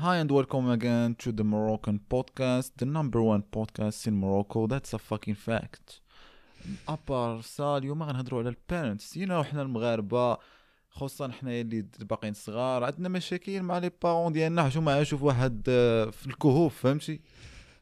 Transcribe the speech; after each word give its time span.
Hi 0.00 0.18
and 0.18 0.30
welcome 0.30 0.70
again 0.70 1.16
to 1.16 1.32
the 1.32 1.42
Moroccan 1.42 1.98
podcast, 2.08 2.70
the 2.76 2.86
number 2.86 3.20
one 3.20 3.42
podcast 3.42 4.06
in 4.06 4.14
Morocco. 4.14 4.68
That's 4.68 4.92
a 4.92 4.98
fucking 4.98 5.34
fact. 5.34 6.00
À 6.88 6.98
part 6.98 7.40
ça 7.40 7.76
اليوم 7.76 8.02
غنهضروا 8.02 8.40
على 8.40 8.48
ال 8.48 8.56
parents 8.56 9.16
يو 9.16 9.44
حنا 9.44 9.62
المغاربة 9.62 10.38
خصوصا 10.90 11.32
حنا 11.32 11.60
اللي 11.60 11.86
باقيين 12.00 12.34
صغار 12.34 12.84
عندنا 12.84 13.08
مشاكل 13.08 13.62
مع 13.62 13.78
les 13.78 13.90
parents 14.02 14.32
ديالنا. 14.32 14.62
حيت 14.62 14.76
هما 14.76 15.04
في 15.04 15.14
واحد 15.24 15.62
في 16.12 16.26
الكهوف 16.26 16.82
فهمتي؟ 16.82 17.20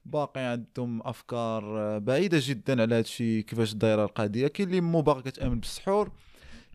باقي 0.05 0.41
عندهم 0.41 1.03
أفكار 1.03 1.79
آه، 1.79 1.99
بعيدة 1.99 2.39
جدا 2.41 2.83
على 2.83 2.95
هادشي 2.95 3.43
كيفاش 3.43 3.75
دايره 3.75 4.05
القضية 4.05 4.47
كاين 4.49 4.69
اللي 4.69 4.81
مو 4.81 5.01
باقي 5.01 5.23
كتأمن 5.23 5.61
بالسحور. 5.61 6.11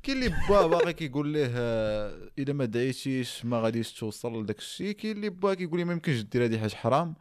كاين 0.04 0.18
اللي 0.24 0.36
با 0.50 0.68
باغي 0.68 0.94
كيقول 0.94 1.28
ليه 1.28 1.52
آه، 1.56 2.30
إذا 2.38 2.54
ما 2.54 2.66
دعيتيش 2.66 3.46
ما 3.46 3.62
غاديش 3.62 3.94
توصل 3.94 4.42
لداك 4.44 4.58
الشيء. 4.58 4.92
كاين 4.92 5.16
اللي 5.16 5.30
با 5.30 5.54
كيقول 5.54 5.80
لي 5.80 5.86
ما 5.86 5.94
يمكنش 5.94 6.22
دير 6.22 6.46
هذه 6.46 6.60
حاجة 6.60 6.76
حرام. 6.76 7.16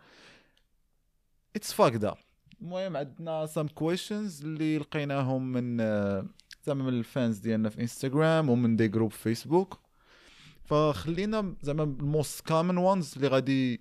It's 1.56 1.72
fucked 1.72 1.92
up 1.96 2.14
المهم 2.62 2.96
عندنا 2.96 3.46
some 3.46 3.68
questions 3.68 4.42
اللي 4.44 4.78
لقيناهم 4.78 5.52
من 5.52 5.80
آه، 5.80 6.26
زعما 6.64 6.84
من 6.84 6.88
ال 6.98 7.06
fans 7.06 7.38
ديالنا 7.38 7.68
في 7.68 7.80
انستغرام 7.80 8.50
ومن 8.50 8.76
des 8.76 8.88
groupes 8.88 9.12
فيسبوك 9.12 9.80
فخلينا 10.64 11.54
زعما 11.62 11.82
ال 11.82 11.95
most 11.95 12.46
common 12.48 12.76
ones 12.76 13.12
اللي 13.16 13.28
غادي 13.28 13.80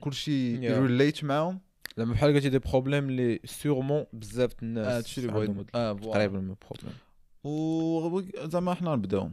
كلشي 0.00 0.56
Yeah. 0.56 1.24
معاهم. 1.24 1.60
زعما 1.96 2.12
بحال 2.12 2.34
قلتي 2.34 2.48
des 2.48 2.58
problèmes 2.58 3.08
اللي 3.08 3.40
sûrement 3.44 4.04
بزاف 4.12 4.52
آه، 4.52 4.56
الناس 4.62 4.86
هادشي 4.86 5.20
اللي 5.20 5.32
عندهم 5.32 5.54
بغيت 5.54 5.74
آه 5.74 5.92
تقريبا 5.92 6.38
من 6.38 6.54
problème 6.70 6.94
و 7.44 8.22
زعما 8.36 8.74
حنا 8.74 8.96
نبداو. 8.96 9.30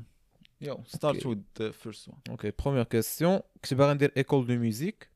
you 0.62 0.84
start. 0.88 1.26
with 1.26 1.38
the 1.60 1.72
first 1.72 2.08
one 2.08 2.18
okay 2.30 2.52
première 2.60 2.84
question 2.84 3.40
كنت 3.64 3.74
باغي 3.74 3.94
ندير 3.94 4.12
école 4.18 4.48
de 4.48 4.56
musique 4.56 5.10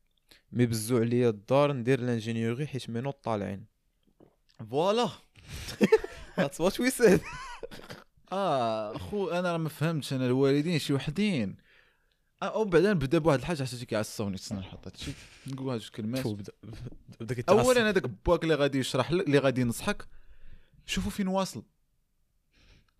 mais 0.52 0.66
بزو 0.66 0.98
عليا 0.98 1.28
الدار 1.28 1.72
ندير 1.72 2.00
l'ingénierie 2.00 2.66
حيت 2.66 2.90
mes 2.90 3.00
notes 3.00 3.24
طالعين. 3.24 3.64
voilà 4.70 5.08
That's 6.36 6.58
what 6.58 6.78
we 6.78 6.90
said. 6.90 7.20
آه 8.32 8.98
خو 8.98 9.28
أنا 9.30 9.52
راه 9.52 9.58
ما 9.58 9.68
فهمتش 9.68 10.12
أنا 10.12 10.26
الوالدين 10.26 10.78
شي 10.78 10.92
وحدين. 10.92 11.56
آه، 12.42 12.44
أو 12.44 12.64
بعدا 12.64 12.92
نبدا 12.92 13.18
بواحد 13.18 13.38
الحاجة 13.38 13.64
حتى 13.64 13.86
كيعصبني 13.86 14.36
تسنى 14.36 14.58
نحط 14.58 14.86
هادشي؟ 14.86 15.12
نقول 15.46 15.68
هاد 15.68 15.80
جوج 15.80 15.88
كلمات 15.88 16.20
تفو 16.20 16.34
بدا 16.34 16.52
بدا 17.20 17.34
كيتعصب. 17.34 17.58
اولا 17.58 17.88
هذاك 17.88 18.06
باك 18.26 18.42
اللي 18.42 18.54
غادي 18.54 18.78
يشرح 18.78 19.12
لك 19.12 19.26
اللي 19.26 19.38
غادي 19.38 19.60
ينصحك. 19.60 20.06
شوفوا 20.86 21.10
فين 21.10 21.28
واصل. 21.28 21.62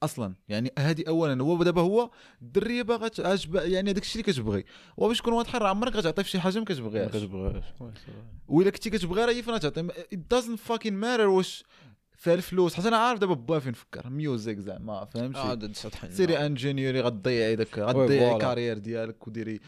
أصلا. 0.05 0.35
يعني 0.49 0.73
هذه 0.79 1.05
اولا 1.09 1.43
هو 1.43 1.63
دابا 1.63 1.81
هو 1.81 2.11
الدريه 2.43 2.83
باغا 2.83 3.11
يعني 3.55 3.91
هذاك 3.91 4.03
الشيء 4.03 4.23
اللي 4.23 4.33
كتبغي. 4.33 4.65
وباش 4.97 5.19
تكون 5.19 5.33
واضح 5.33 5.57
راه 5.57 5.69
عمرك 5.69 5.97
غتعطي 5.97 6.25
في 6.25 6.31
شي 6.31 6.41
حاجة 6.41 6.55
ما 6.55 6.61
ما 6.61 6.65
كتبغيهاش. 6.65 7.11
كتبغيهاش 7.11 7.65
وإلا 8.49 8.71
كنتي 8.71 8.91
كتبغي 8.91 9.25
راه 9.25 9.33
فين 9.33 9.61
تعطي. 9.61 9.89
it 9.89 10.19
doesn't 10.35 10.71
fucking 10.71 11.03
matter 11.03 11.21
واش 11.21 11.65
فيها 12.17 12.35
الفلوس. 12.35 12.75
حتى 12.75 12.89
أنا 12.89 12.97
عارف 12.97 13.19
دابا 13.19 13.35
با 13.35 13.59
فين 13.59 13.73
فكر 13.73 14.11
music 14.11 14.59
زعما 14.59 15.05
فهمتي 15.05 15.75
شطحين 15.75 16.11
سيري 16.11 16.47
ingénierie 16.47 17.01
غتضيعي 17.01 17.57
داك 17.57 17.79
غتضيعي 17.79 18.31
voilà. 18.31 18.39
carrière 18.39 18.79
ديالك 18.79 19.27
وديري. 19.27 19.61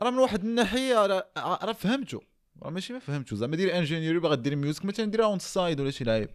راه 0.00 0.10
من 0.10 0.18
واحد 0.18 0.44
الناحية 0.44 1.06
راه 1.06 1.72
فهمتو. 1.72 2.20
راه 2.62 2.70
ماشي 2.70 2.92
ما 2.92 2.98
فهمتو. 2.98 3.36
زعما 3.36 3.56
ديري 3.56 3.78
ingénierie 3.78 4.18
باغا 4.18 4.34
ديري 4.34 4.56
music 4.56 4.84
مثلا 4.84 5.06
ديرها 5.06 5.26
on 5.26 5.38
side 5.38 5.80
ولا 5.80 5.90
شي 5.90 6.04
لعيب. 6.04 6.30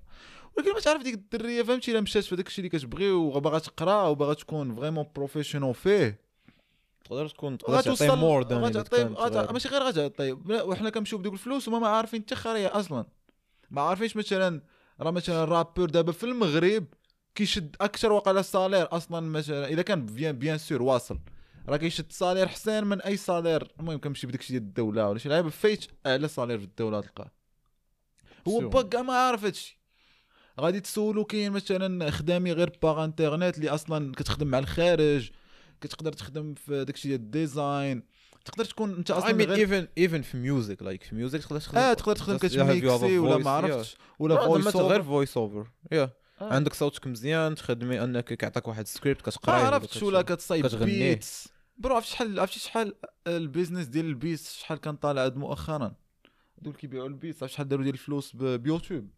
ولكن 0.59 0.73
ما 0.73 0.79
تعرف 0.79 1.03
ديك 1.03 1.13
الدرية 1.13 1.63
فهمتي؟ 1.63 1.91
إلا 1.91 2.02
مشات 2.02 2.23
في 2.23 2.35
داك 2.35 2.47
الشيء 2.47 2.65
اللي 2.65 2.79
كتبغي 2.79 3.11
وباغا 3.11 3.59
تقرا 3.59 4.03
وباغا 4.07 4.33
تكون 4.33 4.75
vraiment 4.75 5.05
professionnelle 5.15 5.75
فيه. 5.75 6.21
تقدر 7.05 7.27
تكون 7.29 7.57
تقدر 7.57 7.75
تعطي 7.81 8.07
مور 8.15 8.43
غتعطي 8.65 9.03
غت- 9.03 9.52
ماشي 9.53 9.69
غير 9.69 9.81
غتعطي 9.83 10.31
وحنا 10.52 10.89
كنمشيو 10.89 11.17
بدوك 11.19 11.33
الفلوس 11.33 11.67
وما 11.67 11.80
ما 11.80 11.87
عارفين 11.87 12.21
حتى 12.21 12.35
خريه 12.35 12.80
أصلا. 12.80 13.05
ما 13.71 13.81
عارفينش 13.81 14.15
مثلا 14.15 14.61
راه 15.02 15.11
مثلا 15.11 15.43
ال 15.43 15.49
rappeur 15.49 15.89
دابا 15.89 16.11
في 16.11 16.23
المغرب 16.23 16.85
كيشد 17.36 17.76
أكثر 17.81 18.11
وقال 18.11 18.37
ال 18.37 18.44
salaire 18.44 18.87
أصلا 18.91 19.20
مثلا 19.20 19.67
إذا 19.67 19.81
كان 19.81 20.05
bien 20.05 20.37
bien 20.37 20.58
sûr 20.58 20.81
واصل. 20.81 21.20
راه 21.70 21.77
كيشد 21.77 22.11
salaire 22.11 22.47
حسين 22.47 22.83
من 22.83 23.02
أي 23.02 23.17
salaire 23.17 23.71
المهم 23.80 23.99
كنمشي 23.99 24.27
بداك 24.27 24.39
الشيء 24.39 24.58
ديال 24.58 24.67
الدولة 24.70 25.09
ولا 25.09 25.20
شي 25.20 25.30
لعيبة 25.30 25.49
فايت 25.49 25.86
اعلى 26.05 26.27
salaire 26.27 26.58
في 26.59 26.65
الدولة 26.65 27.02
تلقاه. 27.02 27.31
هو. 28.47 28.70
باكا 28.70 29.02
ما 29.02 29.14
عارف 29.14 29.43
هادشي. 29.45 29.78
غادي 30.59 30.80
تسولو 30.80 31.25
كاين 31.25 31.52
مثلا 31.52 32.11
خدامي 32.11 32.52
غير 32.52 32.71
par 32.83 33.03
internet 33.03 33.58
اللي 33.58 33.70
أصلا 33.70 34.11
كتخدم 34.15 34.47
مع 34.47 34.59
الخارج 34.59 35.30
كتقدر 35.81 36.14
تخدم 36.14 36.53
في 36.53 36.86
داكشي 36.86 37.08
ديال 37.08 37.20
ال 37.20 37.30
design. 37.30 38.03
تقدر 38.45 38.65
تكون 38.65 38.95
أنت 38.95 39.11
أصلا 39.11 39.33
مين 39.33 39.47
غير 39.47 39.59
even 39.59 39.87
even 39.97 40.21
في 40.21 40.37
music 40.37 40.83
like 40.83 41.03
في 41.03 41.15
music 41.15 41.42
تقدر 41.42 41.59
تخدم 41.59 41.77
آه 41.77 41.93
تقدر 41.93 42.15
تخدم 42.15 42.37
كتميكسي 42.37 43.20
ولا 43.20 43.37
ما 43.37 43.49
عرفتش 43.49 43.97
ولا 44.20 44.33
لا 44.33 44.45
voice 44.45 44.75
غير 44.75 45.03
voice 45.03 45.37
over 45.37 45.67
yeah. 45.92 46.09
عندك 46.42 46.73
صوتك 46.73 47.08
مزيان 47.08 47.55
تخدمي 47.55 48.03
أنك 48.03 48.33
كيعطيك 48.33 48.67
واحد 48.67 48.81
السكريبت 48.81 49.27
ما 49.27 49.31
كتقرا 49.31 49.53
عرفتش 49.55 50.03
ولا 50.03 50.21
كتصايب. 50.21 50.65
beats 50.65 51.47
bro 51.77 51.95
عرفتي 51.95 52.11
شحال 52.11 52.39
عرفتي 52.39 52.59
شحال 52.59 52.95
ال 53.27 53.34
business 53.34 53.86
ديال 53.86 54.05
ال 54.05 54.14
beats 54.14 54.59
شحال 54.59 54.77
كان 54.77 54.95
طالع 54.95 55.26
هاد 55.26 55.37
مؤخرا؟ 55.37 55.95
اللي 56.61 56.73
كيبيعوا 56.73 57.08
ال 57.08 57.14
beats 57.14 57.43
عرفتي 57.43 57.55
شحال 57.55 57.67
داروا 57.67 57.83
ديال 57.83 57.95
الفلوس 57.95 58.36
بيوتيوب 58.36 59.09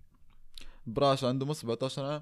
براش 0.85 1.23
عندهم 1.23 1.53
17 1.53 2.05
عام. 2.05 2.21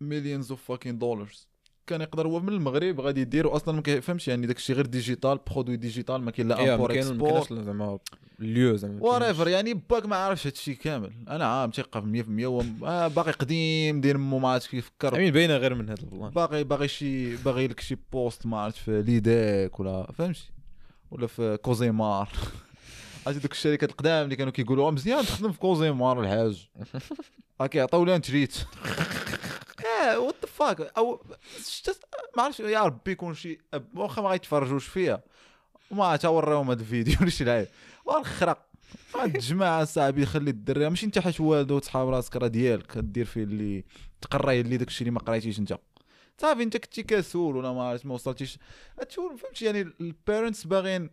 مليونز 0.00 0.50
اوف 0.50 0.62
فاكين 0.62 0.98
دولارز. 0.98 1.48
كان 1.86 2.00
يقدر 2.00 2.26
هو 2.26 2.40
من 2.40 2.48
المغرب 2.48 3.00
غادي 3.00 3.20
يديروا 3.20 3.56
أصلا 3.56 3.74
ما 3.74 3.82
كيفهمش 3.82 4.28
يعني 4.28 4.46
داكشي 4.46 4.72
غير 4.72 4.86
ديجيتال 4.86 5.38
برودوي 5.50 5.76
ديجيتال 5.76 6.16
ما 6.22 6.30
كاين 6.30 6.48
لا 6.48 6.74
امبور 6.74 6.92
اكسبور 6.92 7.62
زعما 7.62 7.98
ليو 8.38 8.76
زعما 8.76 9.02
وريفر 9.02 9.48
يعني 9.48 9.74
باك 9.74 10.06
ما 10.06 10.16
عارفش 10.16 10.46
هادشي 10.46 10.74
كامل. 10.74 11.12
أنا 11.28 11.44
عام 11.44 11.70
تيقف 11.70 12.02
100% 12.04 12.44
هو 12.44 12.64
آه 12.84 13.08
باقي 13.08 13.32
قديم 13.32 14.00
داير 14.00 14.18
مو 14.18 14.38
ما 14.38 14.48
عرفتش 14.48 14.68
كيفكر 14.68 15.16
أمين 15.16 15.32
باينة 15.32 15.56
غير 15.56 15.74
من 15.74 15.88
هذا 15.90 16.02
البلان. 16.02 16.30
باغي 16.30 16.64
باغي 16.64 16.88
شي 16.88 17.36
باغي 17.36 17.66
لك 17.66 17.80
شي 17.80 17.96
بوست 18.12 18.46
ما 18.46 18.60
عرفت 18.60 18.76
في 18.76 19.02
ليداك 19.02 19.80
ولا 19.80 20.12
فهمتي 20.12 20.50
ولا 21.10 21.26
في 21.26 21.56
كوزيمار. 21.56 22.28
عرفتي 23.26 23.42
دوك 23.42 23.52
الشركات 23.52 23.90
القدام 23.90 24.24
اللي 24.24 24.36
كانوا 24.36 24.52
كيقولوا 24.52 24.86
"آه 24.88 24.90
مزيان 24.90 25.24
تخدم 25.24 25.52
في 25.52 25.58
كوزيمار 25.58 26.20
الحاج. 26.20 26.68
ها 27.60 27.66
كيعطيو 27.66 28.04
لها 28.04 28.18
treat. 28.18 28.56
آه 30.02 30.18
what 30.18 30.34
the 30.42 30.48
fuck 30.54 30.80
أو 30.80 31.22
ما 32.36 32.42
عرفتش 32.42 32.60
يا 32.60 32.82
ربي 32.82 33.10
يكون 33.12 33.34
شي 33.34 33.58
أب- 33.76 33.80
واخا 33.94 34.22
ما 34.22 34.28
غيتفرجوش 34.28 34.86
فيها 34.86 35.22
وما 35.90 36.04
عرفت 36.04 36.24
وريهم 36.24 36.70
هذا 36.70 36.80
الفيديو 36.80 37.16
ولا 37.20 37.30
شي 37.30 37.44
لعيب 37.44 37.68
والخرق 38.04 38.66
هاد 39.14 39.34
الجماعه 39.34 39.84
صاحبي 39.84 40.26
خلي 40.26 40.50
الدري. 40.50 40.88
ماشي 40.90 41.06
انت 41.06 41.18
حاش 41.18 41.40
والده 41.40 41.74
وتصحاب 41.74 42.08
راسك 42.08 42.36
راه 42.36 42.46
ديالك. 42.48 42.98
دير 42.98 43.24
فيه 43.24 43.42
اللي 43.42 43.84
تقرا 44.20 44.52
اللي 44.52 44.76
داكشي 44.76 45.00
اللي 45.00 45.10
ما 45.10 45.20
قريتيش 45.20 45.58
انت. 45.58 45.78
صافي 46.40 46.62
انت 46.62 46.76
كنتي 46.76 47.02
كسول 47.02 47.56
ولا 47.56 47.72
ما 47.72 47.82
عرفت 47.82 48.06
ما 48.06 48.14
وصلتيش. 48.14 48.58
هادشي 49.00 49.20
فهمتي 49.38 49.64
يعني 49.64 49.80
ال 50.00 50.08
parents 50.08 50.64
باغيين 50.66 51.10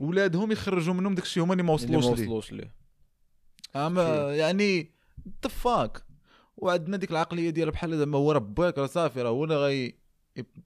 ولادهم 0.00 0.52
يخرجوا 0.52 0.94
منهم 0.94 1.14
داكشي 1.14 1.40
هما 1.40 1.52
اللي 1.52 1.62
ما 1.62 1.72
وصلوش 1.72 2.04
ليه. 2.04 2.12
وصلوش 2.12 2.52
ليه. 2.52 2.72
أما 3.76 4.34
يعني 4.34 4.90
the 5.42 5.48
fuck 5.48 6.02
وعندنا 6.56 6.96
ديك 6.96 7.10
العقلية 7.10 7.50
ديال 7.50 7.70
بحال 7.70 7.98
زعما 7.98 8.14
هو 8.18 8.32
راه 8.32 8.38
باك 8.38 8.78
راه 8.78 8.86
صافي 8.86 9.22
راه 9.22 9.30
هو 9.30 9.44
اللي 9.44 9.56
غي 9.56 9.94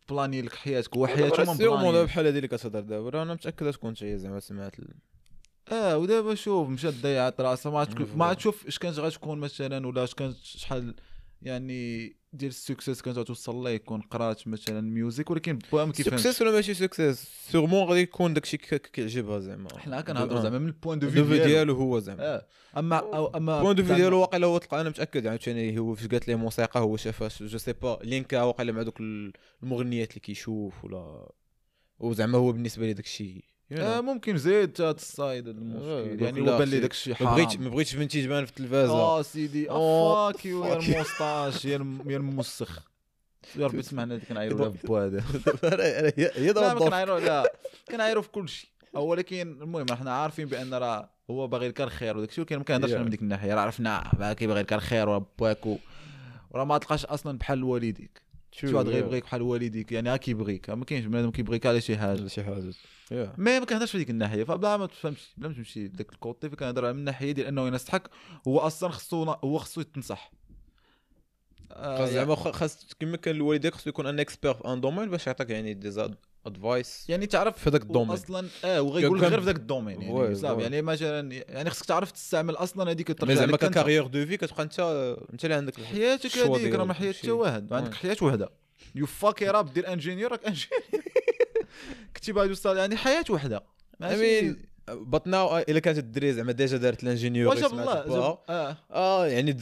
بلاني 0.08 0.42
لك 0.42 0.54
حياتك 0.54 0.96
هو 0.96 1.06
حياته 1.06 1.44
ما 1.44 1.52
مبلاني 1.54 2.04
بحال 2.04 2.26
هذه 2.26 2.36
اللي 2.36 2.48
كتهضر 2.48 2.80
دابا. 2.80 3.10
راه 3.10 3.22
أنا 3.22 3.34
متأكد 3.34 3.72
تكون 3.72 3.90
انت 3.90 4.04
زعما 4.04 4.40
سمعت 4.40 4.78
ال- 4.78 4.94
آه 5.72 5.98
ودابا 5.98 6.34
شوف 6.34 6.68
مشات 6.68 6.94
ضيعت 6.94 7.40
راسها 7.40 7.72
ما 7.72 7.84
تشوف 7.84 8.00
ما 8.00 8.24
voilà. 8.24 8.34
تشوف 8.34 8.66
إش 8.66 8.78
كانت 8.78 8.98
غتكون 8.98 9.38
مثلا 9.38 9.86
ولا 9.86 10.04
إش 10.04 10.14
كانت 10.14 10.36
شحال 10.42 10.94
يعني 11.44 12.16
ديال 12.32 12.50
ال 12.50 12.57
success 12.57 13.02
كانت 13.02 13.18
غتوصل 13.18 13.54
لها 13.56 13.72
يكون 13.72 14.00
قرات 14.00 14.48
مثلا 14.48 14.80
music 14.80 15.30
ولكن 15.30 15.58
با 15.72 15.84
ما 15.84 15.92
كيفهمش 15.92 16.20
success 16.20 16.42
ولا 16.42 16.50
ماشي 16.50 16.74
success 16.74 17.28
sûrement 17.50 17.84
غادي 17.88 18.00
يكون 18.00 18.34
داكشي 18.34 18.56
كي- 18.56 18.78
كيعجبها 18.78 19.40
زعما. 19.40 19.78
حنا 19.78 20.00
كنهضروا 20.00 20.40
زعما 20.40 20.58
من 20.58 20.66
ال 20.66 20.72
point 20.72 20.98
de 20.98 21.06
de 21.08 21.12
vue 21.12 21.24
vue 21.24 21.44
ديالو. 21.44 21.74
هو 21.74 21.98
زعما. 21.98 22.22
آه. 22.22 22.46
اما 22.76 22.96
أو 22.96 23.26
أما 23.26 23.60
بوان 23.62 23.74
دو 23.76 23.82
في 23.82 23.88
زعما- 23.88 23.98
ديالو 24.00 24.20
واقيلا 24.20 24.46
هو 24.46 24.58
تلقى 24.58 24.80
أنا 24.80 24.88
متأكد 24.88 25.24
يعني 25.24 25.38
ثاني 25.38 25.78
هو 25.78 25.94
فاش 25.94 26.06
قالت 26.06 26.28
ليه 26.28 26.34
موسيقى 26.34 26.80
هو 26.80 26.96
شافها 26.96 27.28
جو 27.40 27.58
سي 27.58 27.72
با 27.72 27.98
لينكا 28.02 28.42
واقيلا 28.42 28.72
مع 28.72 28.82
دوك 28.82 29.00
المغنيات 29.62 30.10
اللي 30.10 30.20
كيشوف 30.20 30.84
ولا 30.84 31.32
وزعما 31.98 32.38
هو 32.38 32.52
بالنسبة 32.52 32.86
لي 32.86 32.94
داك 33.70 33.78
الشيء 33.80 33.96
آه 33.96 34.00
ممكن 34.00 34.36
زيد 34.36 34.80
آه، 34.80 34.96
المشكل. 35.20 36.16
لا، 36.16 36.24
يعني 36.24 36.40
هو 36.40 36.44
لا، 36.44 36.58
بان 36.58 36.68
لي 36.68 36.76
شي- 36.76 36.80
داك 36.80 36.90
الشيء 36.90 37.12
ما 37.12 37.18
حرام. 37.18 37.34
بغيتش 37.34 37.56
ما 37.56 37.68
بغيتش 37.68 37.94
بنتي 37.94 38.22
تبان 38.26 38.44
في 38.44 38.50
التلفازة. 38.50 38.92
آه 38.92 39.22
سيدي. 39.22 39.70
أوه، 39.70 40.32
فاك 40.32 40.46
يو 40.46 40.64
يا 40.64 40.74
fuck. 40.80 40.82
you. 40.82 40.88
الموسطاش 40.88 41.64
يا 41.64 41.76
الم- 41.76 42.10
يا 42.10 42.16
الموسخ. 42.16 42.78
يا 43.56 43.66
ربي 43.66 43.82
تسمعنا 43.82 44.14
اللي 44.14 44.26
كنعايروا 44.26 44.58
لها 44.60 44.68
بو 44.84 44.96
هذا. 44.98 45.24
هي 46.36 46.52
لا 46.52 46.74
ما. 46.74 46.80
كنعايروا 46.80 47.20
لا. 47.20 47.52
كنعايروا 47.90 48.22
في 48.22 48.28
كل 48.28 48.48
شيء. 48.48 48.70
ولكن 48.94 49.58
المهم 49.62 49.86
إحنا 49.92 50.12
عارفين 50.14 50.46
بأن 50.48 50.74
راه 50.74 51.10
هو 51.30 51.46
باغي 51.46 51.68
لك 51.68 51.80
الخير 51.80 52.16
وداك 52.16 52.28
الشيء 52.28 52.42
ولكن 52.44 52.56
ما 52.56 52.62
كنهضرش. 52.64 52.90
من 52.92 53.10
ديك 53.10 53.22
الناحية. 53.22 53.54
راه 53.54 53.60
عرفنا 53.60 54.10
باه 54.18 54.32
كيبغي 54.32 54.60
لك 54.62 54.72
الخير 54.72 55.08
وراه 55.08 55.26
باك 55.38 55.66
وراه 56.50 56.64
ما 56.64 56.78
تلقاش 56.78 57.04
أصلا 57.04 57.38
بحال 57.38 57.64
والديك. 57.64 58.23
شي 58.56 58.74
واحد 58.74 58.88
غيبغيك 58.88 59.24
بحال 59.24 59.42
والديك؟ 59.42 59.92
يعني 59.92 60.08
ها 60.08 60.16
كيبغيك. 60.16 60.70
ما 60.70 60.84
كاينش 60.84 61.06
بنادم 61.06 61.30
كيبغيك 61.30 61.66
على 61.66 61.80
شي 61.80 61.96
حاجة. 61.96 62.26
شي 62.26 62.44
حاجة. 62.44 62.72
mais 63.12 63.60
ما 63.60 63.64
كنهضرش 63.64 63.90
في 63.90 63.98
ديك 63.98 64.10
الناحية. 64.10 64.44
فبلا 64.44 64.76
ما 64.76 64.86
تفهمش 64.86 65.34
بلا 65.36 65.48
ما 65.48 65.54
تمشي 65.54 65.88
لذاك 65.88 66.12
ال 66.12 66.20
côté 66.20 66.50
فكنهضر 66.50 66.92
من 66.92 66.98
الناحية 66.98 67.32
ديال 67.32 67.46
أنه 67.46 67.66
ينصحك 67.66 68.10
هو 68.48 68.58
أصلا 68.58 68.88
خصو 68.90 69.22
هو 69.24 69.58
خصو 69.58 69.80
يتنصح. 69.80 70.32
آه، 71.72 72.06
زعما 72.06 72.34
خاص 72.34 72.94
كما 73.00 73.16
كان 73.16 73.34
الوالديك 73.34 73.74
خصو 73.74 73.90
يكون 73.90 74.06
un 74.06 74.20
expert 74.20 74.54
في 74.54 74.68
un 74.68 74.80
domaine 74.80 75.10
باش 75.10 75.26
يعطيك 75.26 75.50
يعني 75.50 75.74
des 75.74 75.90
advice 76.46 77.04
يعني 77.08 77.26
تعرف 77.26 77.58
في 77.58 77.70
هذاك 77.70 77.82
ال 77.82 77.85
domaine. 77.85 78.10
أصلا 78.10 78.48
آه 78.64 78.82
وغيقول 78.82 79.18
لك 79.18 79.24
غير 79.24 79.40
في 79.40 79.46
ذاك 79.46 79.56
ال 79.56 79.62
domaine 79.62 80.02
يعني. 80.02 80.62
يعني 80.62 80.82
مثلا 80.82 81.32
يعني 81.32 81.70
خصك 81.70 81.84
تعرف 81.86 82.10
تستعمل 82.10 82.54
أصلا 82.54 82.90
هذيك 82.90 83.18
ترجع 83.18 83.34
زعما. 83.34 83.56
ك 83.56 83.62
carrière 83.62 84.06
de 84.06 84.26
vie 84.26 84.36
كتبقى 84.36 84.62
أنت 84.62 84.80
أنت 85.32 85.44
اللي 85.44 85.54
عندك 85.54 85.80
حياتك 85.84 86.38
هذيك 86.38 86.74
راه 86.74 86.84
ما 86.84 86.94
ماشي- 87.00 87.18
حتى 87.18 87.30
واحد 87.30 87.72
عندك 87.72 87.90
oui. 87.90 87.96
حياة 87.96 88.16
وحده 88.22 88.50
you 88.94 89.06
fuck 89.06 89.42
up 89.42 89.72
دير 89.72 89.92
ingénieur 89.92 90.30
راك 90.32 90.46
ingénieur 90.46 90.82
كنتي 92.16 92.32
باغي 92.32 92.48
توصل 92.48 92.76
يعني 92.76 92.96
حياة 92.96 93.24
وحده 93.30 93.62
ماشي. 94.00 94.52
I 94.52 94.54
but 94.90 95.26
now 95.26 95.58
إلا 95.58 95.80
كانت 95.80 95.98
الدري 95.98 96.32
زعما 96.32 96.52
déjà 96.52 96.76
دارت 96.76 97.04
l'ingénieur 97.04 97.54
واش 97.54 97.62
آه. 98.48 98.76
آه 98.90 99.26
يعني 99.26 99.56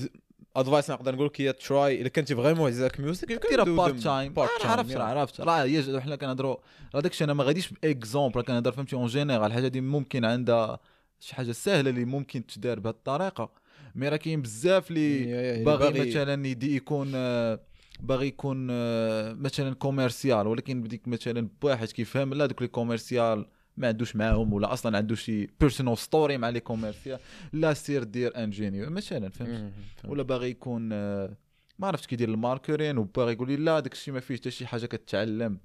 advice 0.57 0.91
نقدر 0.91 1.15
نقول 1.15 1.27
لك 1.27 1.41
هي 1.41 1.53
try 1.53 2.01
الا 2.01 2.09
كنتي 2.09 2.35
vraiment 2.37 2.69
عاجباك 2.69 3.01
music 3.01 3.47
ديرها 3.49 3.65
part 3.65 3.95
time 4.01 4.35
عرفت 4.39 4.93
راه 4.93 5.05
عرفت 5.05 5.41
راه 5.41 5.65
هي 5.65 6.01
حنا 6.01 6.17
كنهضروا 6.17 6.57
راه 6.95 7.01
داكشي 7.01 7.25
أنا 7.25 7.35
ما 7.35 7.45
غاديش 7.45 7.73
par 7.73 7.92
exemple 7.92 8.37
راه 8.37 8.43
كنهضر 8.43 8.73
فهمتي 8.73 8.97
en 8.97 9.07
général 9.07 9.47
الحاجة 9.47 9.69
دي 9.69 9.81
ممكن 9.81 10.25
عندها 10.25 10.81
شي 11.21 11.35
حاجة 11.35 11.53
سهلة 11.53 11.91
اللي 11.91 12.05
ممكن 12.05 12.47
تدار 12.47 12.81
بهذه 12.81 12.95
الطريقة. 12.95 13.51
mais 13.95 14.09
راه 14.09 14.17
كاين 14.17 14.43
بزاف 14.43 14.91
اللي 14.91 15.65
باغي 15.65 16.09
مثلا 16.11 16.47
يدي 16.47 16.77
يكون 16.77 17.13
آه، 17.15 17.61
باغي 18.01 18.27
يكون 18.27 18.69
آه، 18.71 19.33
مثلا 19.33 19.75
commercial 19.75 20.47
ولكن 20.47 20.83
بديك 20.83 21.09
مثلا 21.09 21.49
بواحد 21.63 21.89
كيفهم 21.89 22.35
لا 22.35 22.47
دوك 22.47 22.63
les 22.63 22.69
commercial 22.69 23.47
ما 23.77 23.89
عندوش 23.89 24.17
معاهم 24.17 24.53
ولا 24.53 24.73
أصلا 24.73 24.97
عنده 24.97 25.15
شي 25.15 25.47
personal 25.61 25.99
story 25.99 26.39
مع 26.39 26.49
les 26.49 26.61
commercial 26.61 27.19
لا 27.53 27.75
سير 27.75 28.05
دير 28.05 28.37
ingénieur 28.37 28.91
مثلا 28.91 29.29
فهمت؟ 29.29 29.73
ولا 30.05 30.23
باغي 30.23 30.51
يكون 30.51 30.93
آه، 30.93 31.37
ما 31.79 31.87
عرفتش 31.87 32.07
كيدير 32.07 32.29
ال 32.29 32.36
marketing 32.36 32.99
وباغي 32.99 33.33
يقول 33.33 33.49
لي 33.49 33.57
لا 33.57 33.81
داك 33.81 33.93
الشيء 33.93 34.15
ما 34.15 34.21
فيهش 34.21 34.39
حتى 34.39 34.51
شي 34.51 34.67
حاجة 34.67 34.87
كتعلم. 34.87 35.59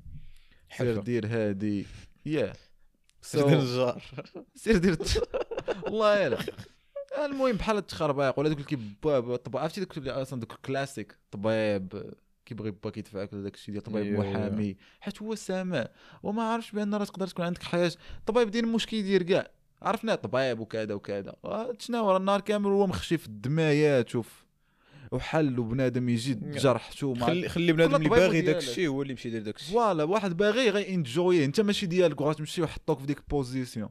سير. 0.78 1.00
دير 1.02 1.28
هادي. 1.28 1.86
يا. 2.26 2.54
سير 3.22 3.48
دير 3.48 3.60
الجار. 3.60 4.04
سير 4.56 4.78
دير 4.78 4.98
والله 5.84 6.20
يلا 6.20 6.38
المهم 7.26 7.56
بحال 7.56 7.78
التخربيق 7.78 8.40
ولا 8.40 8.50
دوك 8.50 8.58
اللي 8.58 8.70
كيباب 8.70 9.36
طب 9.36 9.58
عرفتي 9.58 9.82
دوك 9.82 10.08
أصلا 10.08 10.40
دوك 10.40 10.52
الكلاسيك 10.52 11.18
طبيب 11.32 12.14
كيبغي 12.48 12.72
باك 12.72 12.98
يدفعك 12.98 13.30
داك 13.36 13.54
الشيء 13.56 13.72
ديال 13.72 13.84
طبيب 13.84 14.14
يا. 14.14 14.20
محامي 14.20 14.78
حيت 15.00 15.22
هو 15.22 15.36
سامع. 15.36 15.88
وما 16.24 16.44
عارفش 16.44 16.72
بأن 16.72 16.96
راه 16.96 17.06
تقدر 17.06 17.28
تكون 17.28 17.46
عندك 17.46 17.64
حياة. 17.64 17.92
طبيب 18.26 18.52
دير 18.52 18.64
المشكل 18.64 18.98
يدير 18.98 19.24
كاع. 19.24 19.48
عرفنا 19.82 20.16
طبيب 20.16 20.60
وكذا 20.60 20.94
وكذا. 20.94 21.36
آه، 21.46 21.74
شنو 21.80 22.12
راه 22.12 22.18
النهار 22.18 22.42
كامل 22.42 22.68
هو 22.68 22.88
مخشي 22.88 23.18
في 23.18 23.28
الدمايات 23.28 24.10
شوف. 24.10 24.46
وحل 25.12 25.60
وبنادم 25.60 26.10
يجي 26.10 26.32
يا. 26.32 26.58
جرح 26.60 26.92
شو 26.92 27.14
ما 27.14 27.26
خلي 27.26 27.50
خلي 27.50 27.74
بنادم 27.74 27.96
اللي 27.96 28.10
باغي 28.10 28.42
داك. 28.42 28.56
الشيء 28.56 28.88
هو 28.88 29.02
اللي 29.02 29.12
يمشي 29.12 29.28
يدير 29.28 29.42
داك 29.42 29.56
الشيء 29.56 29.74
فوالا 29.74 30.04
واحد 30.04 30.38
باغي 30.38 30.70
غي 30.70 30.94
انجوي 30.94 31.46
انت 31.46 31.62
ماشي 31.62 31.86
ديالك 31.86 32.22
وغتمشي 32.22 32.62
ويحطوك 32.62 33.00
في 33.00 33.06
ديك 33.06 33.18
البوزيسيون 33.18 33.90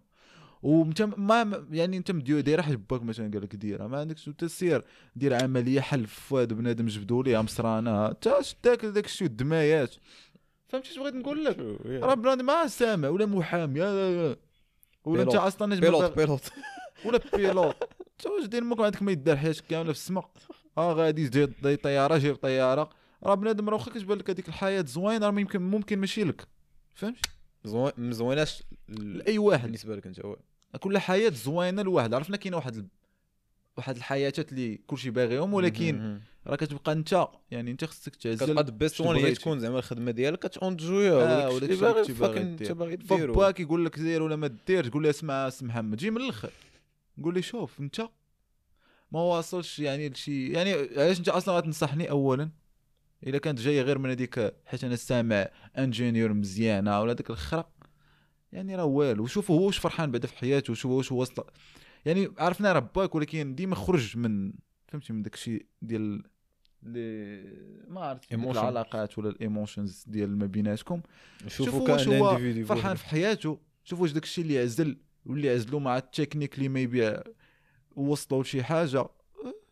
وانت 0.66 1.02
ما 1.02 1.66
يعني 1.70 1.96
انت 1.96 2.10
مديو 2.10 2.40
دايرة 2.40 2.80
باك 2.90 3.02
مثلا 3.02 3.30
قال 3.32 3.42
لك 3.42 3.56
ديرها. 3.56 3.86
ما 3.86 3.98
عندكش 4.00 4.28
انت 4.28 4.44
سير 4.44 4.84
دير 5.16 5.34
عملية 5.42 5.80
حل 5.80 6.06
فؤاد 6.06 6.52
بنادم 6.52 6.86
جبدوا 6.86 7.22
ليها 7.22 7.42
مصرانه 7.42 8.06
انت 8.08 8.38
شداك 8.40 8.84
داك 8.84 9.04
الشيء 9.04 9.26
الدمايات. 9.26 9.94
فهمتي 10.68 10.90
اش 10.90 10.98
بغيت 10.98 11.14
نقول 11.14 11.44
لك؟ 11.44 11.58
راه 11.86 12.14
بنادم 12.14 12.46
ما 12.46 12.66
سامع 12.66 13.08
ولا 13.08 13.26
محامي 13.26 13.80
لا- 13.80 14.36
ولا 15.04 15.22
انت. 15.22 15.34
أصلا 15.34 15.80
بيلوت 15.80 16.16
بيلوت 16.16 16.50
ولا 17.06 17.20
بيلوت 17.36 17.76
انت 18.00 18.26
واش 18.26 18.46
داير 18.46 18.64
ممكن 18.64 18.82
عندك 18.84 19.02
ما 19.02 19.12
يدار 19.12 19.36
حياتك 19.36 19.64
كاملة 19.68 19.92
في 19.92 19.98
السماء. 19.98 20.30
آه 20.78 20.92
غادي 20.92 21.28
جاي 21.28 21.76
طيارة 21.76 22.18
جايب 22.18 22.36
طيارة. 22.36 22.90
راه 23.24 23.34
بنادم 23.34 23.68
راه 23.68 23.74
واخا 23.76 23.90
كتبان 23.90 24.18
لك 24.18 24.30
هذيك 24.30 24.48
الحياة 24.48 24.84
زوينة 24.88 25.26
راه 25.26 25.30
ممكن 25.32 25.62
ممكن 25.62 25.98
ماشي 25.98 26.24
لك. 26.24 26.46
فهمتي؟ 26.94 27.20
زوين 27.64 27.92
مزويناش 27.98 28.62
لأي 28.88 29.38
واحد. 29.38 29.62
بالنسبة 29.64 29.96
لك 29.96 30.06
أنت 30.06 30.20
كل 30.80 30.98
حياة 30.98 31.30
زوينة 31.30 31.82
لواحد. 31.82 32.14
عرفنا 32.14 32.36
كاين 32.36 32.54
واحد 32.54 32.76
ال... 32.76 32.86
واحد 33.76 33.96
الحياتات 33.96 34.52
اللي 34.52 34.76
كلشي 34.86 35.10
باغيهم 35.10 35.54
ولكن 35.54 36.20
راه 36.46 36.56
كتبقى 36.56 36.92
انت 36.92 37.26
يعني 37.50 37.70
انت 37.70 37.84
خصك 37.84 38.16
تعزل 38.16 38.46
كتبقى 38.46 38.64
best 38.64 39.00
one 39.00 39.16
هي. 39.16 39.34
تكون 39.34 39.60
زعما 39.60 39.78
الخدمة 39.78 40.10
ديالك 40.10 40.46
كت 40.46 40.61
enjoy 40.61 40.97
يها 40.97 41.12
آه، 41.12 41.48
الشيء 41.48 41.62
اللي 41.64 41.76
باغي 41.76 42.04
fucking 42.14 42.40
انت 42.40 42.62
دير. 42.62 42.72
باغي 42.74 42.96
فباك 42.96 43.60
يقول 43.60 43.84
لك 43.84 43.98
دير 43.98 44.22
ولا 44.22 44.36
ما 44.36 44.46
ديرش 44.66 44.88
تقول 44.88 45.02
له 45.02 45.10
اسمع 45.10 45.48
سي 45.50 45.64
محمد 45.64 45.96
جي 45.96 46.10
من 46.10 46.16
الأخر. 46.16 46.50
قول 47.22 47.34
لي 47.34 47.42
شوف 47.42 47.80
انت 47.80 48.00
ما 49.12 49.20
واصلش 49.20 49.78
يعني 49.78 50.08
لشي. 50.08 50.48
يعني 50.52 50.72
علاش 50.72 51.18
انت 51.18 51.28
أصلا 51.28 51.56
غتنصحني؟ 51.56 52.10
اولا 52.10 52.50
إلا 53.26 53.38
كانت 53.38 53.60
جاية 53.60 53.82
غير 53.82 53.98
من 53.98 54.10
هذيك 54.10 54.54
حيت 54.66 54.84
أنا 54.84 54.96
سامع 54.96 55.48
ingénieur 55.78 56.32
مزيانة 56.32 57.00
ولا 57.00 57.12
ديك 57.12 57.30
الاخرى 57.30 57.64
يعني 58.56 58.76
راه 58.76 58.84
والو. 58.84 59.26
شوفوا 59.26 59.58
هو 59.58 59.66
واش 59.66 59.78
فرحان 59.78 60.10
بعدا 60.10 60.26
في 60.28 60.38
حياته 60.38 60.74
شوف 60.74 60.92
واش 60.92 61.12
وصل. 61.12 61.44
يعني 62.06 62.28
عرفنا 62.38 62.72
راه 62.72 62.90
باك 62.96 63.14
ولكن 63.14 63.54
ديما 63.54 63.74
خرج 63.74 64.16
من 64.16 64.52
فهمتي 64.88 65.12
من 65.12 65.22
داك 65.22 65.34
الشيء 65.34 65.66
ديال 65.82 66.22
لي 66.82 67.42
ما 67.88 68.00
عرفت. 68.00 68.32
العلاقات 68.32 69.18
ولا 69.18 69.28
ال 69.28 69.37
emotions 69.37 70.04
ديال 70.06 70.38
ما 70.38 70.46
بيناتكم. 70.46 71.00
شوفوا 71.48 71.66
شوفوا 71.66 71.92
واش 71.92 72.08
هو. 72.08 72.64
فرحان 72.64 72.96
في 72.96 73.06
حياته. 73.06 73.58
شوفوا 73.84 74.02
واش 74.02 74.12
داكشي 74.12 74.40
اللي 74.40 74.58
عزل 74.58 74.96
واللي 75.26 75.50
عزلوا 75.50 75.80
مع 75.80 75.96
التكنيك 75.96 76.54
اللي 76.54 76.68
ما 76.68 76.80
يبيع 76.80 77.22
وصلوا 77.96 78.42
لشي 78.42 78.62
حاجة. 78.62 78.98
أه، 79.00 79.10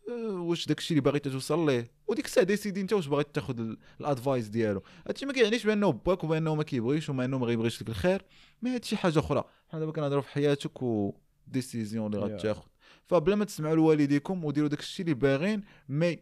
أه، 0.09 0.31
واش 0.31 0.67
داكشي 0.67 0.95
اللي 0.95 1.01
باغي 1.01 1.19
توصل 1.19 1.67
ليه. 1.67 1.91
وديك 2.15 2.25
الساعة 2.27 2.47
décider 2.47 2.81
انت 2.81 2.93
واش 2.93 3.07
باغي 3.07 3.25
تاخذ 3.25 3.59
ال- 3.61 3.79
ال 4.01 4.08
advice 4.08 4.49
ديالو. 4.49 4.83
هادشي 5.09 5.27
ما 5.27 5.33
كيعنيش 5.33 5.67
بأنه 5.67 5.93
باك 5.93 6.25
وبأنه 6.25 6.55
ما 6.55 6.63
كيبغيش 6.63 7.09
وما 7.11 7.25
أنه 7.25 7.39
ما 7.39 7.47
غيبغيش 7.47 7.83
لك 7.83 7.89
الخير 7.89 8.23
ما 8.63 8.75
هادشي 8.75 8.97
حاجة 8.97 9.19
أخرى. 9.19 9.45
حنا 9.69 9.81
دابا 9.81 9.93
كنهضروا 9.93 10.23
في 10.23 10.29
حياتك 10.29 10.83
و 10.83 11.15
décision 11.47 12.15
اللي. 12.15 12.35
غتاخذ 12.37 12.63
فبلا 13.07 13.37
ما 13.37 13.45
تسمعوا 13.45 13.77
لوالديكم 13.77 14.45
وديروا 14.45 14.69
داكشي 14.69 15.03
اللي 15.03 15.15
باغين 15.15 15.63
mais 15.89 16.19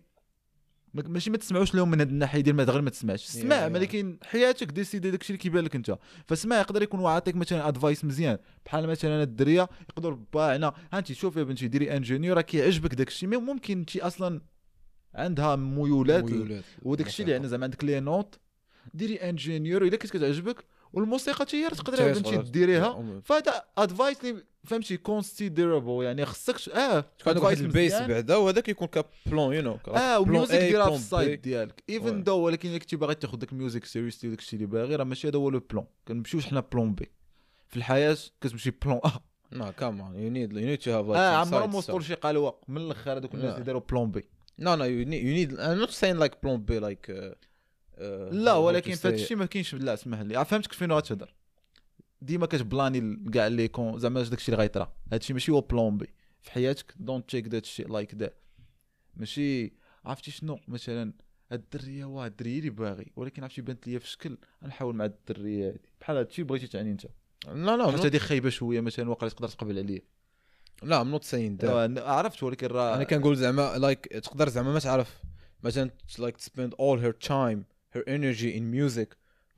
ما- 0.94 1.02
ماشي 1.08 1.30
ما 1.30 1.36
تسمعوش 1.36 1.74
لهم 1.74 1.90
من 1.90 2.00
هاد 2.00 2.08
الناحية 2.08 2.40
ديال 2.40 2.56
ما 2.56 2.62
غير 2.64 2.82
ما 2.82 2.90
تسمعش. 2.90 3.32
Yeah. 3.38 3.44
ولكن 3.52 4.18
حياتك 4.24 4.66
décider 4.72 5.10
داكشي 5.10 5.30
اللي 5.32 5.38
كيبان 5.42 5.64
لك 5.64 5.74
أنت. 5.76 5.98
فاسمع 6.26 6.58
يقدر 6.60 6.82
يكون 6.82 7.06
عاطيك 7.06 7.36
مثلا 7.36 7.68
advice 7.68 8.04
مزيان. 8.04 8.38
بحال 8.66 8.86
مثلا 8.88 9.22
الدرية 9.22 9.68
يقدر 9.90 10.10
باعنا. 10.32 10.72
انت 10.94 11.12
شوف 11.12 11.36
يا 11.36 11.42
بنتي 11.42 11.68
ديري 11.68 11.96
ingénieur 11.96 12.36
راه 12.36 12.42
كيعجبك 12.42 12.94
داكشي 12.94 13.26
mais 13.26 13.36
ممكن 13.36 13.78
انت 13.78 13.96
أصلا 13.96 14.40
عندها 15.14 15.56
ميولات. 15.56 16.24
ميولات. 16.24 16.64
وداك 16.82 17.06
الشيء 17.06 17.24
اللي 17.24 17.34
عندنا 17.34 17.50
زعما 17.50 17.64
عندك 17.64 17.84
les 17.84 18.00
notes 18.00 18.38
ديري 18.94 19.16
ingénieur 19.16 19.82
الا 19.82 19.96
كنت 19.96 20.12
كتعجبك 20.12 20.64
و 20.92 20.99
ال 20.99 21.06
music 21.06 21.38
حتى 21.38 21.56
هي 21.56 21.70
تقدر 21.70 22.12
بنتي 22.12 22.36
ديريها. 22.36 23.20
فهذا 23.24 23.64
advice 23.78 24.24
اللي 24.24 24.44
فهمتي 24.64 24.96
considérable 24.96 26.04
يعني 26.04 26.24
خصك 26.24 26.68
آه 26.68 27.00
تكون 27.00 27.32
عندك 27.32 27.42
واحد 27.42 27.58
ال 27.58 27.64
base. 27.64 27.94
بعدا 27.94 28.36
وهذاك 28.36 28.68
يكون 28.68 28.88
ك 28.88 29.02
plan 29.02 29.54
you 29.54 29.62
know 29.62 29.78
آه 29.88 30.20
و 30.20 30.27
music 30.27 30.58
ديرها 30.58 30.90
في 30.90 30.96
ال 30.96 31.06
side 31.06 31.42
ديالك. 31.42 31.82
even. 31.90 32.22
though 32.22 32.36
ولكن 32.36 32.68
إلا 32.68 32.78
كنتي 32.78 32.96
باغي 32.96 33.14
تاخذ 33.14 33.38
داك 33.38 33.52
ال 33.52 33.58
music 33.58 33.84
seriously 33.84 34.30
وداك 34.30 34.40
الشيء 34.40 34.60
اللي 34.60 34.66
باغي 34.66 34.96
راه 34.96 35.04
ماشي 35.04 35.28
هذا 35.28 35.38
هو 35.38 35.50
le 35.50 35.60
plan 35.70 35.86
كنمشيوش 36.08 36.46
حنا 36.46 36.60
plan 36.60 36.94
B 36.94 37.10
في 37.68 37.76
الحياة 37.76 38.16
كتمشي 38.40 38.70
plan 38.70 39.00
A 39.04 39.20
no 39.52 39.72
come 39.72 40.00
on 40.00 40.14
you 40.14 40.30
need 40.30 40.52
you 40.52 40.58
need 40.58 40.78
to 40.78 40.90
have 40.90 41.06
آه 41.06 41.36
عمرهم 41.36 41.74
وصلوا 41.74 42.00
لشي 42.00 42.14
قالوا 42.14 42.52
من 42.68 42.76
الأخر 42.76 43.18
هذوك 43.18 43.34
الناس. 43.34 43.54
اللي 43.54 43.64
داروا 43.64 43.82
plan 43.90 44.10
B 44.10 44.24
no 44.58 44.74
no 44.74 44.84
you 44.84 45.06
need 45.06 45.56
I'm 45.56 45.88
not 45.88 45.90
saying 45.90 46.22
like 46.22 46.42
plan 46.42 46.64
B 46.64 46.80
like 46.80 47.34
لا 48.30 48.54
ولكن 48.54 48.94
في 48.94 49.08
هذا 49.08 49.14
الشيء 49.14 49.36
ما 49.36 49.46
كاينش 49.46 49.74
لا 49.74 49.94
اسمح 49.94 50.20
لي. 50.20 50.44
فهمتك 50.44 50.72
فين 50.72 50.92
غتهضر 50.92 51.34
ديما 52.22 52.46
كت 52.46 52.70
plan 52.70 53.18
ي 53.18 53.30
كاع 53.30 53.46
اللي 53.46 53.68
كون 53.68 53.98
زعما 53.98 54.22
داك 54.22 54.38
الشيء 54.38 54.54
اللي 54.54 54.62
غيطرا. 54.62 54.92
هذا 55.06 55.16
الشيء 55.16 55.34
ماشي 55.34 55.52
هو 55.52 55.60
plan 55.60 55.98
B 55.98 56.06
في 56.40 56.52
حياتك 56.52 56.94
don't 56.96 57.30
take 57.30 57.48
that 57.48 57.64
shit 57.64 57.88
like 57.88 58.14
that 58.14 58.38
ماشي 59.14 59.72
عرفتي 60.04 60.30
شنو؟ 60.30 60.58
مثلا 60.68 61.12
هاد 61.52 61.60
الدرية 61.60 62.04
واه 62.04 62.26
الدرية 62.26 62.58
اللي 62.58 62.70
باغي. 62.70 63.12
ولكن 63.16 63.42
عرفتي 63.42 63.62
بانت 63.62 63.86
ليا 63.86 63.98
في 63.98 64.08
شكل 64.08 64.38
غنحاول 64.64 64.94
مع 64.96 65.04
الدرية 65.04 65.68
هادي. 65.68 65.80
بحال 66.00 66.16
هاد 66.16 66.26
الشيء 66.26 66.44
بغيتي 66.44 66.66
تعني 66.66 66.90
أنت. 66.90 67.06
لا 67.46 67.76
لا 67.76 67.90
حتى 67.90 68.06
هادي 68.06 68.18
خايبة 68.18 68.50
شوية 68.50 68.80
مثلا 68.80 69.10
واقيلا 69.10 69.32
تقدر 69.32 69.48
تقبل 69.48 69.78
عليا. 69.78 70.02
لا 70.82 71.20
saying 71.20 71.62
that. 71.62 71.64
آه، 71.64 72.10
عرفت 72.10 72.42
ولكن 72.42 72.66
راه 72.66 72.96
أنا 72.96 73.04
كنقول 73.04 73.36
زعما 73.36 73.78
like 73.78 74.06
تقدر 74.06 74.48
زعما 74.48 74.72
ما 74.72 74.78
تعرف. 74.78 75.22
مثلا 75.62 75.90
like 76.18 76.40
spend 76.40 76.70
all 76.70 76.98
her 76.98 77.28
time 77.28 77.64
her 77.96 78.02
energy 78.08 78.56
in 78.56 78.70
music. 78.70 79.08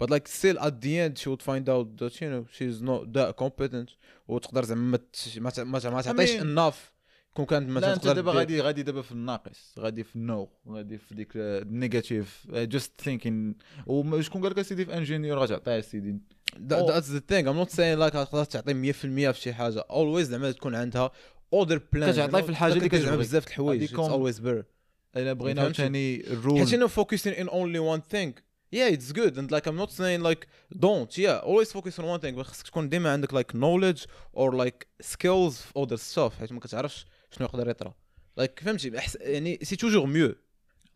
But 0.03 0.11
like 0.11 0.27
still 0.29 0.59
at 0.59 0.81
the 0.81 0.99
end 0.99 1.19
she 1.19 1.29
would 1.29 1.43
find 1.43 1.69
out 1.69 1.87
that 2.01 2.21
you 2.21 2.29
know 2.33 2.45
she's 2.57 2.83
not 2.83 3.13
that 3.13 3.37
competent. 3.37 3.91
وتقدر 4.29 4.65
زعما 4.65 4.99
ما 5.37 5.53
ما 5.91 6.03
تعطيش 6.03 6.37
enough. 6.41 6.95
كون 7.35 7.47
كانت 7.47 7.69
لا 7.69 7.75
مثلا 7.75 7.95
أنت 7.95 8.03
تقدر 8.03 8.15
دابا 8.15 8.33
غادي 8.33 8.61
غادي 8.61 8.83
دابا 8.83 9.03
في 9.03 9.13
الناقص 9.13 9.75
غادي 9.79 10.05
في 10.05 10.17
ال 10.17 10.28
no 10.28 10.49
غادي 10.69 10.99
في 10.99 11.15
ديك 11.15 11.29
ال 11.37 11.49
negative 11.49 12.47
just 12.51 13.01
thinking 13.01 13.57
وشكون 13.87 14.43
قال 14.43 14.51
لك 14.51 14.63
سيدي 14.63 14.85
في 14.85 14.97
ingénieur 14.97 15.39
غتعطيه 15.39 15.81
سيدي. 15.81 16.19
That's 16.59 17.09
the 17.09 17.21
thing. 17.21 17.47
I'm 17.47 17.57
not 17.57 17.71
saying 17.71 17.99
like 17.99 18.13
تقدر 18.13 18.45
تعطي 18.45 18.93
100% 18.93 19.33
في 19.33 19.41
شي 19.41 19.53
حاجة. 19.53 19.87
Always 19.91 20.23
زعما 20.23 20.51
تكون 20.51 20.75
عندها 20.75 21.11
other 21.55 21.79
plans 21.79 22.11
كتعطي 22.11 22.43
في 22.43 22.49
الحاجة 22.49 22.73
اللي 22.73 22.89
كتبغي. 22.89 23.17
بزاف 23.17 23.45
د 23.45 23.49
الحوايج 23.49 23.97
always 23.97 24.39
better. 24.39 24.65
إلا 25.17 25.33
بغينا؟ 25.33 25.73
ثاني 25.73 26.17
حيت 26.17 26.31
ال 26.31 26.37
rule 26.37 26.61
انه 26.61 26.89
focusing 26.89 27.35
in 27.37 27.49
only 27.49 27.81
one 27.81 28.03
thing? 28.15 28.33
Yeah 28.75 28.89
it's 28.97 29.13
good. 29.13 29.37
And 29.37 29.51
like 29.51 29.67
I'm 29.67 29.77
not 29.77 29.91
saying 29.91 30.21
like 30.23 30.47
don't. 30.79 31.17
Yeah 31.17 31.41
always 31.43 31.73
focus 31.73 31.99
on 31.99 32.05
one 32.05 32.21
thing. 32.21 32.35
بس 32.35 32.47
خصك 32.47 32.67
تكون 32.67 32.89
ديما 32.89 33.13
عندك 33.13 33.33
like 33.33 33.53
knowledge 33.55 34.07
or 34.37 34.53
like 34.53 34.87
skills 35.03 35.53
في 35.53 35.87
other 35.87 35.97
stuff. 35.97 36.39
حيت 36.41 36.53
ما 36.53 36.61
كتعرفش 36.61 37.07
شنو 37.31 37.47
يقدر 37.47 37.71
يطرا. 37.71 37.95
Like 38.41 38.63
فهمتي؟ 38.65 38.93
يعني 39.21 39.59
c'est 39.63 39.77
toujours 39.77 40.07
mieux 40.07 40.35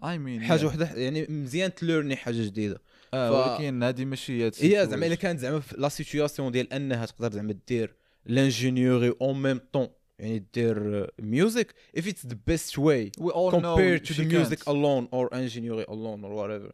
I 0.05 0.19
mean 0.19 0.43
حاجة 0.43 0.67
وحدة 0.67 0.91
يعني 0.95 1.27
مزيان 1.29 1.75
ت 1.75 1.81
learn 1.81 2.11
ي 2.11 2.17
حاجة 2.17 2.43
جديدة. 2.43 2.83
آه 3.15 3.31
ف- 3.31 3.50
ولكن 3.61 3.83
هذه 3.83 4.05
ماشي 4.05 4.43
هي 4.45 4.50
هي 4.61 4.87
زعما 4.87 5.07
إلا 5.07 5.15
كانت 5.15 5.41
زعما 5.41 5.61
في 5.61 5.75
la 5.78 5.88
situation 5.88 6.52
ديال 6.53 6.73
أنها 6.73 7.07
تقدر 7.07 7.33
زعما 7.33 7.55
دير 7.69 7.95
l'ingénierie 8.26 9.14
en 9.21 9.43
même 9.43 9.61
temps 9.73 9.88
يعني 10.19 10.47
دير 10.55 11.07
music 11.21 11.75
if 11.99 12.03
it's 12.03 12.29
the 12.29 12.37
best 12.50 12.79
way 12.79 13.11
we 13.21 13.31
all 13.31 13.50
know 13.53 13.61
compared 13.61 14.05
to 14.09 14.12
she 14.15 14.23
the 14.23 14.25
music 14.35 14.59
can't. 14.59 14.69
alone 14.77 15.09
or 15.12 15.35
engineering 15.35 15.88
alone 15.88 16.25
or 16.25 16.35
whatever. 16.35 16.73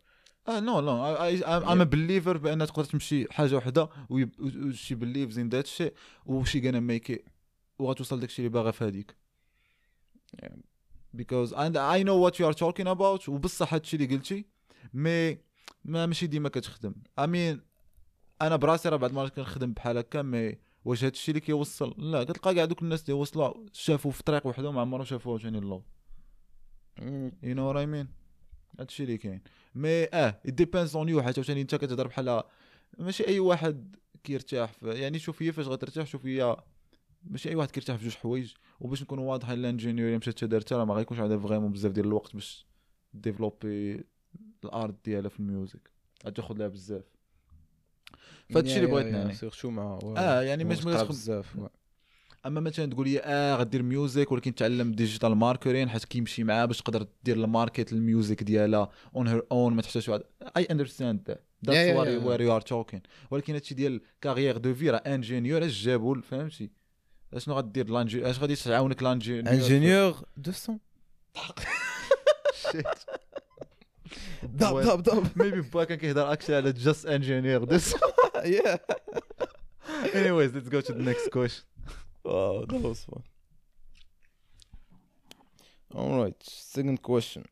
آه 0.48 0.60
no 0.60 0.80
no 0.80 1.04
I'm 1.46 1.80
a 1.80 1.84
believer 1.84 2.36
بان 2.36 2.66
تقدر 2.66 2.84
تمشي 2.84 3.26
حاجة 3.32 3.54
وحدة 3.56 3.88
و 4.10 4.31
she 4.31 4.94
believes 4.94 5.38
in 5.38 5.48
that 5.48 5.66
shit 5.66 5.92
و 6.26 6.35
she 6.35 6.60
gonna 6.66 6.80
make 6.80 7.24
وغتوصل 7.78 8.20
داكشي 8.20 8.38
اللي 8.38 8.48
باغا 8.48 8.70
في 8.70 8.84
هذيك. 8.84 9.14
Because 11.16 11.52
and 11.52 11.76
I 11.76 12.02
know 12.02 12.16
what 12.24 12.38
you 12.38 12.44
are 12.46 12.54
talking 12.54 12.86
about 12.86 13.28
وبصح 13.28 13.74
هادشي 13.74 13.96
اللي 13.96 14.16
قلتي 14.16 14.44
mais 14.94 15.38
ما 15.84 16.06
ماشي 16.06 16.26
ديما 16.26 16.48
كتخدم. 16.48 16.94
mean 17.20 17.58
أنا 18.42 18.56
براسي 18.56 18.88
راه 18.88 18.96
بعض 18.96 19.10
المرات 19.10 19.36
كنخدم 19.36 19.72
بحال 19.72 19.98
هكا 19.98 20.22
mais 20.22 20.58
واش 20.84 21.04
هادشي 21.04 21.30
اللي 21.30 21.40
كيوصل؟ 21.40 21.94
لا 21.98 22.24
كتلقى 22.24 22.54
كاع 22.54 22.64
دوك 22.64 22.82
الناس 22.82 23.02
اللي 23.02 23.12
وصلوا 23.12 23.54
شافوا 23.72 24.10
في 24.10 24.22
طريق 24.22 24.46
وحدهم 24.46 24.78
عمرهم 24.78 25.04
شافوا 25.04 25.38
ثاني 25.38 25.58
اللور 25.58 25.82
you 27.42 27.54
know 27.54 27.68
what 27.68 27.76
I 27.76 27.86
mean 27.86 28.08
هادشي 28.80 29.02
اللي 29.02 29.18
كاين. 29.18 29.40
mais 29.74 30.04
آه 30.04 30.40
it 30.48 30.50
depends 30.50 30.90
on 30.90 31.08
you 31.08 31.18
حيت 31.20 31.38
عاوتاني 31.38 31.60
انت 31.60 31.74
كتهضر 31.74 32.06
بحال 32.06 32.42
ماشي 32.98 33.26
اي 33.28 33.38
واحد 33.40 33.96
كيرتاح 34.24 34.72
يعني 34.82 35.18
شوف 35.18 35.42
هي 35.42 35.52
فاش 35.52 35.66
غترتاح 35.66 36.06
شوف 36.06 36.26
هي 36.26 36.56
ماشي 37.24 37.48
اي 37.48 37.54
واحد 37.54 37.70
كيرتاح 37.70 37.96
في 37.96 38.04
جوج 38.04 38.14
حوايج. 38.14 38.52
وباش 38.80 39.02
نكونوا 39.02 39.30
واضحين 39.30 39.58
ال 39.58 39.64
ingénieur 39.64 40.18
مشات 40.18 40.44
دارتها 40.44 40.78
راه 40.78 40.84
ما 40.84 40.94
غيكونش 40.94 41.20
عندها 41.20 41.38
vraiment 41.38 41.72
بزاف 41.72 41.92
ديال 41.92 42.06
الوقت 42.06 42.34
باش 42.34 42.66
développer 43.14 44.04
ال 44.64 44.72
art 44.72 44.94
ديالها 45.04 45.28
في 45.28 45.40
ال 45.40 45.48
music. 45.48 45.90
غتاخذ 46.26 46.58
لها 46.58 46.68
بزاف. 46.68 47.04
فهادشي 48.50 48.76
اللي 48.76 48.86
بغيت 48.86 49.06
نعني 49.06 49.34
surtout 49.34 49.70
مع 49.70 49.98
آه 50.16 50.42
يعني 50.42 50.64
مش 50.64 50.84
مش 50.84 51.02
بزاف. 51.02 51.56
أما 52.46 52.60
مثلا 52.60 52.86
تقول 52.86 53.08
لي 53.08 53.20
آه 53.20 53.56
غدير 53.56 53.82
music 53.82 54.32
ولكن 54.32 54.54
تعلم 54.54 54.92
digital 54.92 55.34
marketing 55.34 55.88
حيت 55.90 56.04
كيمشي 56.04 56.44
معاه 56.44 56.64
باش 56.64 56.82
تقدر 56.82 57.06
دير 57.24 57.36
ال 57.36 57.44
market 57.44 57.92
ال 57.92 58.01
music 58.01 58.42
ديالها 58.42 58.90
on 59.16 59.28
her 59.28 59.46
own 59.52 59.72
ما 59.74 59.82
تحتاجش 59.82 60.08
واحد. 60.08 60.22
I 60.56 60.64
understand 60.64 61.20
that 61.28 61.44
that's. 61.66 62.24
where 62.26 62.40
you 62.40 62.56
are 62.56 62.60
talking 62.60 63.02
ولكن 63.30 63.54
هادشي 63.54 63.74
ديال 63.74 64.00
carrière 64.20 64.56
de 64.56 64.74
vie 64.74 64.90
راه 64.90 64.96
ingénieur 64.96 65.66
اش 65.66 65.82
جابوا 65.82 66.20
فهمتي؟ 66.20 66.70
اشنو 67.34 67.54
غدير 67.54 67.88
l'ingé 67.88 68.30
اش 68.30 68.38
غادي 68.38 68.56
تعاونك 68.56 69.02
l'ingénieur 69.02 69.54
ingénieur 69.54 70.16
200 70.36 70.78
داب 74.42 74.80
داب 74.80 75.02
داب 75.02 75.26
maybe 75.36 75.60
با 75.60 75.84
كان 75.84 75.98
كيهضر 75.98 76.32
actually 76.32 76.56
على 76.56 76.72
just 76.72 77.06
ingénieur 77.06 77.64
this 77.64 77.94
yeah. 78.44 78.78
Anyways 80.18 80.52
let's 80.54 80.68
go 80.68 80.80
to 80.80 80.92
the 80.92 81.02
next 81.10 81.30
question. 81.30 81.64
Wow, 82.24 82.64
that 82.68 82.80
was 82.82 83.04
fun. 83.04 83.22
Alright, 85.94 86.42
second 86.42 87.02
question. 87.02 87.44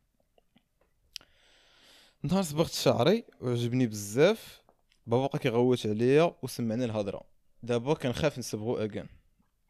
نهار 2.22 2.42
صبغت 2.42 2.72
شعري 2.72 3.24
وعجبني 3.40 3.86
بزاف. 3.86 4.62
بابا 5.06 5.26
بقى 5.26 5.38
كيغوت 5.38 5.86
عليا 5.86 6.34
وسمعني 6.42 6.84
الهضرة. 6.84 7.20
دابا 7.62 7.94
كنخاف 7.94 8.38
نصبغو 8.38 8.76
again 8.76 9.06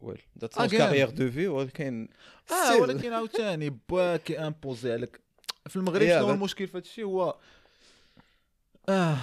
well 0.00 0.22
that's 0.38 0.58
Again. 0.58 0.66
carrière 0.78 1.10
de 1.10 1.30
vie 1.30 1.48
ولكن 1.48 2.08
آه. 2.50 2.76
ولكن 2.80 3.12
عاوتاني 3.12 3.70
با 3.88 4.16
كي 4.16 4.38
امبوزي 4.38 4.92
عليك. 4.92 5.20
في 5.68 5.76
المغرب 5.76 6.02
Yeah, 6.02 6.20
شنو 6.22 6.30
المشكل 6.30 6.66
في 6.66 6.76
هادشي 6.76 7.02
هو 7.02 7.38
آه 8.88 9.18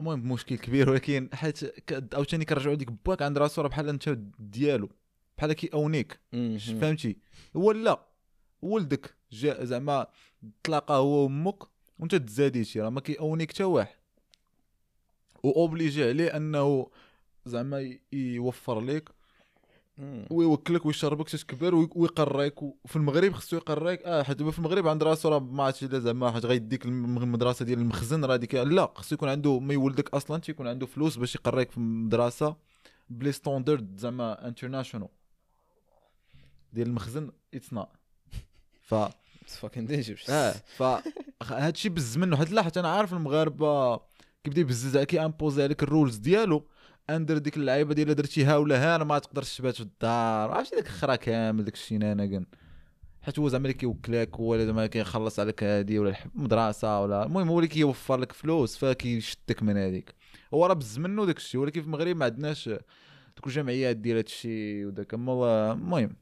المهم 0.00 0.32
مشكل 0.32 0.56
كبير 0.56 0.90
ولكن 0.90 1.28
حيت 1.32 1.92
عاوتاني 2.14 2.44
كنرجعو 2.44 2.74
ديك 2.74 2.90
باك 3.06 3.22
عند 3.22 3.38
راسو 3.38 3.62
راه 3.62 3.68
بحال 3.68 3.88
أنت 3.88 4.08
ديالو 4.38 4.88
بحال 5.38 5.52
كي 5.52 5.70
أونيك 5.74 6.20
مهم. 6.32 6.58
فهمتي 6.58 7.16
هو 7.56 7.72
لا 7.72 8.06
ولدك 8.62 9.14
جا 9.32 9.64
زعما 9.64 10.06
تلاقى 10.64 10.94
هو 10.94 11.22
وأمك 11.24 11.62
وأنت 11.98 12.14
تزاديتي 12.14 12.80
راه 12.80 12.90
ما 12.90 13.00
كيأونيك 13.00 13.52
حتى 13.52 13.64
واحد 13.64 13.96
وأوبليجي 15.42 16.08
عليه 16.08 16.36
أنه 16.36 16.90
زعما 17.46 17.98
يوفر 18.12 18.80
لك. 18.80 19.10
ويوكلك 20.30 20.86
ويشربك 20.86 21.28
حتى 21.28 21.38
تكبر 21.38 21.74
وي- 21.74 21.88
ويقريك 21.94 22.62
وفي 22.62 22.96
المغرب 22.96 23.32
خصو 23.32 23.56
يقريك. 23.56 24.02
آه 24.04 24.22
حيت 24.22 24.42
في 24.42 24.58
المغرب 24.58 24.88
عند 24.88 25.02
راسو 25.02 25.28
راه 25.28 25.38
ما 25.38 25.64
عرفتش 25.64 25.84
إلا 25.84 25.98
زعما 25.98 26.30
حيت 26.30 26.44
غيديك 26.46 26.84
الم- 26.86 27.18
المدرسة 27.18 27.64
ديال 27.64 27.78
المخزن 27.78 28.24
راه 28.24 28.36
ديك 28.36 28.54
لا 28.54 28.92
خصو 28.94 29.14
يكون 29.14 29.28
عنده 29.28 29.58
ما 29.60 29.74
يولدك 29.74 30.14
أصلا 30.14 30.40
تيكون 30.40 30.66
عنده 30.68 30.86
فلوس 30.86 31.16
باش 31.16 31.34
يقريك 31.34 31.70
في 31.70 31.78
المدرسة 31.78 32.56
ب 33.10 33.15
les 33.15 33.32
standards 33.32 33.96
زعما 33.98 34.48
international 34.48 35.08
ديال 36.72 36.86
المخزن. 36.88 37.30
it's 37.54 37.72
not 37.72 37.88
f- 38.82 38.94
fucking 39.60 39.88
dangerous. 39.90 40.30
آه 40.30 40.54
ف 40.76 40.82
هادشي 41.42 41.90
حيت 42.36 42.50
لا 42.50 42.62
حيت 42.62 42.76
أنا 42.78 42.88
عارف 42.88 43.12
المغاربة 43.12 44.00
كيبدا 44.44 44.60
يبزز 44.60 44.98
كي 44.98 45.24
imposer 45.24 45.62
عليك 45.62 45.82
ال 45.82 45.88
rules 45.88 46.16
ديالو. 46.16 46.64
أندر 47.10 47.38
ديك 47.38 47.56
اللعيبة 47.56 47.94
ديال 47.94 48.14
درتيها 48.14 48.56
ولا 48.56 48.94
ها 48.94 48.98
ما 48.98 49.18
تقدرش 49.18 49.58
تبات 49.58 49.74
في 49.74 49.80
الدار. 49.80 50.50
عرفتي 50.50 50.76
داك 50.76 50.86
الخرا 50.86 51.16
كامل 51.16 51.64
داك 51.64 51.74
الشينانه 51.74 52.46
حيت 53.22 53.38
هو 53.38 53.48
زعما 53.48 53.64
اللي 53.64 53.74
كيوكلك 53.74 54.36
هو 54.36 54.54
اللي 54.54 54.66
زعما 54.66 54.86
كيخلص 54.86 55.40
عليك 55.40 55.62
هادي 55.64 55.98
ولا 55.98 56.14
المدرسة 56.36 57.02
ولا. 57.02 57.26
المهم 57.26 57.48
هو 57.48 57.58
اللي 57.58 57.68
كيوفر 57.68 58.16
لك 58.16 58.32
فلوس 58.32 58.76
فكيشدك 58.76 59.62
من 59.62 59.76
هذيك 59.76 60.14
هو 60.54 60.66
راه 60.66 60.74
بز 60.74 60.98
منه 60.98 61.26
داك 61.26 61.36
الشيء 61.36 61.60
ولكن 61.60 61.80
في 61.80 61.86
المغرب 61.86 62.16
ما 62.16 62.24
عندناش 62.24 62.68
دوك 63.36 63.46
الجمعيات 63.46 63.96
ديال 63.96 64.16
هادشي 64.16 64.84
وداك. 64.86 65.14
أما 65.14 65.72
المهم. 65.72 66.16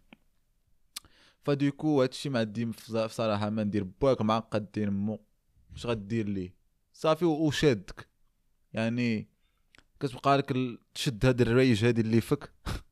فديكو 1.44 2.02
هادشي 2.02 2.28
ما 2.28 2.38
عندي 2.38 2.72
صراحة 3.06 3.50
ما 3.50 3.64
ندير 3.64 3.84
باك 4.02 4.22
معقد 4.22 4.72
دير 4.72 4.90
مو. 4.90 5.20
اش 5.76 5.86
غدير 5.86 6.28
ليه. 6.28 6.54
صافي 6.92 7.24
وشادك. 7.24 8.08
يعني 8.72 9.28
كتبقى 10.00 10.38
لك 10.38 10.78
تشد 10.94 11.26
هاد 11.26 11.40
الريج 11.40 11.84
هادي 11.84 12.00
اللي 12.00 12.20
فك 12.20 12.52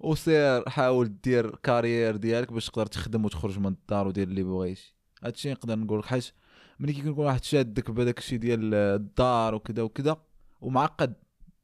وسير 0.00 0.68
حاول 0.68 1.20
دير 1.20 1.56
كارير 1.56 2.16
ديالك 2.16 2.52
باش 2.52 2.66
تقدر 2.66 2.86
تخدم 2.86 3.24
وتخرج 3.24 3.58
من 3.58 3.66
الدار 3.66 4.06
ودير 4.06 4.28
اللي 4.28 4.42
بغيتي 4.42 4.94
هادشي 5.24 5.50
نقدر 5.50 5.78
نقول 5.78 5.98
لك 5.98 6.04
حيت 6.04 6.32
ملي 6.78 6.92
كيكون 6.92 7.24
واحد 7.24 7.44
شادك 7.44 7.90
بهذاك 7.90 8.18
الشيء 8.18 8.38
ديال 8.38 8.74
الدار 8.74 9.54
وكذا 9.54 9.82
وكذا 9.82 10.16
ومعقد 10.60 11.14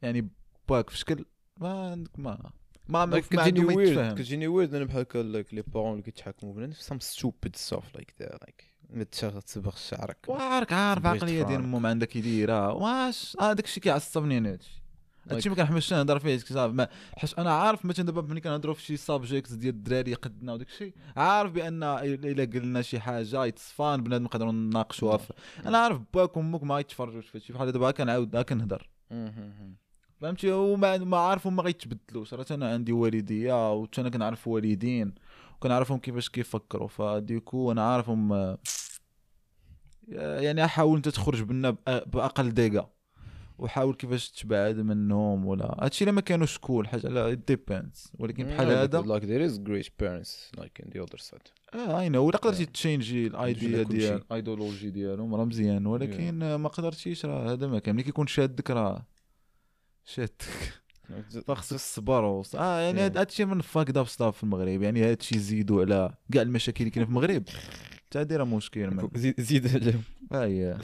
يعني 0.02 0.28
باك 0.68 0.90
في 0.90 0.98
شكل 0.98 1.24
ما 1.60 1.90
عندك 1.90 2.18
ما 2.18 2.50
ما 2.88 3.06
ما, 3.06 3.20
كتجيني 3.20 3.64
ويرد 3.64 4.14
كتجيني 4.14 4.48
ويرد 4.48 4.74
أنا 4.74 4.84
بحال 4.84 5.00
هكا 5.00 5.18
لي 5.18 5.62
بارون 5.66 5.92
اللي 5.92 6.02
كيتحكموا 6.02 6.54
بنا 6.54 6.74
some 6.74 7.00
stupid 7.00 7.56
stuff 7.56 7.84
like 7.98 8.12
that 8.20 8.34
like. 8.46 8.73
ما 8.90 9.04
تشغل 9.04 9.42
تصبغ 9.42 9.74
شعرك. 9.76 10.16
وعارك 10.28 10.72
عارف 10.72 11.06
عقلية 11.06 11.42
ديال. 11.42 11.60
امهم 11.60 11.86
عندك 11.86 12.16
يديرها 12.16 12.68
واش؟ 12.68 13.36
هذاك 13.40 13.64
الشيء 13.64 13.82
كيعصبني 13.82 14.38
أنا 14.38 14.52
هادشي. 14.52 14.82
هادشي 15.30 15.48
ما 15.48 15.54
كنحملش 15.54 15.92
نهضر 15.92 16.18
فيه 16.18 16.38
صافي. 16.38 16.86
حيت 17.16 17.38
أنا 17.38 17.52
عارف 17.52 17.84
مثلا 17.84 18.06
دابا 18.06 18.22
ملي 18.22 18.40
كنهضروا 18.40 18.74
في 18.74 18.82
شي 18.82 18.96
subject 18.96 19.52
ديال 19.52 19.74
الدراري 19.74 20.14
قدنا 20.14 20.52
وداك 20.52 20.68
الشيء 20.68 20.94
عارف 21.16 21.52
بأن 21.52 21.82
إلا 21.82 22.44
قلنا 22.44 22.82
شي 22.82 23.00
حاجة 23.00 23.44
يتصفان 23.44 24.02
بنادم 24.02 24.24
نقدروا 24.24 24.52
نناقشوها 24.52 25.16
في- 25.16 25.32
أنا 25.66 25.78
عارف 25.78 26.00
باك 26.14 26.36
وامك 26.36 26.62
ما 26.62 26.80
يتفرجوش 26.80 27.26
في 27.26 27.38
هادشي. 27.38 27.52
بحال 27.52 27.72
دابا 27.72 27.90
كنعاود 27.90 28.36
كنهضر. 28.36 28.88
فهمتي؟ 30.20 30.50
وما 30.52 30.96
ما 30.98 31.16
عارف 31.16 31.46
هما 31.46 31.62
غيتبدلوش. 31.62 32.34
راه 32.34 32.46
أنا 32.50 32.70
عندي 32.72 32.92
والديه 32.92 33.72
وحتى 33.74 34.00
أنا 34.00 34.08
كنعرف 34.08 34.48
والدين. 34.48 35.14
وكنعرفهم 35.64 35.98
كيفاش 35.98 36.28
كيفكروا 36.28 36.88
ف 36.88 37.00
du 37.00 37.24
coup 37.24 37.72
أنا 37.72 37.92
عارفهم 37.92 38.32
آه، 38.32 38.58
يعني 40.40 40.64
احاول 40.64 40.96
أنت 40.96 41.08
تخرج 41.08 41.42
بنا 41.42 41.72
بأ- 41.72 42.08
بأقل 42.08 42.50
دقة 42.54 42.90
وحاول 43.58 43.94
كيفاش 43.94 44.30
تبعد 44.30 44.76
منهم 44.76 45.46
ولا 45.46 45.76
هادشي 45.84 46.04
إلا 46.04 46.12
ما 46.12 46.20
كانوش 46.20 46.58
كول 46.58 46.88
حاجة 46.88 47.06
لا 47.08 47.34
depends 47.34 48.12
ولكن 48.18 48.44
بحال 48.44 48.66
هذا 48.66 49.02
like 49.02 49.22
there 49.22 49.50
is 49.52 49.58
great 49.68 49.88
parents 50.02 50.60
like 50.60 50.84
in 50.86 50.88
the 50.90 51.06
other 51.06 51.18
side. 51.30 51.74
آه 51.74 52.00
I 52.00 52.08
know 52.08 52.24
ولا 52.26 52.36
قدرتي. 52.36 52.66
ت 52.66 52.75
change 52.75 53.26
ي 53.26 53.34
ال 53.34 53.42
idea. 53.42 53.82
ديال 53.82 54.14
الايديولوجي 54.14 54.90
ديالهم 54.90 55.34
راه 55.34 55.44
مزيان 55.44 55.86
ولكن 55.86 56.42
آه، 56.42 56.56
ما 56.56 56.68
قدرتيش 56.68 57.24
راه 57.26 57.52
هذا 57.52 57.66
ما 57.66 57.78
كان. 57.78 57.94
ملي 57.94 58.02
كيكون 58.04 58.26
شادك 58.26 58.70
راه 58.70 59.06
شادك. 60.04 60.44
فخصك 61.46 61.72
الصبر 61.74 62.42
آه 62.54 62.80
يعني 62.80 62.98
Yeah. 62.98 63.02
هاد 63.02 63.16
هادشي 63.18 63.44
من 63.44 63.60
fucked 63.60 63.96
up 63.96 64.06
stuff 64.08 64.36
في 64.36 64.42
المغرب 64.42 64.82
يعني 64.82 65.04
هادشي 65.04 65.38
زيدوا 65.38 65.80
على 65.84 66.14
كاع 66.32 66.42
المشاكل 66.42 66.80
اللي 66.80 66.90
كاينة 66.90 67.04
في 67.06 67.10
المغرب 67.10 67.48
حتى 68.06 68.18
هادي 68.18 68.36
راه 68.36 68.44
مشكل 68.44 69.08
زيد 69.14 69.40
زيد 69.40 69.68
عليهم 69.76 70.02
آه 70.32 70.78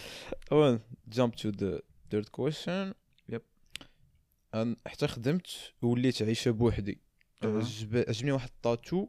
well 0.53 0.79
jump 1.17 1.31
to 1.43 1.53
the 1.57 1.81
third 2.15 2.27
question 2.41 2.95
Yep. 3.33 3.41
أن- 4.57 4.77
حتى 4.87 5.07
خدمت 5.07 5.47
ووليت 5.83 6.23
عايشة 6.23 6.51
بوحدي. 6.51 7.01
عجب- 7.45 8.05
عجبني 8.09 8.33
واحد 8.33 8.49
الطاتو 8.49 9.07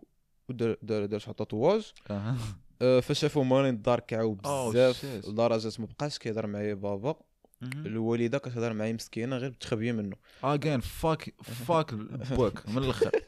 دار 0.49 0.77
دار 1.05 1.19
شي 1.19 1.33
tatouage 1.33 1.91
آه. 2.11 2.35
أه، 2.81 2.99
فاش 2.99 3.19
شافو 3.19 3.43
مالين 3.43 3.69
الدار 3.69 3.99
كعاو 3.99 4.35
Oh, 4.37 4.69
بزاف. 4.69 5.05
لدرجة 5.05 5.71
ما 5.81 5.85
بقاش 5.85 6.17
كيهضر 6.17 6.47
معايا 6.47 6.73
بابا. 6.73 7.15
الوالده 7.63 8.37
كتهضر 8.37 8.73
معايا 8.73 8.93
مسكينة 8.93 9.37
غير 9.37 9.49
بتخبية 9.49 9.91
منه. 9.91 10.15
again 10.43 10.79
fuck 10.79 11.33
fuck 11.43 11.93
بوك 11.93 12.69
من 12.69 12.77
الأخر. 12.77 13.11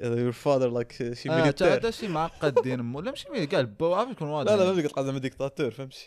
Your 0.00 0.34
father 0.34 0.70
like 0.80 1.12
شي 1.12 1.28
militaire 1.28 1.74
هذا 1.74 1.90
شي 1.90 2.08
معقد 2.08 2.54
دين 2.62 2.80
مو 2.80 3.00
لا 3.00 3.10
ماشي 3.10 3.28
مي- 3.30 3.46
كاع 3.46 3.60
البو 3.60 3.94
عارف 3.94 4.10
يكون 4.10 4.28
واضح. 4.28 4.52
لا 4.52 4.56
لا 4.56 4.64
فهمتي 4.64 4.82
كتلقى 4.88 5.04
زعما 5.04 5.18
ديكتاتور 5.18 5.70
فهمتي؟ 5.70 6.06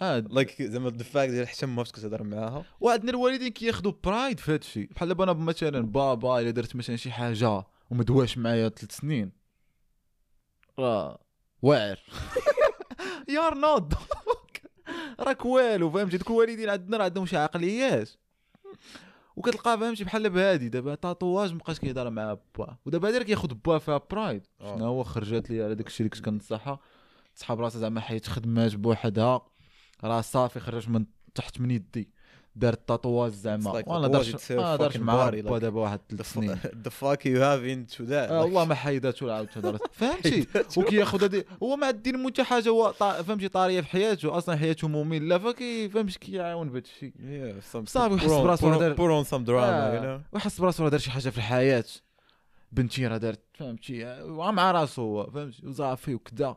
آه 0.00 0.18
like 0.18 0.62
زعما 0.62 0.88
the 0.88 1.05
fuck 1.05 1.28
ديال 1.28 1.48
حتى 1.48 1.66
ما 1.66 1.84
فاش 1.84 1.92
كتهضر 1.92 2.22
معاها. 2.22 2.64
وعندنا 2.80 3.10
الوالدين 3.10 3.48
كياخذوا 3.48 3.92
pride 4.04 4.40
في 4.40 4.52
هادشي. 4.52 4.86
بحال 4.86 5.08
دابا 5.08 5.24
أنا 5.24 5.32
مثلا 5.32 5.80
بابا 5.80 6.40
إلا 6.40 6.50
درت 6.50 6.76
مثلا 6.76 6.96
شي 6.96 7.10
حاجة 7.10 7.64
وما 7.90 8.04
دواش 8.04 8.38
معايا 8.38 8.68
ثلاث 8.68 8.96
سنين. 8.96 9.32
راه 10.78 11.18
واعر. 11.62 11.98
you're 13.34 13.54
not 13.54 13.92
راك 15.20 15.44
والو 15.44 15.90
فهمتي؟ 15.90 16.16
دوك 16.16 16.30
الوالدين 16.30 16.68
عندنا 16.68 16.96
راه 16.96 17.04
عندهم 17.04 17.26
شي 17.26 17.36
عقليات. 17.36 18.10
وكتلقى 19.36 19.78
فهمتي 19.78 20.04
بحال 20.04 20.30
بهادي 20.30 20.68
دابا 20.68 20.94
تاتواج 20.94 21.52
مابقاش 21.52 21.78
كيهضر 21.78 22.10
مع 22.10 22.36
با 22.58 22.76
ودابا 22.86 23.08
هادي 23.08 23.18
راه 23.18 23.24
كياخذ 23.24 23.54
با 23.54 23.78
فيها 23.78 24.00
برايد. 24.10 24.46
آه. 24.60 24.76
شنو 24.76 24.84
هو 24.84 25.02
خرجت 25.02 25.50
لي 25.50 25.62
على 25.62 25.74
داك 25.74 25.86
الشيء 25.86 26.06
اللي 26.06 26.16
كنت 26.16 26.24
كنصحها؟ 26.24 26.80
تسحب 27.34 27.60
راسها 27.60 27.80
زعما 27.80 28.00
حيت 28.00 28.26
خدمات 28.26 28.74
بوحدها. 28.74 29.46
راه 30.04 30.20
صافي 30.20 30.60
خرج 30.60 30.88
من 30.88 31.06
تحت 31.34 31.60
من 31.60 31.70
يدي. 31.70 32.12
دارت 32.56 32.88
تاتواج 32.88 33.32
زعما. 33.32 33.82
وأنا 33.86 34.08
دارش 34.08 34.36
fucking 34.36 34.96
مع 35.00 35.30
body, 35.30 35.34
با 35.34 35.58
like, 35.58 35.60
دابا 35.62 35.80
واحد 35.80 36.00
ثلاث 36.10 36.32
سنين. 36.32 36.56
you 37.24 37.38
have 37.38 37.64
into 37.64 37.98
that 37.98 38.12
آه 38.12 38.28
like, 38.28 38.44
والله 38.44 38.64
ما 38.64 38.74
حيدات 38.74 39.22
ولا 39.22 39.34
عاود 39.34 39.48
هضرت 39.56 39.80
فهمتي؟ 40.00 40.46
وكياخذ 40.76 41.22
هادي 41.22 41.44
هو 41.62 41.76
ما 41.76 41.88
الدين 41.88 42.26
حتى 42.26 42.42
حاجة 42.44 42.68
هو 42.68 42.92
فهمتي 42.98 43.48
طارية 43.48 43.80
في 43.80 43.86
حياته. 43.88 44.38
أصلا 44.38 44.56
حياته 44.56 44.88
مملة 44.88 45.38
فكي 45.38 45.88
فهمتي 45.88 46.18
كيعاون 46.18 46.68
بهذا 46.70 46.84
الشيء 46.84 47.12
صافي 47.86 48.18
on- 48.18 48.42
براسو 48.42 48.72
drama 49.44 49.48
you 49.48 49.50
آه. 49.50 50.18
know? 50.18 50.20
ويحس 50.34 50.60
براسو 50.60 50.88
دار 50.88 51.00
شي 51.00 51.10
حاجة 51.10 51.28
في 51.30 51.38
الحياة. 51.38 51.84
بنتي 52.72 53.06
راه 53.06 53.16
دارت 53.16 53.40
فهمتي؟ 53.54 54.06
آه، 54.06 54.52
مع 54.52 54.70
راسو 54.70 55.02
هو 55.02 55.30
فهمتي؟ 55.30 55.66
وصافي 55.66 56.14
وكذا 56.14 56.56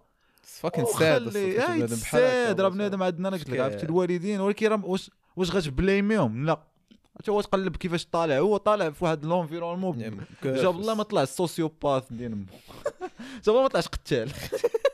بحال 2.02 2.22
هكا 2.24 2.46
ساد 2.46 2.62
راه. 2.62 2.70
بنادم 2.70 3.04
عندنا 3.04 3.28
أنا 3.28 3.38
قلت 3.38 3.50
لك. 3.50 3.60
عرفتي 3.60 3.86
الوالدين 3.86 4.42
ولكن 4.42 4.68
راه 4.68 4.86
واش 4.86 5.12
واش 5.36 5.52
غتبليميهم؟ 5.52 6.46
لا. 6.46 6.64
حتى 7.20 7.32
هو 7.32 7.42
تقلب 7.42 7.76
كيفاش 7.78 8.06
طالع. 8.06 8.38
هو 8.40 8.58
طالع 8.58 8.90
في 8.90 9.04
واحد 9.06 9.26
l'environnement 9.26 9.96
Yeah, 10.00 10.46
جاب 10.48 10.76
الله 10.80 10.94
ما 10.96 11.04
طلعش 11.04 11.28
sociopath 11.28 12.14
ديال 12.14 12.32
امو 12.32 12.46
جاب 13.46 13.50
الله 13.56 13.62
ما 13.62 13.68
طلعش 13.68 13.88
قتال. 13.88 14.32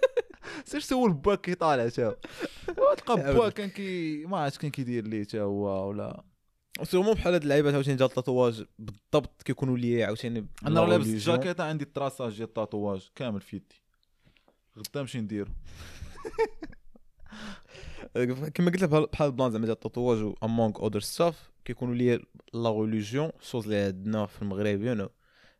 سير 0.65 0.79
سول 0.79 1.13
باك 1.13 1.41
كي 1.41 1.55
طالع 1.55 1.89
تا 1.89 2.05
هو. 2.07 2.15
تلقى 2.98 3.15
با 3.15 3.24
عاود. 3.24 3.51
كان 3.51 3.69
كي 3.69 4.25
ما 4.25 4.38
عرفتش 4.38 4.57
كان 4.57 4.71
كيدير 4.71 5.07
ليه 5.07 5.24
تا 5.24 5.41
هو 5.41 5.89
ولا. 5.89 6.24
سيرمون 6.83 7.13
بحال 7.13 7.33
هاد 7.33 7.41
اللعيبات 7.41 7.74
عاوتاني 7.74 7.95
ديال 7.98 8.10
التاتواج 8.10 8.63
بالضبط 8.79 9.41
كيكونوا 9.41 9.77
لي 9.77 10.03
عاوتاني 10.03 10.48
أنا 10.67 10.81
راه 10.81 10.88
لابس. 10.88 11.07
الجاكيطه 11.07 11.63
عندي 11.63 11.83
التراساج 11.83 12.36
ديال 12.36 12.48
التاتواج 12.48 13.10
كامل 13.15 13.41
في 13.41 13.55
يدي. 13.55 13.81
غدا 14.77 15.00
نمشي 15.01 15.21
نديرو. 15.21 15.51
كما 18.53 18.72
قلت 18.72 18.81
لك 18.83 18.90
بحال- 18.90 19.07
البلان 19.22 19.51
زعما 19.51 19.66
ديال 19.66 19.75
التاتواج 19.75 20.24
و 20.24 20.35
امونغ 20.44 20.79
اودر 20.79 21.00
ستاف 21.00 21.51
كيكونوا 21.66 21.96
لي 21.96 22.20
لا 22.53 22.72
ريليجيون 22.81 23.31
شوز 23.42 23.64
اللي 23.64 23.77
عندنا 23.77 24.25
في 24.25 24.42
المغرب 24.42 24.81
يو 24.81 24.94
نو 24.94 25.09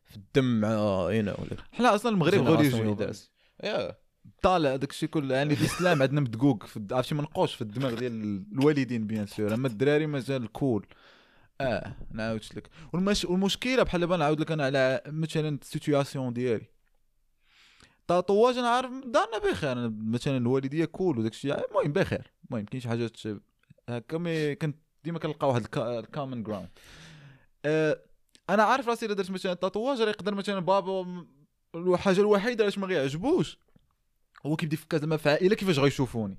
في 0.04 0.16
الدم 0.16 0.60
مع 0.60 0.68
يو 1.12 1.22
نو 1.22 1.34
حنا 1.72 1.94
أصلا 1.94 2.12
المغرب 2.12 2.34
غوليجيون 2.56 2.96
yeah. 3.64 3.96
طالع 4.42 4.76
داك 4.76 4.90
الشيء 4.90 5.08
كله 5.08 5.34
يعني 5.34 5.54
الإسلام 5.54 6.02
عندنا 6.02 6.20
مدقوق 6.20 6.64
عرفتي 6.92 7.14
منقوش 7.14 7.54
في 7.54 7.62
الدماغ 7.62 7.94
ديال 7.94 8.44
الوالدين 8.52 9.06
bien 9.06 9.26
sûr 9.26 9.54
أما 9.54 9.68
الدراري 9.68 10.06
مازال 10.06 10.52
cool 10.52 10.86
آه 11.60 11.94
نعاودش 12.10 12.52
لك. 12.56 12.68
والمش... 12.92 13.24
والمشكلة 13.24 13.82
بحال 13.82 14.00
دابا 14.00 14.16
نعاود 14.16 14.40
لك 14.40 14.52
أنا 14.52 14.64
على 14.64 15.02
مثلا 15.06 15.58
ال 15.62 15.69
situation 15.69 16.32
ديالي. 16.32 16.66
tatouage 18.20 18.58
أنا 18.58 18.68
عارف 18.68 18.90
دارنا 18.90 19.38
بخير 19.38 19.72
أنا 19.72 19.94
مثلا 19.98 20.36
الوالدية 20.36 20.84
cool 20.84 21.18
وداك 21.18 21.32
الشيء 21.32 21.70
المهم 21.70 21.92
بخير 21.92 22.32
المهم 22.50 22.64
كاين 22.64 22.80
شي 22.80 22.88
حاجات 22.88 23.16
هكا 23.88 24.18
mais 24.18 24.54
كنت 24.54 24.76
ديما 25.04 25.18
كنلقى 25.18 25.48
واحد 25.48 25.66
ال 25.76 25.85
common 25.85 26.42
ground 26.42 26.68
آه 27.64 28.02
أنا 28.50 28.62
عارف 28.62 28.88
راسي 28.88 29.06
إلا 29.06 29.14
درت 29.14 29.30
مثلا 29.30 29.54
tatouage 29.54 30.00
راه 30.00 30.08
يقدر 30.08 30.34
مثلا 30.34 30.58
بابا 30.58 31.26
الحاجة 31.74 32.20
الوحيدة 32.20 32.64
علاش 32.64 32.78
ما 32.78 32.86
غيعجبوش 32.86 33.58
هو 34.46 34.56
كيبدا 34.56 34.74
يفكر 34.74 34.98
زعما 34.98 35.16
في 35.16 35.30
عائلة 35.30 35.54
كيفاش 35.54 35.78
غيشوفوني. 35.78 36.38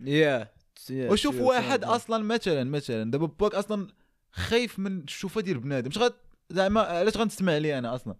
yeah 0.00 0.52
وشوف 0.90 1.40
واحد 1.40 1.84
أصلا 1.84 2.24
مثلا 2.24 2.64
مثلا 2.64 3.10
دابا 3.10 3.26
باك 3.26 3.54
أصلا 3.54 3.86
خايف 4.32 4.78
من 4.78 4.98
الشوفة 4.98 5.40
ديال 5.40 5.58
بنادم 5.58 5.88
مش 5.88 5.98
غاد 5.98 6.12
زعما 6.50 6.80
علاش 6.80 7.16
غنستمع 7.16 7.56
لي 7.56 7.78
أنا 7.78 7.94
أصلا؟ 7.94 8.14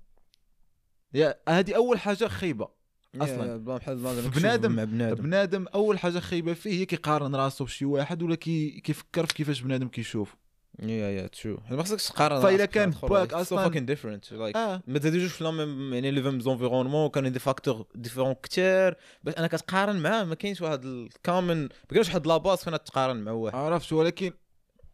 هذه 1.49 1.77
أول 1.77 1.99
حاجة 1.99 2.29
خايبة. 2.29 2.69
بحال 3.15 3.99
بنادم- 4.31 4.77
بنادم. 5.23 5.67
أول 5.75 5.99
حاجة 5.99 6.19
خايبة 6.19 6.55
فيه 6.55 6.71
هي 6.81 6.87
كيقارن 6.87 7.35
راسو 7.37 7.65
بشي 7.65 7.85
واحد 7.85 8.23
ولا 8.23 8.35
كي 8.35 8.81
كيفكر 8.81 9.27
في 9.27 9.35
كيفاش 9.35 9.61
بنادم 9.61 9.89
كيشوف 9.89 10.37
yeah 10.83 11.11
yeah 11.11 11.27
true 11.27 11.59
ما 11.71 11.83
خصكش 11.83 12.09
تقارن 12.09 12.37
راسك 12.37 12.71
كان 12.71 12.91
باك 12.91 13.35
fucking 13.69 13.87
different. 13.95 14.31
Like 14.33 14.57
آه. 14.57 14.83
ما 14.87 14.99
تزيدوش 14.99 15.33
في 15.33 15.45
ميم 15.51 15.95
يعني 15.95 16.11
لي 16.11 16.23
فيم 16.23 16.41
زونفيرونمون 16.41 17.09
كانوا 17.11 17.29
دي 17.31 17.39
فاكتور 17.39 17.87
ديفيرون 17.95 18.35
كثير 18.43 18.97
باش 19.25 19.35
أنا 19.39 19.47
كتقارن 19.47 19.97
معاه 19.97 20.25
ما 20.25 20.35
كاينش 20.35 20.61
واحد 20.61 20.85
الكامن 20.85 21.63
ما 21.63 21.69
كاينش 21.91 22.09
واحد 22.09 22.27
لاباس 22.27 22.65
فين 22.65 22.85
تقارن 22.85 23.17
مع 23.17 23.33
واحد. 23.33 23.57
عرفت 23.57 23.93
ولكن 23.93 24.33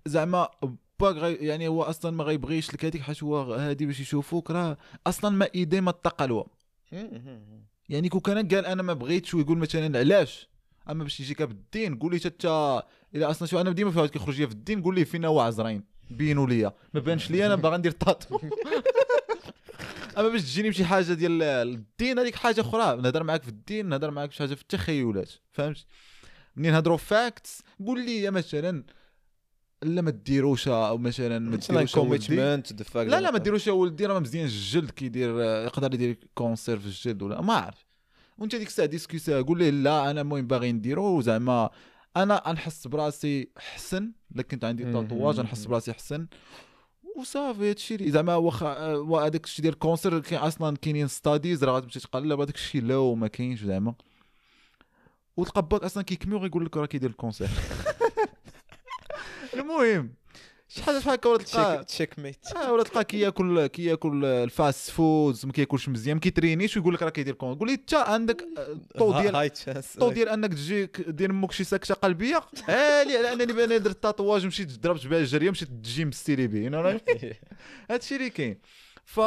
زعما 0.06 0.48
غي 1.02 1.34
يعني 1.34 1.68
هو 1.68 1.82
أصلا 1.82 2.10
ما 2.10 2.24
غيبغيش 2.24 2.74
لك 2.74 2.84
هذيك 2.84 3.02
حيت 3.02 3.22
هو 3.22 3.52
هادي 3.52 3.86
باش 3.86 4.00
يشوفوك 4.00 4.50
راه 4.50 4.76
أصلا 5.06 5.30
ما 5.30 5.48
ايدي 5.54 5.80
ما 5.80 5.90
تقلوا 5.90 6.44
يعني 7.88 8.08
كون 8.08 8.20
كان 8.20 8.48
قال 8.48 8.66
أنا 8.66 8.82
ما 8.82 8.92
بغيتش 8.92 9.34
ويقول 9.34 9.58
مثلا 9.58 9.98
علاش؟ 9.98 10.48
أما 10.90 11.04
باش 11.04 11.20
يجيك 11.20 11.42
بالدين 11.42 11.98
قول 11.98 12.12
لي 12.14 12.20
حتى 12.20 12.82
الا 13.14 13.30
أصلا 13.30 13.48
شو 13.48 13.60
أنا 13.60 13.72
ديما 13.72 13.90
في 13.90 13.98
واحد 13.98 14.10
كيخرج 14.10 14.40
لي 14.40 14.46
في 14.46 14.52
الدين 14.52 14.82
قول 14.82 14.94
لي 14.94 15.04
فينا 15.04 15.28
هو 15.28 15.40
عزرين 15.40 15.84
بينوا 16.10 16.46
ليا. 16.46 16.72
ما 16.94 17.00
بانش 17.00 17.30
لي 17.30 17.46
أنا 17.46 17.54
باغي 17.54 17.76
ندير 17.76 17.92
طاطو 17.92 18.40
أما 20.18 20.28
باش 20.28 20.42
تجيني 20.42 20.70
بشي 20.70 20.84
حاجة 20.84 21.12
ديال 21.12 21.42
الدين 21.42 22.18
هذيك 22.18 22.34
حاجة 22.34 22.60
أخرى. 22.60 22.96
نهضر 23.02 23.22
معاك 23.22 23.42
في 23.42 23.48
الدين 23.48 23.88
نهضر 23.88 24.10
معاك 24.10 24.28
بشي 24.28 24.38
حاجة 24.38 24.54
في 24.54 24.62
التخيلات. 24.62 25.30
فهمت؟ 25.52 25.86
منين 26.56 26.72
نهضروا 26.72 26.96
facts 26.96 27.62
قول 27.86 28.06
لي 28.06 28.30
مثلا 28.30 28.84
لا 29.82 30.02
ما 30.02 30.10
ديروش 30.10 30.68
أو 30.68 30.98
مثلا 30.98 31.38
ما 31.38 31.56
ديروش. 31.78 31.94
commitment 31.94 32.72
لا 33.10 33.20
لا 33.20 33.30
ما 33.30 33.38
ديروش 33.38 33.66
يا 33.66 33.72
ولدي 33.72 34.06
راه 34.06 34.18
مزيان 34.18 34.44
الجلد 34.44 34.90
كيدير 34.90 35.40
يقدر 35.40 35.94
يدير 35.94 36.18
cancer 36.34 36.78
في 36.78 36.86
الجلد 36.86 37.22
ولا 37.22 37.40
ما 37.40 37.54
عارف 37.54 37.86
وانت 38.38 38.54
ديك 38.56 38.68
الساعة 38.68 38.88
ديسكوسي 38.88 39.40
قول 39.40 39.58
ليه 39.58 39.70
لا 39.70 40.10
أنا 40.10 40.20
المهم 40.20 40.46
باغي 40.46 40.72
نديرو 40.72 41.20
زعما 41.20 41.70
أنا 42.16 42.42
نحس 42.52 42.86
براسي 42.86 43.48
حسن 43.58 44.12
كنت 44.50 44.64
عندي. 44.64 44.84
تاتواج 44.92 45.40
نحس 45.40 45.64
براسي 45.64 45.92
حسن 45.92 46.26
وصافي 47.16 47.70
هادشي 47.70 47.94
اللي- 47.94 48.10
زعما 48.10 48.34
واخا 48.34 48.94
وا- 48.94 49.26
هذاك 49.26 49.44
الشيء 49.44 49.62
ديال 49.62 49.74
الكونسير 49.74 50.18
كاين 50.20 50.40
أصلا 50.40 50.76
كاينين 50.76 51.08
ستاديز 51.08 51.64
راه 51.64 51.72
غتمشي 51.76 52.00
تقلب 52.00 52.40
هذاك 52.40 52.54
الشيء 52.54 52.82
لا 52.82 52.96
وما 52.96 53.28
كاينش 53.28 53.60
زعما 53.64 53.94
وتلقى 55.36 55.62
باك 55.68 55.82
أصلا 55.82 56.02
كيكمي 56.02 56.34
وغيقول 56.34 56.64
لك 56.64 56.76
راه 56.76 56.86
كيدير 56.86 57.10
الكونسير 57.10 57.48
المهم 59.58 60.14
شي 60.68 60.82
حاجة 60.82 60.98
بحال 60.98 61.12
هكا 61.14 61.28
ولا 61.28 61.38
تلقاه 61.38 61.82
تشيك 61.82 62.18
ميت 62.18 62.46
آه 62.56 62.72
ولا 62.72 62.82
تلقاه 62.82 63.02
كياكل 63.02 63.66
كياكل 63.66 64.24
الفاست 64.24 64.90
فودز 64.90 65.46
ما 65.46 65.52
كياكلش 65.52 65.88
مزيان 65.88 66.16
ما 66.16 66.20
كيترينيش 66.20 66.76
ويقول 66.76 66.94
لك 66.94 67.02
راه 67.02 67.10
كيدير 67.10 67.34
كون 67.34 67.54
قول 67.54 67.68
لي 67.68 67.74
انت 67.74 67.94
عندك 67.94 68.44
الطو 68.58 69.20
ديال 69.20 69.50
الطو 69.68 70.12
ديال 70.12 70.28
انك 70.28 70.54
تجيك 70.54 71.00
دير 71.00 71.30
أمك 71.30 71.52
شي 71.52 71.64
سكتة 71.64 71.94
قلبية؟ 71.94 72.36
عالي 72.68 73.16
على 73.16 73.32
انني 73.32 73.52
باني 73.52 73.78
درت 73.78 74.02
تاتواج 74.02 74.46
مشيت 74.46 74.78
ضربت 74.80 75.06
بها 75.06 75.18
الجريه 75.18 75.50
مشيت 75.50 75.68
تجيم 75.68 76.12
ستيري 76.12 76.48
mean؟ 76.48 76.74
هادشي 77.90 78.16
اللي 78.16 78.30
كاين. 78.30 78.58
ف 79.04 79.20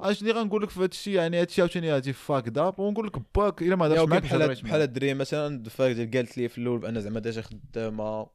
اش 0.00 0.20
اللي 0.20 0.32
غنقول 0.32 0.62
لك 0.62 0.70
في 0.70 0.80
هادشي 0.80 1.12
يعني 1.12 1.40
هادشي 1.40 1.60
عاوتاني 1.60 1.90
هادي 1.90 2.12
فاك 2.12 2.58
اب 2.58 2.78
ونقول 2.80 3.06
لك 3.06 3.16
باك 3.34 3.62
إلا 3.62 3.76
ما 3.76 3.86
هضرش 3.86 3.98
أوكي 3.98 4.10
معاك 4.10 4.22
بحال 4.22 4.54
بحال 4.54 4.82
الدري 4.82 5.14
مثلا 5.14 5.64
فاك 5.64 6.16
قالت 6.16 6.38
لي 6.38 6.48
في 6.48 6.58
الأول 6.58 6.78
بأن 6.78 7.00
زعما 7.00 7.20
ديجا 7.20 7.42
خدامة 7.42 8.26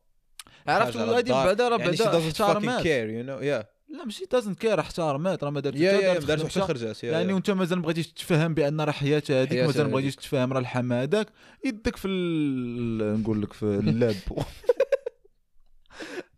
عرفت 0.68 0.96
الدار. 0.96 1.46
بعدا 1.46 1.68
راه 1.70 1.78
شي 1.92 2.04
بعدا 2.04 2.12
doesn't 2.12 2.34
fucking 2.34 2.42
احترامات. 2.42 2.82
care 2.84 3.10
you 3.10 3.28
know 3.28 3.44
yeah. 3.44 3.66
لا 3.98 4.06
ماشي 4.06 4.26
دازنت 4.32 4.60
كير 4.60 4.80
احترامات 4.80 5.44
راه 5.44 5.50
ما 5.50 5.60
دارت 5.60 5.76
يا 5.76 5.92
يا 5.92 6.14
دارت 6.14 6.26
دارت. 6.26 6.48
حتى 6.52 6.62
خرجات 6.62 7.04
يا- 7.04 7.12
يعني 7.12 7.30
يا. 7.30 7.34
وانت 7.34 7.52
مازال 7.52 7.78
ما 7.78 7.84
بغيتيش 7.84 8.08
تفهم 8.08 8.54
بأن 8.54 8.82
راه 8.82 8.92
حياتها 8.92 9.42
هذيك 9.42 9.66
مازال 9.66 9.86
ما 9.86 9.92
بغيتيش. 9.92 10.16
تفهم 10.16 10.54
راه 10.54 10.60
الحما 10.60 11.04
هذاك. 11.04 11.28
يدك 11.66 11.96
في 11.96 12.08
ال- 12.08 13.22
نقول 13.22 13.42
لك 13.42 13.54
في 13.54 13.64
اللاب. 13.66 14.16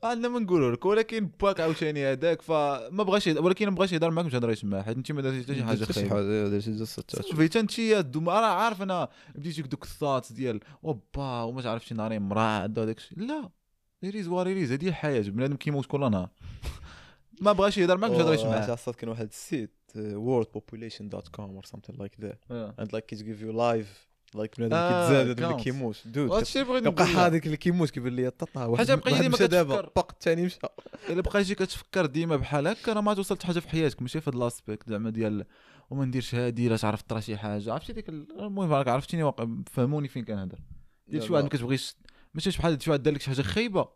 عندنا 0.03 0.27
ما 0.29 0.39
نقولوا 0.39 0.71
لك 0.71 0.85
ولكن 0.85 1.29
باك 1.41 1.59
عاوتاني 1.59 2.05
هذاك 2.11 2.41
فما 2.41 3.03
بغاش 3.03 3.27
ولكن 3.27 3.65
ما 3.69 3.75
بغاش 3.75 3.91
يهضر 3.91 4.11
معاك 4.11 4.25
مش 4.25 4.35
هضر 4.35 4.51
يسمع. 4.51 4.81
حيت 4.81 4.97
أنت 4.97 5.11
ما 5.11 5.21
درتيش 5.21 5.43
حتى 5.45 5.55
شي 5.55 5.63
حاجة 5.63 5.83
خايبة. 5.83 7.45
حتى 7.45 7.59
أنت 7.59 7.79
دوما 7.91 8.31
راه 8.39 8.45
عارف 8.47 8.81
أنا 8.81 9.07
بديتيك 9.35 9.65
دوك 9.67 9.83
الثات 9.83 10.33
ديال 10.33 10.59
أوبا 10.83 11.41
وما 11.41 11.61
تعرفش 11.61 11.93
نهارين 11.93 12.21
مراد 12.21 12.79
وداك 12.79 12.97
الشيء 12.97 13.19
لا. 13.19 13.49
ريز 14.03 14.27
واريز 14.27 14.71
هذه 14.71 14.87
الحياة 14.87 15.21
بنادم 15.21 15.55
كيموت 15.55 15.85
كل 15.85 15.99
نهار. 16.11 16.29
ما 17.41 17.51
بغاش 17.51 17.77
يهضر 17.77 17.97
معاك 17.97 18.11
مش 18.11 18.17
هضر 18.17 18.33
يسمع 18.33 18.55
عرفت 18.55 18.95
كان 18.95 19.09
واحد 19.09 19.27
السيت 19.27 19.71
worldpopulation.com 19.95 21.49
or 21.61 21.69
something 21.69 21.95
like 22.01 22.15
that. 22.23 22.37
and 22.79 22.91
like 22.93 23.11
it 23.11 23.19
give 23.19 23.41
you 23.41 23.51
live 23.53 23.87
like 24.35 24.57
بنادم 24.57 24.73
آه، 24.75 25.07
كيتزاد 25.07 25.29
هذا 25.41 25.47
اللي. 25.51 25.63
كيموت. 25.63 26.01
دود 26.05 26.31
هادشي 26.31 26.63
بغيت 26.63 26.83
نقول. 26.83 27.07
هذاك 27.07 27.45
اللي 27.45 27.57
كيموت 27.57 27.89
كيبان 27.89 28.15
لي 28.15 28.29
ططا 28.29 28.65
واحد 28.65 28.91
بقيتي 28.91 29.09
واحد 29.11 29.23
ديما 29.23 29.35
كتفكر. 29.37 29.91
باق 29.95 30.11
الثاني 30.11 30.45
مشى 30.45 30.59
إلا 31.09 31.21
بقيتي 31.21 31.55
كتفكر 31.55 32.05
ديما 32.05 32.35
بحال 32.35 32.67
هكا 32.67 32.93
راه 32.93 33.01
ما 33.01 33.13
توصلت 33.13 33.43
حاجة 33.43 33.59
في 33.59 33.69
حياتك 33.69 34.01
ماشي 34.01 34.21
في 34.21 34.29
هاد 34.29 34.35
لاسبيكت 34.35 34.89
زعما 34.89 35.09
ديال 35.09 35.45
وما 35.89 36.05
نديرش 36.05 36.35
هادي 36.35 36.69
لا 36.69 36.77
تعرف 36.77 37.01
طرا 37.01 37.19
شي 37.19 37.37
حاجة. 37.37 37.73
عرفتي 37.73 37.93
ديك 37.93 38.09
ال- 38.09 38.39
المهم 38.39 38.73
راك 38.73 38.87
عرفتيني 38.87 39.31
فهموني 39.71 40.07
فين 40.07 40.25
كنهضر. 40.25 40.59
ديال 41.07 41.23
شي 41.23 41.33
واحد 41.33 41.43
ما 41.43 41.49
كتبغيش 41.49 41.95
ماشي 42.33 42.51
شي 42.51 42.57
بحال 42.59 42.83
شي 42.83 42.89
واحد 42.89 43.03
دار 43.03 43.13
لك 43.13 43.21
شي 43.21 43.31
حاجة 43.31 43.41
خايبة. 43.41 43.89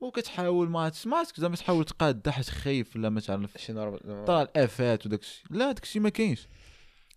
وكتحاول 0.00 0.68
ما 0.68 0.80
عرفتش 0.80 1.40
زعما 1.40 1.56
تحاول 1.56 1.84
تقاد 1.84 2.28
حاجة 2.28 2.44
خايف 2.44 2.96
ولا 2.96 3.08
ما 3.08 3.20
تعرف. 3.20 3.56
شي 3.56 3.72
نهار 3.72 4.24
طلع 4.26 4.42
الآفات 4.42 5.06
وداك 5.06 5.20
الشيء 5.20 5.44
لا 5.50 5.72
داك 5.72 5.82
الشيء 5.82 6.02
ما 6.02 6.08
كاينش. 6.08 6.48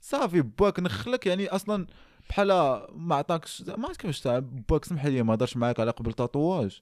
صافي 0.02 0.42
باك 0.42 0.80
نخلك 0.80 1.26
يعني 1.26 1.48
أصلا 1.48 1.88
بحال 2.30 2.48
ما 2.94 3.16
عطاكش 3.16 3.62
ما 3.62 3.88
عرفت 3.88 4.02
كيفاش 4.02 4.28
باك 4.70 4.86
سمح 4.86 5.06
لي 5.06 5.24
ما 5.24 5.34
هضرش 5.34 5.58
معاك 5.58 5.80
على 5.80 5.92
قبل 5.92 6.14
tatouage 6.14 6.82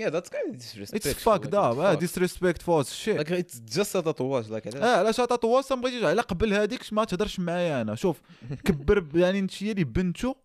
yeah 0.00 0.10
that's 0.10 0.28
kind 0.28 0.52
of 0.52 0.56
disrespectful. 0.56 0.94
it's 0.94 1.08
fuck 1.08 1.44
it's 1.44 1.48
fuck. 1.50 1.98
disrespect 1.98 2.86
shit 2.86 3.20
like 3.20 3.30
it's 3.30 3.76
just 3.76 3.90
a 3.90 4.02
tatouage 4.02 4.50
like 4.50 4.66
علاش 4.66 4.76
آه 4.76 4.96
علاش 4.98 5.16
tatouage 5.16 5.64
ما 5.70 5.76
بغيتيش. 5.76 6.04
على 6.04 6.20
قبل 6.20 6.54
هذيك 6.54 6.92
ما 6.92 7.04
تهضرش 7.04 7.40
معايا 7.40 7.82
أنا. 7.82 7.94
شوف 7.94 8.20
كبر 8.64 9.06
يعني 9.14 9.38
أنت 9.38 9.62
اللي 9.62 9.84
بنته 9.84 10.36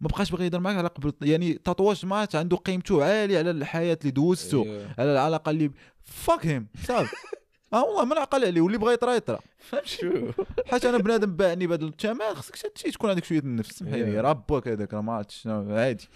ما 0.00 0.08
بقاش 0.08 0.30
باغي 0.30 0.44
يهضر 0.44 0.60
معاك 0.60 0.76
على 0.76 0.88
قبل 0.88 1.12
يعني 1.22 1.54
tatouage 1.54 2.06
مات 2.06 2.34
عنده 2.36 2.56
قيمته 2.56 3.04
عاليه 3.04 3.38
على 3.38 3.50
الحياة 3.50 3.98
اللي 4.00 4.10
دوزته 4.10 4.64
Yeah. 4.64 5.00
على 5.00 5.12
العلاقة 5.12 5.50
اللي 5.50 5.70
fuck 6.04 6.46
him 6.46 6.66
صافي. 6.86 7.16
آه 7.72 7.84
والله 7.84 8.04
ما 8.04 8.14
نعقل 8.14 8.44
عليه 8.44 8.60
واللي 8.60 8.78
بغى 8.78 8.92
يطرا 8.94 9.14
يطرا. 9.14 9.38
شو؟ 9.84 10.30
حيت 10.70 10.84
أنا 10.84 10.98
بنادم 10.98 11.36
باعني 11.36 11.66
بهذا 11.66 11.84
التمام 11.84 12.34
خصك 12.34 12.78
شي 12.78 12.90
تكون 12.90 13.10
عندك 13.10 13.24
شوية 13.24 13.38
النفس 13.38 13.78
سمحي 13.78 14.02
لي. 14.02 14.20
راه 14.20 14.32
باك 14.32 14.68
هذاك 14.68 14.94
راه 14.94 15.00
ما 15.00 15.12
عرفتش 15.12 15.42
شنو، 15.42 15.76
عادي. 15.76 16.08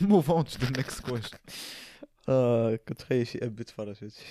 move 0.00 0.30
on 0.30 0.44
to 0.44 0.58
the 0.58 0.70
next 0.76 1.00
question 1.00 1.36
آه 2.28 2.76
كنت 2.88 2.98
تخيل 2.98 3.26
شي 3.26 3.38
أب 3.44 3.60
يتفرج 3.60 3.96
هادشي. 4.02 4.22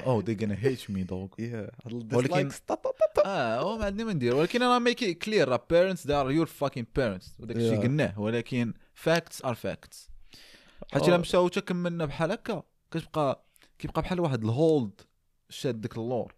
oh 0.00 0.22
they 0.22 0.34
gonna 0.38 0.56
hate 0.64 0.90
me 0.92 1.04
dog. 1.10 1.38
يا 1.40 1.70
ولكن- 2.12 2.50
آه 3.26 3.60
هو 3.60 3.78
ما 3.78 3.84
عندنا 3.84 4.04
ما 4.04 4.12
ندير 4.12 4.34
ولكن 4.34 4.62
أنا 4.62 4.78
make 4.78 5.18
clear 5.18 5.48
راه 5.48 5.66
parents 5.70 6.06
they 6.06 6.10
are 6.10 6.30
your 6.38 6.48
fucking 6.48 6.84
parents. 6.98 7.40
وداك 7.40 7.56
الشيء. 7.56 7.82
قلناه. 7.82 8.20
ولكن 8.20 8.72
facts 9.04 9.46
are 9.46 9.54
facts. 9.54 10.08
حيت 10.92 11.02
الا 11.08 11.14
آه. 11.14 11.18
مشاو 11.18 11.48
حتى 11.48 11.60
كملنا 11.60 12.04
بحال 12.04 12.32
هكا. 12.32 12.62
كتبقى 12.90 13.44
كيبقى 13.78 14.02
بحال 14.02 14.20
واحد 14.20 14.44
ال 14.44 14.55
hold 14.55 15.00
شاد 15.50 15.80
ديك 15.80 15.96
اللور 15.98 16.34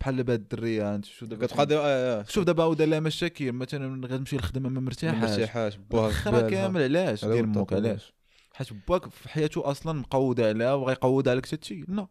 بحال 0.00 0.16
دابا 0.16 0.34
الدرية 0.34 0.94
انت 0.94 1.04
شوف 1.04 1.28
دابا 1.28 1.46
كتبقى 1.46 1.66
دابا 1.66 1.82
آه 1.86 2.22
شوف 2.28 2.44
دابا 2.44 2.62
عاود 2.62 2.82
لها 2.82 3.00
مشاكل. 3.00 3.52
مثلا 3.52 4.06
غتمشي 4.06 4.36
للخدمة 4.36 4.68
ما 4.68 4.80
مرتاحاش 4.80 5.30
مرتاحاش 5.30 5.76
بوها 5.76 6.10
خرا 6.10 6.50
كامل 6.50 6.82
علاش؟ 6.82 7.24
دير 7.24 7.46
موك. 7.46 7.72
علاش؟ 7.72 8.12
حيت 8.52 8.68
باك 8.88 9.08
في 9.10 9.28
حياته 9.28 9.70
أصلا 9.70 9.92
مقود 9.92 10.40
عليها 10.40 10.74
وغيقود 10.74 11.28
عليك 11.28 11.46
حتى 11.46 11.66
شي 11.66 11.84
لا 11.88 12.06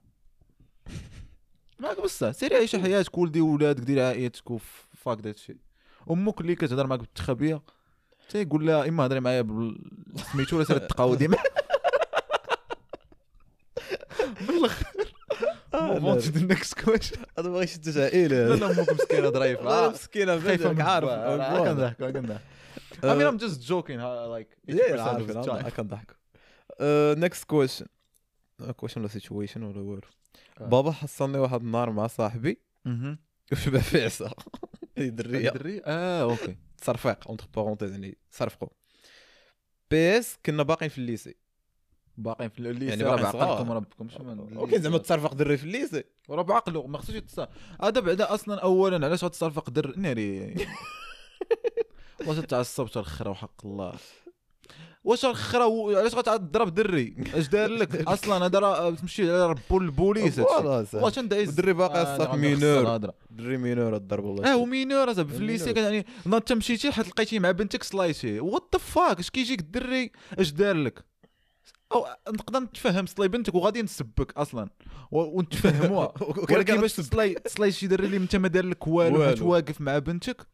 معاك 1.80 2.02
بصح 2.02 2.32
سيري 2.32 2.56
عيش 2.56 2.76
حياتك 2.76 3.17
ولدي 3.17 3.41
ولادك 3.41 3.84
دير 3.84 4.02
عائلتك 4.04 4.52
وفاك 4.52 5.17
داك 5.17 5.36
الشيء 5.36 5.58
أمك 6.12 6.41
اللي 6.41 6.56
كتهضر 6.56 6.88
معاك 6.88 7.00
بالتخبية 7.00 7.62
تيقول 8.30 8.67
لها 8.67 8.88
إما 8.88 9.06
هضري 9.06 9.19
معايا 9.19 9.48
سميتو 10.32 10.56
ولا 10.56 10.65
سير 10.65 10.78
تقاودي 10.78 11.28
معايا 11.28 11.43
بالاخر 14.48 14.86
آه، 15.74 16.00
مو 16.00 16.13
لا. 16.15 16.19
فونت 16.21 16.38
النكست 16.38 16.82
كويشن 16.82 17.15
أنا 17.38 17.48
ما 17.48 17.54
بغيتش 17.54 17.78
تدوز 17.78 17.98
عائله 17.98 18.48
لا 18.48 18.56
لا 18.56 18.65
أمك 18.65 18.89
مسكينة 18.93 19.30
ظريفه 19.30 19.63
لا 19.63 19.86
آه، 19.86 19.89
مسكينة 19.89 20.39
خايفة 20.39 20.69
بنتك 20.69 20.82
من 20.82 20.82
عارف 20.82 21.10
عارف 21.10 21.67
كنضحك 21.67 21.98
كنضحك 21.98 22.41
I 22.95 23.08
mean 23.08 23.28
I'm 23.28 23.38
just 23.38 23.62
joking. 23.62 24.00
Like 24.36 24.50
80% 24.67 24.69
yeah 24.69 25.17
of 25.17 25.28
the 25.28 25.45
time. 25.45 25.50
عارف 25.50 25.78
كنضحك 25.78 26.15
next 27.19 27.43
question 27.43 27.86
question 28.76 29.02
ولا 29.02 29.10
situation 29.10 29.63
ولا 29.63 29.80
والو 29.80 30.02
آه. 30.62 30.65
بابا 30.65 30.91
حصلني 30.91 31.38
واحد 31.38 31.62
النهار 31.62 31.89
مع 31.89 32.08
صاحبي. 32.08 32.62
وشبع 33.52 33.80
في 33.89 34.10
دريه 35.10 35.50
دري 35.50 35.82
آه 35.86 36.21
okay. 36.21 36.58
تصرفيق 36.78 37.28
entre 37.28 37.48
parenthèses 37.56 37.91
يعني 37.91 38.17
صرفقوا 38.32 38.69
PS 39.91 40.38
كنا 40.45 40.63
باقيين 40.63 40.89
في 40.89 40.98
ال 40.98 41.03
lycée. 41.03 41.36
باقيين 42.17 42.50
في 42.50 42.60
ال 42.60 42.63
lycée. 42.63 42.86
يعني 42.86 43.04
صغار. 43.04 43.21
بعقلكم 43.21 43.71
ربكم. 43.71 44.58
okay 44.58 44.80
زعما 44.80 44.98
تصرفق 44.98 45.34
دري 45.34 45.58
في 45.58 45.63
ال 45.63 45.69
lycée. 45.69 46.04
راه 46.30 46.41
بعقله 46.41 46.88
ما 46.88 46.98
خصوش 46.98 47.15
يتصرف. 47.15 47.50
هذا 47.82 48.00
بعدا 48.00 48.34
أصلا 48.34 48.62
اولا 48.62 49.06
علاش 49.06 49.24
غتصرف 49.24 49.60
قدر 49.60 49.95
ناري. 49.98 50.56
واش 52.28 52.38
تعصب 52.38 52.88
ترخرا 52.88 53.30
وحق 53.30 53.65
الله؟ 53.65 53.93
واش 55.06 55.24
و- 55.24 55.98
علاش 55.98 56.15
غتضرب 56.15 56.74
دري؟ 56.74 57.15
اش 57.34 57.48
دار 57.48 57.70
لك؟ 57.70 57.96
أصلا 58.15 58.46
هذا 58.46 58.60
راه 58.60 58.89
تمشي 58.89 59.24
على 59.32 59.48
ربو 59.48 59.78
البوليس 59.78 60.39
والله 60.39 61.10
تندعي 61.10 61.44
الدري 61.44 61.74
باقي 61.74 62.02
الصاف 62.02 62.36
mineur. 62.36 63.12
دري 63.30 63.58
mineur 63.58 63.95
الضرب 63.96 64.24
والله. 64.24 64.52
آه 64.54 64.58
و 64.58 64.65
mineur 64.65 65.12
أصاحبي 65.12 65.34
في 65.34 65.38
ال 65.39 65.45
lycée 65.45 65.74
mineur. 65.74 65.84
يعني 65.94 66.06
أنت 66.26 66.54
مشيتي 66.54 66.91
حيت 66.91 67.08
لقيتي 67.08 67.39
مع 67.39 67.52
بنتك 67.52 67.84
سلايتي 67.84 68.39
what 68.39 68.63
the 68.74 68.80
fuck 68.80 69.19
اش 69.20 69.30
كيجيك 69.30 69.60
الدري 69.60 70.12
اش 70.39 70.52
دار 70.52 70.76
لك؟ 70.76 71.06
أو 71.91 72.06
نقدر 72.30 72.60
نتفهم 72.60 73.06
سلاي 73.06 73.28
بنتك 73.28 73.56
وغادي 73.56 73.82
نسبك 73.82 74.38
أصلا. 74.38 74.70
ونتفهموها. 75.12 76.13
ولكن 76.52 76.82
باش 76.82 76.94
تسلاي 76.94 77.34
تسلاي 77.34 77.72
شي 77.72 77.88
دري 77.88 78.06
اللي 78.06 78.18
أنت 78.18 78.36
ما 78.36 78.48
دار 78.48 78.65
لك 78.65 78.88
والو 78.88 79.20
والو. 79.20 79.26
حيت 79.30 79.41
واقف 79.41 79.82
مع 79.82 79.98
بنتك. 80.00 80.48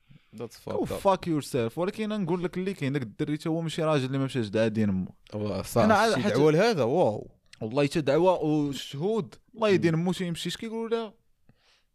فاك 0.86 1.28
يور 1.28 1.41
سيلف 1.41 1.78
ولكن 1.78 2.10
نقول 2.10 2.44
لك 2.44 2.58
اللي 2.58 2.74
كاين 2.74 2.94
داك 2.94 3.02
الدري 3.02 3.38
تا 3.38 3.50
هو 3.50 3.62
ماشي 3.62 3.84
راجل 3.84 4.06
اللي 4.06 4.17
ما 4.17 4.26
مشاش 4.26 4.48
دعا 4.48 4.67
دين 4.67 4.89
أمه. 4.89 5.62
صح 5.63 5.82
عاد- 5.82 6.15
شي 6.15 6.22
حتى- 6.24 6.28
دعوة 6.34 6.52
لهذا؟ 6.52 6.84
واو. 6.84 7.32
والله 7.62 7.86
حتى 7.86 8.02
دعوة 8.02 8.44
والشهود 8.44 9.36
الله 9.56 9.70
يدين 9.70 9.94
امو 9.94 10.12
شي 10.12 10.26
يمشيش 10.28 10.58
كيقولوا 10.58 10.89
لا 10.89 11.13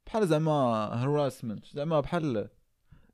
بحال 0.07 0.29
زعما 0.29 0.53
هراسمنت 0.95 1.65
زعما 1.75 2.01
بحال 2.01 2.49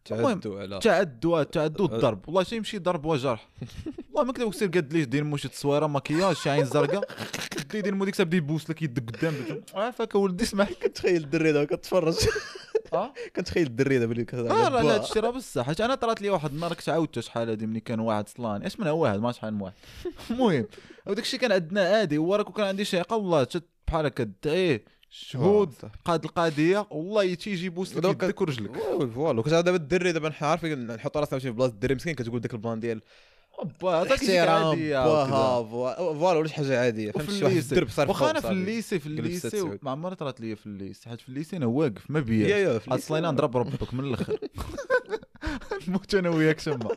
تعدوا 0.04 0.61
على 0.61 0.78
تعدوا 0.78 1.42
تعدوا 1.42 1.87
الضرب. 1.87 2.28
والله 2.28 2.42
شي 2.42 2.56
يمشي 2.56 2.78
ضرب 2.78 3.04
وجرح. 3.04 3.48
والله 4.12 4.24
ما 4.24 4.32
كذا 4.32 4.50
سير 4.50 4.68
قاد 4.68 4.92
ليه 4.92 5.04
دير 5.04 5.24
مو 5.24 5.37
شي 5.37 5.48
تصويرة 5.48 5.87
مكياج 5.87 6.37
شي 6.37 6.50
عين 6.50 6.64
زرقاء. 6.64 7.08
دي 7.72 7.80
دير 7.82 7.94
مو 7.94 8.04
ديك 8.04 8.14
الساعة 8.14 8.26
بدا 8.28 8.37
يبوس 8.37 8.70
لك 8.70 8.82
يدك 8.82 9.16
قدام 9.16 9.35
عافاك 9.74 10.14
ولدي 10.14 10.44
اسمح 10.44 10.72
كنتخيل 10.72 11.24
الدري 11.24 11.52
دابا 11.52 11.76
كتفرج. 11.76 12.16
كنتخيل 13.37 13.66
الدري 13.66 13.98
دابا 13.98 14.12
اللي 14.12 14.24
كتهضر 14.24 14.50
آه 14.50 14.68
راه. 14.68 14.94
هادشي 14.94 15.20
راه 15.20 15.31
بصح. 15.31 15.66
حيت 15.66 15.81
أنا 15.81 15.94
طرات 15.94 16.22
لي 16.22 16.31
واحد 16.31 16.52
النهار 16.52 16.74
كنت 16.74 16.88
عاودت 16.88 17.18
شحال 17.20 17.48
هادي 17.48 17.66
ملي 17.66 17.81
كان 17.81 18.00
واحد 18.00 18.28
صلاني. 18.28 18.66
اش 18.66 18.81
من 18.81 18.87
هو 18.87 19.02
واحد؟ 19.02 19.20
ما 19.20 19.33
شحال 19.33 19.55
من 19.55 19.61
واحد. 19.61 19.74
المهم 20.31 20.66
وداك 21.07 21.24
الشيء 21.24 21.40
كان 21.40 21.52
عندنا 21.52 21.88
عادي 21.88 22.18
هو 22.18 22.35
راه 22.35 22.42
كان 22.42 22.66
عندي 22.66 22.85
شيقه 22.85 23.16
والله 23.16 23.46
بحال 23.87 24.07
هكا 24.07 24.31
دعيه 24.44 24.85
شهود. 25.11 25.74
قاد 26.05 26.24
القضية 26.24 26.87
والله 26.90 27.35
تيجي 27.35 27.66
يبوس 27.66 27.96
لك 27.96 28.05
يدك 28.05 28.40
ورجلك. 28.40 28.76
فوالا 29.14 29.42
كنت 29.42 29.55
دابا 29.55 29.76
الدري 29.76 30.12
دابا 30.12 30.33
عارف 30.40 30.64
نحط 30.64 31.16
راسنا 31.16 31.38
في 31.38 31.50
بلاصة 31.50 31.72
الدري 31.72 31.94
مسكين 31.94 32.14
كتقول 32.14 32.40
داك 32.40 32.55
البلان 32.55 32.81
ديال 32.81 33.00
با 33.62 34.03
هذاك 34.03 34.12
احترام 34.12 34.77
باها 34.77 35.62
فوالا 35.62 36.38
ولا 36.38 36.48
شي 36.48 36.55
حاجة 36.55 36.81
عادية. 36.81 37.11
فهمت 37.11 37.31
شي 37.31 37.44
واحد 37.44 37.57
الدرب 37.57 37.88
صار 37.88 38.09
واخا 38.09 38.31
أنا 38.31 38.40
في. 38.40 38.51
الليسي 38.51 38.98
في 38.98 39.07
الليسي. 39.07 39.79
ما 39.83 39.90
عمرها 39.90 40.14
طرات 40.14 40.40
لي 40.40 40.57
في 40.57 40.66
الليسي. 40.66 41.09
حيت 41.09 41.20
في 41.20 41.29
الليسي 41.29 41.57
أنا 41.57 41.66
واقف 41.66 42.11
ما 42.11 42.18
يا 42.18 42.25
بياش 42.25 42.51
يا 42.51 42.79
في 42.79 42.88
الليسي. 42.88 43.05
أصلا 43.05 43.31
نضرب 43.31 43.57
ربك 43.57 43.94
من 43.94 44.05
الأخر. 44.05 44.38
نموت 45.88 46.14
أنا 46.14 46.29
وياك 46.29 46.61
شما 46.61 46.88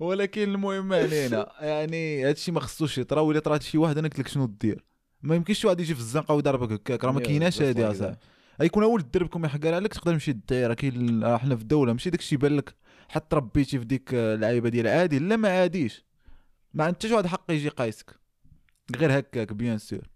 ولكن 0.00 0.42
المهم 0.42 0.92
علينا 0.92 1.52
يعني 1.60 2.24
هادشي 2.24 2.52
ما 2.52 2.60
خصوش 2.60 2.98
يطرا 2.98 3.20
ولا 3.20 3.40
طرات 3.40 3.62
شي 3.62 3.78
واحد 3.78 3.98
أنا 3.98 4.08
قلت 4.08 4.18
لك 4.18 4.28
شنو 4.28 4.46
دير. 4.46 4.84
ما 5.22 5.34
يمكنش 5.34 5.64
واحد 5.64 5.80
يجي 5.80 5.94
في 5.94 6.00
الزنقة 6.00 6.34
ويضربك 6.34 6.72
هكاك. 6.72 7.04
راه 7.04 7.12
ما 7.12 7.20
كايناش 7.20 7.62
هادي 7.62 7.84
هكذا. 7.84 7.90
أصاحبي. 7.90 8.16
يكون 8.60 8.82
أول 8.82 9.10
دربكم 9.10 9.44
يحقر 9.44 9.74
عليك 9.74 9.92
تقدر 9.92 10.12
تمشي 10.12 10.32
دير 10.32 10.74
كاين 10.74 11.24
راه 11.24 11.36
حنا 11.36 11.56
في 11.56 11.64
دوله 11.64 11.92
ماشي 11.92 12.10
داكشي 12.10 12.34
يبان 12.34 12.56
لك. 12.56 12.74
حتى 13.08 13.26
تربيتي 13.30 13.78
في 13.78 13.84
ديك 13.84 14.14
اللعيبة 14.14 14.68
ديال 14.68 14.86
عادي 14.88 15.18
لا 15.18 15.36
ما 15.36 15.48
عاديش. 15.48 16.04
ما 16.74 16.84
عند 16.84 16.96
حتى 16.96 17.12
واحد 17.12 17.26
حق 17.26 17.50
يجي 17.50 17.68
قايسك 17.68 18.14
غير 18.96 19.18
هكاك 19.18 19.52
bien 19.52 19.78
sûr 19.78 20.08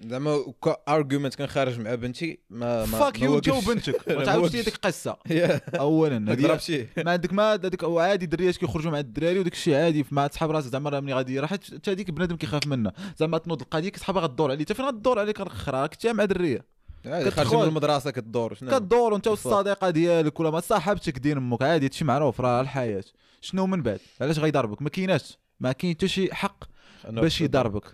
زعما 0.00 0.44
ارجيومنت 0.88 1.34
كان 1.34 1.46
خارج 1.46 1.80
مع 1.80 1.94
بنتي 1.94 2.38
ما 2.50 2.86
ما 2.86 2.98
فاك 2.98 3.22
يو. 3.22 3.40
جو 3.40 3.60
بنتك. 3.60 4.08
ما 4.18 4.24
تعاودش. 4.24 4.52
ديك 4.52 4.76
قصة. 4.76 5.16
يا 5.30 5.60
اولا 5.78 6.58
شي 6.58 6.86
ما 6.96 7.10
عندك 7.10 7.32
ما 7.32 7.54
هذاك 7.54 7.84
عادي 7.84 8.26
دريات 8.26 8.56
كيخرجوا 8.56 8.90
مع 8.92 8.98
الدراري 8.98 9.38
وداك 9.38 9.52
الشيء 9.52 9.74
عادي 9.74 10.04
مع 10.10 10.28
صحاب 10.28 10.50
راسك. 10.50 10.68
زعما 10.68 10.90
راه 10.90 11.00
ملي 11.00 11.14
غادي 11.14 11.40
راه 11.40 11.46
حتى 11.46 11.90
هذيك 11.90 12.10
بنادم 12.10 12.36
كيخاف 12.36 12.66
منها. 12.66 12.92
زعما 13.16 13.38
تنوض 13.38 13.60
القضية 13.60 13.88
كصحابها 13.88 14.22
غدور 14.22 14.50
عليك. 14.50 14.66
حتى 14.66 14.74
فين 14.74 14.86
غدور 14.86 15.18
عليك؟ 15.18 15.40
راك 15.68 15.92
انت 15.92 16.06
مع 16.06 16.24
درية. 16.24 16.75
خارج. 17.06 17.54
من 17.54 17.62
المدرسة 17.62 18.10
كدور 18.10 18.54
شنو؟ 18.54 18.70
كدور 18.70 19.12
وانت. 19.12 19.28
والصديقة 19.28 19.90
ديالك 19.90 20.40
ولا 20.40 20.50
ما 20.50 20.60
صاحبتك 20.60 21.18
دين 21.18 21.36
أمك 21.36 21.62
عادي 21.62 21.86
هادشي 21.86 22.04
معروف 22.04 22.40
راه 22.40 22.60
الحياة. 22.60 23.04
شنو 23.40 23.66
من 23.66 23.82
بعد؟ 23.82 24.00
علاش 24.20 24.38
غيضربك؟ 24.38 24.82
ما 24.82 24.88
كايناش. 24.88 25.38
ما 25.60 25.72
كاين 25.72 25.94
حتى 25.94 26.08
شي 26.08 26.34
حق 26.34 26.64
باش 27.04 27.40
يضربك. 27.40 27.84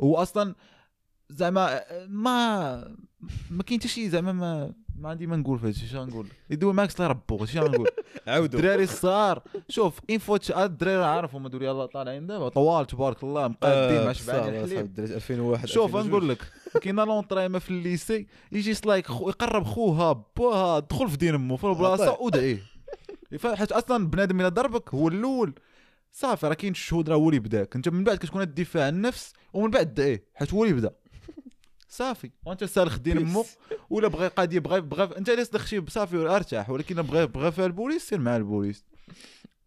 هو 0.00 0.16
أصلا 0.16 0.54
زعما 1.30 1.82
ما 2.08 2.94
ما 3.50 3.62
كاين 3.62 3.80
حتى 3.80 3.88
شي 3.88 4.08
زعما 4.08 4.32
ما 4.32 4.72
ما 4.96 5.08
عندي 5.08 5.26
ما 5.26 5.36
نقول 5.36 5.58
في 5.58 5.66
هادشي 5.66 5.86
اش 5.86 5.94
غنقول 5.94 6.26
يدوي 6.50 6.72
معاك 6.72 6.92
الله 6.92 7.04
يربوك 7.04 7.40
هادشي 7.40 7.58
غنقول 7.60 7.88
عاودوا 8.26 8.58
الدراري 8.60 8.84
الصغار. 8.84 9.42
شوف 9.68 10.00
انفوت 10.10 10.50
الدراري 10.50 11.04
عارفهم 11.04 11.42
هادو 11.42 11.56
يلاه 11.56 11.86
طالعين 11.86 12.26
دابا 12.26 12.48
طوال 12.48 12.86
تبارك 12.86 13.22
الله 13.22 13.48
مقادين 13.48 14.04
مع 14.04 14.12
شبعان 14.12 14.54
الحليب 14.54 14.98
2001 14.98 15.68
شوف 15.68 15.96
2002. 15.96 16.10
نقول 16.10 16.28
لك 16.28 16.38
كاينة 16.82 17.04
لونطريما 17.04 17.58
في 17.58 17.70
الليسي 17.70 18.26
يجي 18.52 18.74
سلايك 18.74 19.06
خو 19.06 19.28
يقرب 19.28 19.64
خوها 19.64 20.24
باها 20.36 20.78
دخل 20.78 21.08
في 21.08 21.16
دين 21.16 21.34
أمه 21.34 21.56
في 21.56 21.64
البلاصة. 21.64 22.20
ودعيه 22.20 22.62
حيت 23.54 23.72
أصلا 23.72 24.08
بنادم 24.08 24.40
إلا 24.40 24.48
ضربك 24.48 24.94
هو 24.94 25.08
الأول. 25.08 25.54
صافي 26.12 26.46
راه 26.46 26.54
كاين 26.54 26.72
الشهود 26.72 27.10
راه 27.10 27.16
هو 27.16 27.28
اللي 27.28 27.40
بداك 27.40 27.76
انت 27.76 27.88
من 27.88 28.04
بعد 28.04 28.16
كتكون 28.16 28.42
الدفاع 28.42 28.86
عن 28.86 28.94
النفس 28.94 29.32
ومن 29.52 29.70
بعد 29.70 29.94
دعيه 29.94 30.24
حيت 30.34 30.54
هو 30.54 30.64
اللي 30.64 30.74
بدا 30.74 30.90
صافي. 31.90 32.30
وانت 32.46 32.64
سالخ 32.64 32.98
دين 32.98 33.18
امه 33.18 33.44
ولا 33.90 34.08
بغى 34.08 34.26
قضيه 34.26 34.58
بغى 34.58 34.80
بغى 34.80 35.18
انت 35.18 35.28
اللي 35.28 35.44
صدق 35.44 35.90
صافي 35.90 36.16
أرتاح؟ 36.16 36.70
ولكن 36.70 37.02
بغى 37.02 37.26
بغى 37.26 37.52
فيها 37.52 37.66
البوليس 37.66 38.08
سير 38.08 38.18
مع 38.18 38.36
البوليس. 38.36 38.84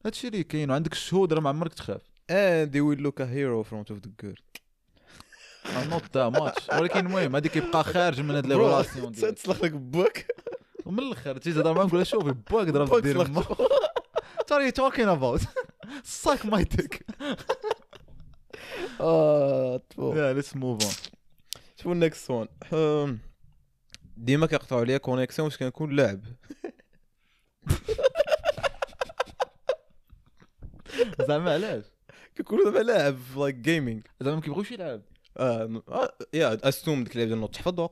هادشي 0.05 0.27
اللي 0.27 0.43
كاين 0.43 0.69
وعندك 0.71 0.91
الشهود 0.91 1.33
راه 1.33 1.41
ما 1.41 1.49
عمرك 1.49 1.73
تخاف. 1.73 2.01
And 2.31 2.69
they 2.73 2.81
will 2.81 3.01
look 3.05 3.19
a 3.19 3.25
hero 3.27 3.63
from 3.69 3.93
of 3.93 3.99
the 4.01 4.25
girl. 4.25 4.41
نوت 5.89 6.03
ذا 6.17 6.29
ماتش 6.29 6.69
ولكن 6.69 6.99
المهم 6.99 7.35
هذيك 7.35 7.55
يبقى 7.55 7.83
خارج 7.83 8.21
من 8.21 8.35
هاد 8.35 8.45
لي 8.45 8.55
Bro, 8.55 8.57
ريلاسيون 8.57 9.11
ديالك. 9.11 9.33
تسلخ 9.37 9.63
لك 9.63 9.71
باك 9.71 10.27
ومن 10.85 10.99
الآخر 10.99 11.37
تيجي 11.37 11.55
تهضر 11.55 11.73
معاه 11.73 11.85
نقول 11.85 11.97
له 11.99 12.03
شوفي 12.03 12.35
باك 12.51 12.67
ضرب 12.67 13.01
دير. 13.01 13.25
What 13.25 14.51
are 14.51 14.61
you 14.67 14.71
talking 14.71 15.07
about? 15.07 15.41
Suck 16.23 16.39
my 16.45 16.63
dick. 16.77 17.01
آه 19.01 19.77
تفو. 19.89 20.13
Yeah, 20.13 20.41
let's 20.43 20.55
move 20.55 21.12
شوفوا 21.83 21.95
ال 21.95 22.02
next 22.02 22.31
one 22.31 23.19
ديما 24.17 24.47
كيقطعوا 24.47 24.81
عليا 24.81 24.97
connexion 24.97 25.45
فاش 25.45 25.57
كنكون 25.57 25.95
لاعب. 25.95 26.21
زعما 31.27 31.53
علاش؟ 31.53 31.83
كنكون 32.37 32.63
دابا 32.63 32.79
لاعب 32.79 33.17
like 33.37 33.55
gaming 33.55 34.07
زعما 34.21 34.35
ما 34.35 34.41
كيبغيوش 34.41 34.71
يلعب. 34.71 35.01
I 36.33 36.69
assume 36.69 37.03
ديك 37.03 37.13
اللعبة 37.13 37.27
ديال 37.27 37.39
نوض 37.39 37.49
تحفظ 37.49 37.89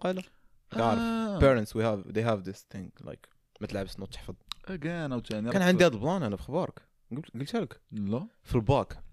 كعرف 0.71 0.99
آه. 0.99 1.39
parents 1.39 1.69
we 1.69 1.81
have 1.81 2.13
they 2.13 2.23
have 2.23 2.43
this 2.51 2.59
thing 2.73 3.07
like 3.09 3.29
ما 3.61 3.67
تلعبش 3.67 3.99
نوض 3.99 4.09
تحفظ. 4.09 4.35
Again 4.67 4.87
عاوتاني. 5.11 5.51
كان 5.51 5.61
عندي 5.61 5.85
هذا 5.85 5.93
البلان 5.93 6.23
أنا 6.23 6.35
بخبارك 6.35 6.81
قلت 7.11 7.33
قلتها 7.33 7.61
لك. 7.61 7.81
لا. 7.91 8.27
في 8.43 8.55
الباك 8.55 9.03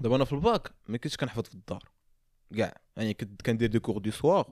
دابا 0.00 0.16
أنا 0.16 0.24
في 0.24 0.32
الباك 0.32 0.70
ما 0.88 0.98
كنتش 0.98 1.16
كنحفظ 1.16 1.42
في 1.42 1.54
الدار. 1.54 1.88
كاع 2.56 2.81
يعني 2.96 3.14
كنت 3.14 3.42
كندير 3.42 3.68
des 3.68 3.78
cours 3.78 3.98
du 3.98 4.10
soir 4.10 4.48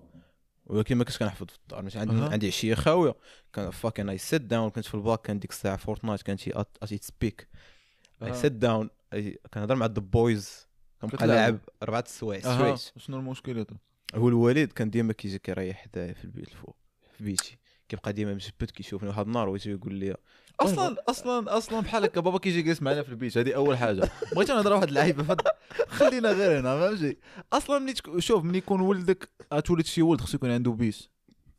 ولكن 0.66 0.96
ما 0.96 1.05
كنتش 1.05 1.18
كنحفظ 1.18 1.46
في 1.46 1.59
الدار 1.62 1.83
مش 1.83 1.96
عندي 1.96 2.14
أها. 2.16 2.29
عندي 2.33 2.46
عشيه 2.46 2.74
خاويه 2.74 3.14
كان 3.53 3.70
fucking 3.71 4.09
I 4.09 4.19
sit 4.19 4.43
down 4.43 4.71
كنت 4.70 4.85
في 4.85 4.94
الباك 4.94 5.20
كان 5.20 5.38
ديك 5.38 5.50
الساعة 5.50 5.76
Fortnite 5.77 6.23
كانت 6.22 6.40
شي 6.40 6.50
at 6.55 6.95
its 7.05 7.23
peak 7.23 7.49
I. 8.23 8.35
sit 8.35 8.53
down 8.53 8.90
كنهضر 9.55 9.74
مع 9.74 9.87
the 9.87 9.93
boys 10.01 10.66
كنبقى. 11.03 11.26
لاعب 11.26 11.59
اربعه 11.83 12.05
السوايع 12.07 12.40
straight 12.40 12.93
شنو 12.96 13.16
المشكل 13.18 13.66
هو 14.14 14.29
الوالد 14.29 14.72
كان 14.72 14.90
ديما 14.90 15.12
كيجي 15.12 15.38
كيريح 15.38 15.76
حدايا 15.83 16.12
في 16.12 16.24
البيت 16.24 16.48
الفوق 16.48 16.76
في 17.18 17.24
بيتي 17.24 17.59
كيبقى 17.88 18.12
ديما 18.12 18.35
مجبد 18.35 18.70
كيشوفني 18.70 19.09
واحد 19.09 19.26
النهار 19.26 19.48
ويجي 19.48 19.70
يقول 19.70 19.94
لي 19.94 20.16
أصلا 20.61 20.96
أصلا 21.09 21.57
أصلا 21.57 21.81
بحال 21.81 22.05
هكا 22.05 22.20
بابا 22.20 22.38
كيجي 22.38 22.62
جالس 22.62 22.83
معنا 22.83 23.03
في 23.03 23.09
البيت 23.09 23.38
هذه 23.38 23.53
أول 23.55 23.79
حاجة. 23.79 24.11
بغيت 24.35 24.51
نهضر 24.51 24.73
واحد 24.73 24.88
اللعيبة 24.88 25.23
فد... 25.23 25.40
خلينا 25.99 26.33
غير 26.33 26.61
هنا 26.61 26.79
فهمتي؟ 26.81 27.16
أصلا 27.53 27.79
ملي 27.79 27.92
تك... 27.92 28.18
شوف 28.18 28.44
ملي 28.44 28.59
يكون 28.59 28.81
ولدك 28.81 29.29
غتولد 29.55 29.87
شي 29.87 30.03
ولد 30.03 30.20
خصو 30.20 30.37
يكون 30.37 30.51
عنده 30.51 30.70
بيت 30.70 30.96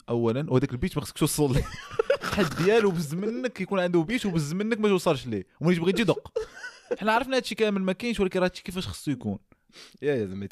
اولا 0.09 0.45
وهذاك 0.49 0.71
البيت 0.71 0.97
ما 0.97 1.03
خصكش 1.03 1.19
توصل 1.19 1.53
ليه. 1.53 1.67
الحد 2.23 2.63
ديالو 2.63 2.91
بز 2.91 3.13
منك 3.15 3.61
يكون 3.61 3.79
عنده 3.79 3.99
بيت 4.01 4.25
وبز 4.25 4.53
منك 4.53 4.79
ما 4.79 4.87
توصلش 4.89 5.25
ليه. 5.27 5.45
وملي 5.61 5.75
تبغي 5.75 5.91
تجي 5.91 6.03
دق. 6.03 6.31
حنا 6.99 7.11
عرفنا 7.13 7.35
هادشي 7.35 7.55
كامل 7.55 7.81
ما 7.81 7.93
كاينش 7.93 8.19
ولكن 8.19 8.39
راه 8.39 8.47
كيفاش 8.47 8.87
خصو 8.87 9.11
يكون. 9.11 9.39
yeah 10.01 10.15
yeah 10.15 10.25
زعما 10.25 10.47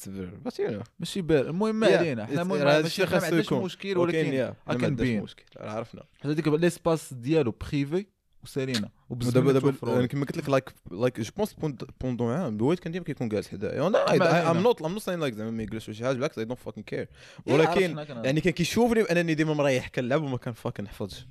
you 0.60 0.82
ماشي 1.00 1.22
بار 1.22 1.46
المهم 1.50 1.76
ما 1.76 1.98
علينا. 1.98 2.26
حنا 2.26 2.42
المهم 2.42 2.64
ماشي 2.66 3.06
خاصو 3.06 3.36
يكون. 3.36 3.64
مشكل 3.64 3.98
ولكن 3.98 4.18
ولكن 4.18 4.34
يا 4.34 4.56
ما 4.68 4.74
أكن 4.74 4.86
عندناش 4.86 5.10
بين. 5.10 5.24
مشكل. 5.24 5.44
راه 5.58 5.72
عرفنا. 5.72 6.04
هذيك 6.22 6.48
l'espace 6.48 7.14
ديالو 7.14 7.52
privé 7.52 8.06
وسالينا 8.44 8.90
ودابا 9.10 9.52
دابا 9.52 9.74
يعني 9.92 10.08
كما 10.08 10.26
قلت 10.26 10.38
لك 10.38 10.50
like 10.50 10.74
like 10.92 11.20
je 11.20 11.32
pense 11.38 11.56
pendant 12.02 12.34
عام 12.34 12.56
الوالد 12.56 12.80
كان 12.80 12.92
ديما 12.92 13.06
كيكون 13.06 13.30
جالس 13.30 13.48
حدايا. 13.48 13.88
أنا 13.88 13.90
ما 13.90 14.00
علينا. 14.00 14.52
I'm 14.52 14.58
not 14.58 14.82
I'm 14.82 14.92
not 14.92 15.02
saying 15.02 15.20
like 15.20 15.34
زعما 15.34 15.52
ما 15.52 15.64
يجلس 15.64 15.90
شي 15.90 16.06
حاجة 16.06 16.16
بالعكس 16.16 16.38
I 16.40 16.46
don't 16.46 16.60
fucking 16.60 16.84
care 16.84 17.08
ولكن 17.46 17.98
يعني 18.24 18.42
كان 18.42 18.54
كيشوفني 18.54 19.04
بانني 19.04 19.34
ديما 19.34 19.54
مريح 19.54 19.88
كنلعب 19.88 20.24
وما 20.24 20.38
كان 20.38 20.54
fucking 20.54 20.86
نحفظش 20.86 21.28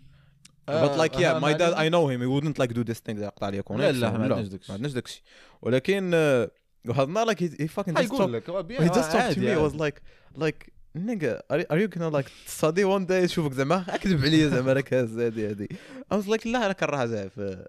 آه، 0.69 0.87
but 0.87 1.09
like 1.11 1.15
آه، 1.15 1.19
yeah 1.19 1.43
ما 1.43 1.53
my 1.53 1.59
dad 1.59 1.63
علينا. 1.63 1.77
I 1.77 1.93
know 1.93 2.09
him 2.11 2.21
he 2.23 2.29
wouldn't 2.43 2.63
like 2.65 2.73
do 2.77 2.93
this 2.93 2.99
thing 3.09 3.19
يقطع 3.19 3.47
عليا 3.47 3.63
لا، 3.71 3.93
لا، 3.93 4.11
ما. 4.11 4.35
عندناش 4.35 4.71
عندناش 4.71 4.93
داكشي. 4.93 5.23
ولكن 5.63 6.11
آه، 6.15 6.51
وهذا 6.89 7.03
النهار 7.03 7.35
fucking 7.69 7.93
just 7.93 7.97
حيقول 7.97 8.19
talked 8.19 8.35
لك 8.35 8.51
هو 8.51 8.63
بيان 8.63 8.89
he 8.89 8.93
just 8.93 8.97
talked 8.97 9.13
to 9.13 9.17
عادي، 9.17 9.57
me. 9.57 9.93
Nigga 10.97 11.41
are, 11.51 11.65
are 11.71 11.79
you 11.79 11.89
gonna 11.89 12.09
like 12.09 12.31
study 12.47 12.85
one 12.85 13.05
day 13.07 13.25
نشوفك 13.25 13.53
زعما 13.53 13.85
اكذب 13.89 14.25
عليا 14.25 14.49
زعما 14.49 14.73
راك 14.73 14.95
هاز 14.95 15.19
هادي 15.19 15.49
هادي 15.51 15.69
I 16.13 16.17
was 16.17 16.27
like 16.27 16.47
لا 16.47 16.67
راك 16.69 16.83
راجع 16.83 17.29
في 17.29 17.67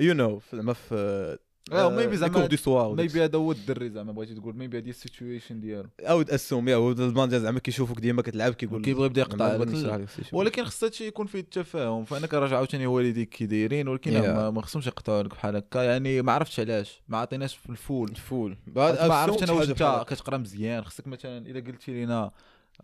you 0.00 0.14
know 0.14 0.54
زعما 0.56 0.72
في 0.72 1.38
آه 1.72 1.96
maybe 1.96 2.14
زعما 2.14 2.46
دي 2.46 2.56
سوا 2.56 2.94
ميبي 2.94 3.24
هذا 3.24 3.38
هو 3.38 3.52
الدري 3.52 3.90
زعما 3.90 4.12
بغيتي 4.12 4.34
تقول 4.34 4.56
ميبي 4.56 4.78
هذه 4.78 4.90
السيتويشن 4.90 5.60
ديالو. 5.60 5.88
أو 6.00 6.22
اسوم 6.22 6.68
يا 6.68 6.76
هو 6.76 6.90
البلان 6.90 7.28
ديال 7.28 7.40
زعما 7.40 7.58
كيشوفك 7.58 8.00
ديما 8.00 8.22
كتلعب 8.22 8.52
كيقول 8.52 8.82
كيبغي 8.82 9.06
يبدا 9.06 9.20
يقطع 9.20 9.64
زعما. 9.64 10.06
ولكن 10.32 10.64
خص 10.64 10.84
هادشي 10.84 11.06
يكون 11.06 11.26
فيه 11.26 11.40
التفاهم. 11.40 12.04
فأنا 12.04 12.26
كنراجع 12.26 12.56
عاوتاني 12.56 12.86
والديك 12.86 13.28
كي 13.28 13.46
دايرين 13.46 13.88
ولكن 13.88 14.10
Yeah. 14.10 14.24
ما, 14.24 14.62
خصهمش 14.62 14.86
يقطعوا 14.86 15.22
لك 15.22 15.30
بحال 15.30 15.56
هكا. 15.56 15.78
يعني 15.78 16.22
ما 16.22 16.32
عرفتش 16.32 16.60
علاش 16.60 17.02
ما 17.08 17.18
عطيناش 17.18 17.56
في 17.56 17.70
الفول. 17.70 18.16
فول 18.16 18.56
ما 18.76 19.14
عرفتش 19.14 19.42
أنا 19.42 19.52
واش 19.52 19.70
أنت 19.70 20.04
كتقرا 20.08 20.36
مزيان. 20.36 20.84
خصك 20.84 21.06
مثلا 21.06 21.38
الا 21.38 21.60
قلتي 21.60 21.92
لينا 21.92 22.30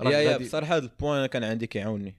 يا 0.00 0.10
يا 0.10 0.38
بصراحة 0.38 0.76
هذا 0.76 0.84
البوان 0.84 1.18
أنا 1.18 1.26
كان 1.26 1.44
عندي 1.44 1.66
كيعاوني 1.66 2.14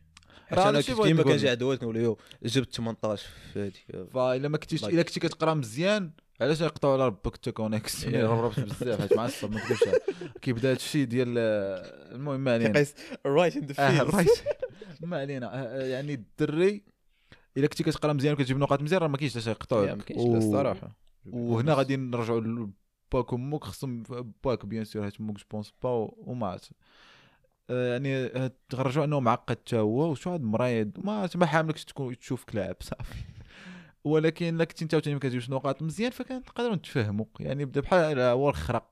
حيت 0.47 0.59
راه 0.59 0.69
أنا 0.69 0.81
كنت 0.81 1.01
ديما 1.01 1.23
كنجي. 1.23 1.49
عند 1.49 1.63
والد 1.63 1.79
كنقول 1.79 2.03
له 2.03 2.17
جبت 2.43 2.75
18 2.75 3.27
في 3.53 3.59
هادي. 3.59 4.07
فالا 4.13 4.47
ما 4.47 4.57
كنتيش 4.57 4.83
إلا 4.83 5.01
كنتي 5.01 5.19
كتقرا 5.19 5.53
مزيان 5.53 6.11
علاش 6.41 6.61
يقطعوا 6.61 6.93
على 6.93 7.05
ربك 7.05 7.35
انت 7.35 7.49
كونيكس 7.49 8.05
Yeah. 8.05 8.13
ربربت 8.15 8.59
بزاف 8.59 9.01
حيت 9.01 9.13
معصب 9.13 9.51
ما 9.51 9.57
نكذبش 9.57 9.83
كيبدا 10.41 10.71
هادشي 10.71 11.05
ديال 11.05 11.37
المهم 12.15 12.39
ما 12.39 12.53
علينا. 12.53 12.85
رايت 13.25 13.57
ان 13.57 13.65
ذا 13.65 14.27
ما 15.01 15.17
علينا. 15.19 15.53
آه، 15.53 15.57
آه، 15.81 15.85
يعني 15.85 16.13
الدري 16.13 16.83
إلا 17.57 17.67
كنتي 17.67 17.83
كتقرا 17.83 18.13
مزيان 18.13 18.33
وكتجيب 18.33 18.57
نقاط 18.57 18.81
مزيان 18.81 19.01
راه 19.01 19.07
ما 19.07 19.17
كاينش 19.17 19.33
علاش 19.35 19.47
يقطعوا 19.47 19.85
ما 19.85 19.91
لك. 19.91 20.03
كاينش 20.03 20.43
الصراحة. 20.45 20.95
وهنا 21.25 21.73
غادي 21.73 21.95
نرجعوا 21.95 22.41
لباك 22.41 23.33
أمك 23.33 23.63
خصهم 23.63 24.03
باك 24.43 24.65
bien 24.65 24.85
sûr 24.85 25.03
حيت 25.03 25.19
أمك 25.19 25.37
je 25.37 25.43
pense 25.51 25.73
pas 25.83 25.89
وما 26.17 26.47
عرفت. 26.47 26.71
آه، 27.69 27.91
يعني 27.93 28.49
تخرجوا 28.69 29.03
أنه 29.03 29.19
معقد 29.19 29.49
حتى 29.59 29.77
هو 29.77 30.11
وشو 30.11 30.29
هذا 30.33 30.43
مريض؟ 30.43 30.91
عرفت 31.05 31.37
ما 31.37 31.45
حاملكش 31.45 31.85
تكون 31.85 32.17
تشوفك 32.19 32.55
لاعب 32.55 32.75
صافي. 32.81 33.23
ولكن 34.07 34.63
كنتي 34.63 34.83
أنت 34.83 34.93
عاوتاني 34.93 35.13
ما 35.15 35.19
كتجيبش 35.19 35.49
نقاط 35.49 35.81
مزيان 35.81 36.11
فكنقدروا 36.11 36.75
نتفاهموا. 36.75 37.25
يعني 37.39 37.65
بدا 37.65 37.81
بحال 37.81 38.19
هو 38.19 38.49
الخرا 38.49 38.89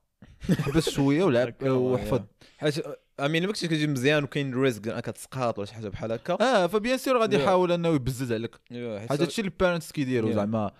حبس 0.59 0.89
شوية 0.89 1.23
ولعب 1.23 1.53
وحفظ. 1.63 2.21
حيت 2.57 2.75
أمين 3.19 3.41
ما 3.41 3.47
كنتش 3.47 3.65
كتجي 3.65 3.87
مزيان 3.87 4.23
وكاين 4.23 4.53
risque 4.53 4.87
انك 4.87 5.05
تسقط 5.05 5.59
ولا 5.59 5.67
شي 5.67 5.73
حاجة 5.73 5.87
بحال 5.87 6.11
هكا. 6.11 6.37
آه 6.41 6.67
ف 6.67 6.73
bien 6.73 6.97
sûr 6.97 7.17
غادي. 7.17 7.35
يحاول 7.35 7.71
إنه 7.71 7.89
يبزز 7.89 8.33
عليك. 8.33 8.55
حيت 8.71 9.21
هادشي 9.21 9.41
اللي 9.41 9.51
ال 9.51 9.56
parents 9.56 9.91
كيديروا. 9.91 10.31
زعما. 10.31 10.71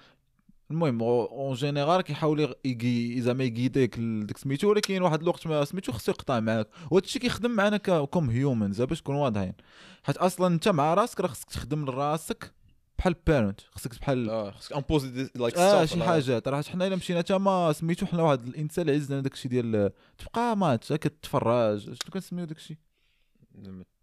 المهم 0.72 1.04
en 1.04 1.54
général 1.54 2.02
كيحاول 2.02 2.56
زعما 3.18 3.44
يقيديك 3.44 4.00
لديك 4.00 4.38
سميتو 4.38 4.70
ولكن 4.70 5.02
واحد 5.02 5.22
الوقت 5.22 5.48
ما 5.48 5.66
سميتو 5.66 5.92
خصو 5.92 6.12
يقطع 6.12 6.40
معاك. 6.40 6.68
وهذا 6.92 7.06
الشيء 7.06 7.22
كيخدم 7.22 7.52
معنا 7.52 7.78
comme 7.78 8.30
humans 8.30 8.82
باش 8.82 9.02
نكونوا 9.02 9.24
واضحين. 9.24 9.54
حيت 10.04 10.18
أصلا 10.18 10.48
أنت 10.48 10.68
مع 10.68 10.94
راسك 10.94 11.22
راه 11.22 11.28
خصك 11.28 11.50
تخدم 11.50 11.86
لراسك. 11.86 12.54
بحال 12.98 13.16
parent 13.28 13.62
خصك 13.72 14.00
بحال 14.00 14.30
آه 14.30 14.52
خصك 14.52 14.74
imposer 14.74 15.30
like 15.36 15.58
آه 15.58 15.86
شي 15.86 16.04
حاجات 16.04 16.48
راه 16.48 16.62
حنا 16.62 16.88
إلا 16.88 16.96
مشينا 16.96 17.20
حتى 17.20 17.38
ما 17.38 17.74
سميتو 17.74 18.06
حنا 18.06 18.24
واحد 18.24 18.48
الإنسان 18.48 18.90
عز 18.90 19.12
لنا 19.12 19.22
داكشي 19.22 19.48
ديال 19.48 19.92
تبقى 20.18 20.58
ماتش 20.58 20.94
كتفرج 20.94 21.80
شنو 21.84 22.14
كنسميو 22.14 22.46
داكشي؟ 22.46 22.78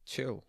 chill 0.07 0.41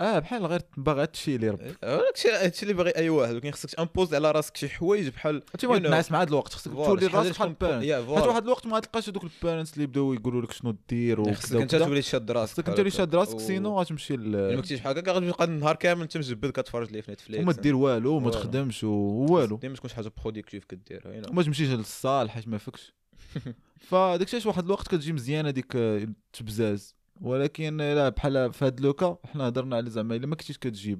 آه 0.00 0.18
بحال 0.18 0.46
غير 0.46 0.62
باغي 0.76 1.06
تشيلي 1.06 1.48
ربي 1.50 1.74
هادشي 1.84 2.28
هادشي 2.30 2.62
اللي 2.62 2.74
باغي 2.74 2.90
اي 2.96 3.08
واحد 3.08 3.34
ولكن 3.34 3.50
خصك 3.50 3.80
impose 3.80 4.14
على 4.14 4.30
راسك 4.30 4.56
شي 4.56 4.68
حوايج 4.68 5.08
بحال 5.08 5.34
ما 5.64 5.78
know. 5.78 5.82
تنعس 5.82 6.12
مع 6.12 6.20
هاد 6.20 6.28
الوقت 6.28 6.52
خصك 6.52 6.72
تولي 6.72 7.06
راسك 7.06 7.30
بحال 7.30 7.32
تكون- 7.58 7.68
parent 7.68 7.84
yeah 7.84 7.96
حيت 7.98 8.08
واحد 8.26 8.42
الوقت 8.42 8.66
ما 8.66 8.80
تلقاش 8.80 9.08
هذوك 9.08 9.24
ال 9.24 9.30
parents 9.30 9.72
اللي 9.72 9.84
يبداو 9.84 10.12
يقولوا 10.14 10.42
لك 10.42 10.52
شنو 10.52 10.76
دير 10.88 11.34
خصك 11.34 11.44
وكذا 11.44 11.62
أنت 11.62 11.74
تولي 11.76 12.02
شاد 12.02 12.30
راسك 12.30 12.52
خصك 12.52 12.68
أنت 12.68 12.78
اللي 12.78 12.90
شاد 12.90 13.14
راسك 13.14 13.40
sinon 13.40 13.80
غتمشي 13.80 14.16
ل... 14.16 14.30
ما 14.30 14.56
كنتيش 14.56 14.80
بحال 14.80 14.98
هكا 14.98 15.12
غتبقى 15.12 15.44
النهار 15.44 15.76
كامل 15.76 16.02
انت 16.02 16.16
مجبد 16.16 16.50
كتفرج 16.50 16.92
ليه 16.92 17.00
في 17.00 17.12
Netflix 17.12 17.42
وما 17.42 17.52
دير 17.52 17.76
والو 17.76 18.12
وما. 18.12 18.30
تخدمش 18.30 18.84
ووالو 18.84 19.56
ديما 19.56 19.74
تكون 19.74 19.90
شي 19.90 19.96
حاجة 19.96 20.12
productif 20.22 20.64
كديرها. 20.64 21.22
وما 21.30 21.42
تمشيش 21.42 21.68
لل 21.68 21.86
salle 21.86 22.30
حيت 22.30 22.48
ما 22.48 22.58
فكش 22.58 22.92
فداك 23.88 24.34
الشيء 24.34 24.48
واحد 24.48 24.64
الوقت 24.64 24.88
كتجي 24.88 25.12
مزيانة 25.12 25.50
ديك 25.50 25.76
آه، 25.76 25.98
التبزاز 25.98 26.94
ولكن 27.20 27.76
لا 27.76 28.08
بحال 28.08 28.52
في 28.52 28.64
هاد 28.64 28.80
le 28.80 28.95
cas 28.95 29.18
حنا 29.24 29.48
هضرنا 29.48 29.76
على 29.76 29.90
زعما 29.90 30.16
الا 30.16 30.26
ما 30.26 30.36
كنتيش 30.36 30.58
كتجيب. 30.58 30.98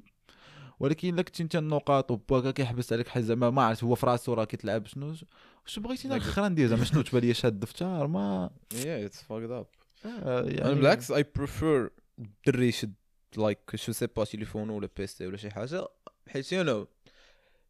ولكن 0.79 1.13
الا 1.13 1.21
كنتي 1.21 1.43
انت 1.43 1.55
النقاط 1.55 2.11
وباكا 2.11 2.51
كيحبس 2.51 2.93
عليك 2.93 3.07
حيت 3.07 3.23
زعما 3.23 3.49
ما 3.49 3.63
عرفت 3.63 3.83
هو 3.83 3.95
في 3.95 4.05
راسو 4.05 4.33
راه 4.33 4.45
كيتلعب 4.45 4.85
شنو؟ 4.85 5.15
واش 5.63 5.79
بغيتي 5.79 6.07
أنا 6.07 6.15
الاخرى 6.15 6.49
ندير 6.49 6.67
زعما 6.67 6.83
شنو 6.83 7.01
تبان 7.01 7.21
لي 7.21 7.33
شاد 7.33 7.53
الدفتر 7.53 8.07
ما 8.07 8.49
yeah 8.73 9.09
it's 9.09 9.17
fucked 9.17 9.51
up. 9.51 9.85
آه، 10.05 10.41
أنا 10.41 10.73
بالعكس 10.73 11.11
اي 11.11 11.25
بريفير 11.35 11.89
الدري 12.19 12.67
يشد 12.67 12.93
لايك 13.37 13.75
شو 13.75 13.91
سي 13.91 14.07
با 14.07 14.25
تليفون 14.25 14.69
ولا 14.69 14.89
بيستي 14.97 15.27
ولا 15.27 15.37
شي 15.37 15.51
حاجة. 15.51 15.87
حيت 16.27 16.51
يو 16.51 16.63
نو 16.63 16.87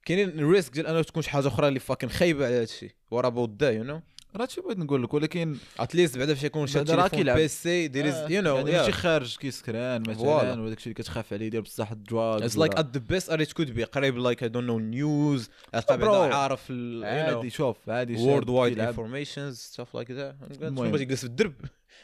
كاينين 0.06 0.30
الريسك 0.30 0.74
ديال 0.74 0.88
أنه 0.88 1.02
تكون 1.02 1.24
شي 1.24 1.30
حاجة 1.30 1.48
أخرى 1.48 1.68
اللي 1.68 1.80
فاكن 1.80 2.08
خايبة 2.08 2.46
على 2.46 2.56
هادشي 2.56 2.96
ورا 3.12 3.30
بوت 3.30 3.50
دا 3.50 3.72
يو 3.72 3.84
نو 3.84 4.02
راه 4.36 4.44
هادشي 4.44 4.62
بغيت 4.62 4.78
نقول 4.78 5.04
لك 5.04 5.14
ولكن 5.14 5.58
اتليست 5.80 6.18
بعدا 6.18 6.34
فاش 6.34 6.44
يكون 6.44 6.68
شي 6.68 6.84
تليفون 6.84 7.08
كيلعب. 7.08 7.38
بيسي 7.38 7.88
دير 7.88 8.06
يو 8.30 8.42
نو 8.42 8.64
ماشي 8.64 8.92
خارج 8.92 9.38
كيسكران 9.38 10.02
مثلا. 10.02 10.62
وداك 10.62 10.78
الشيء 10.78 10.94
اللي 10.94 11.04
كتخاف 11.04 11.34
عليه 11.34 11.50
ديال 11.50 11.62
بصح 11.62 11.92
الدراج 11.92 12.44
اتس 12.44 12.58
لايك 12.58 12.76
ات 12.76 12.98
ذا 12.98 13.04
بيست 13.10 13.30
اريت 13.30 13.54
كود 13.54 13.72
بي 13.72 13.84
قريب 13.84 14.18
لايك 14.18 14.44
اي 14.44 14.50
دونت 14.50 14.68
نو 14.68 14.80
نيوز 14.80 15.50
تلقى 15.74 15.98
بعدا. 15.98 16.36
عارف 16.36 16.72
عادي 17.04 17.50
شوف 17.50 17.90
عادي 17.90 18.16
وورد 18.16 18.50
وايد 18.50 18.74
كيلعب. 18.74 18.88
انفورميشنز 18.88 19.58
ستاف 19.58 19.96
لايك 19.96 20.12
ذا 20.12 20.36
المهم. 20.62 20.92
باش 20.92 21.02
يجلس 21.02 21.20
في 21.20 21.26
الدرب 21.26 21.54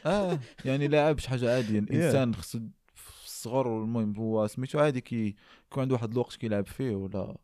آه 0.06 0.38
يعني 0.64 0.88
لاعب 0.88 1.18
شي 1.18 1.28
حاجة 1.28 1.54
عادية 1.54 1.78
الانسان 1.78 2.34
خصو 2.34 2.58
الصغر 3.24 3.68
والمهم 3.68 4.16
هو 4.16 4.46
سميتو 4.46 4.78
عادي 4.78 5.00
كي 5.00 5.34
يكون 5.70 5.82
عنده 5.82 5.94
واحد 5.94 6.10
الوقت 6.10 6.36
كيلعب 6.36 6.66
فيه 6.66 6.94
ولا 6.94 7.36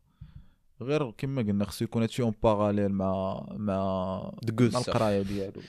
غير 0.81 1.11
كما 1.11 1.41
قلنا 1.41 1.65
خصو 1.65 1.85
يكون 1.85 2.01
هادشي 2.01 2.21
اون 2.21 2.33
باراليل 2.43 2.89
مع 2.89 3.45
مع 3.51 4.31
مع. 4.49 4.79
القرايه 4.87 5.21
ديالو. 5.21 5.61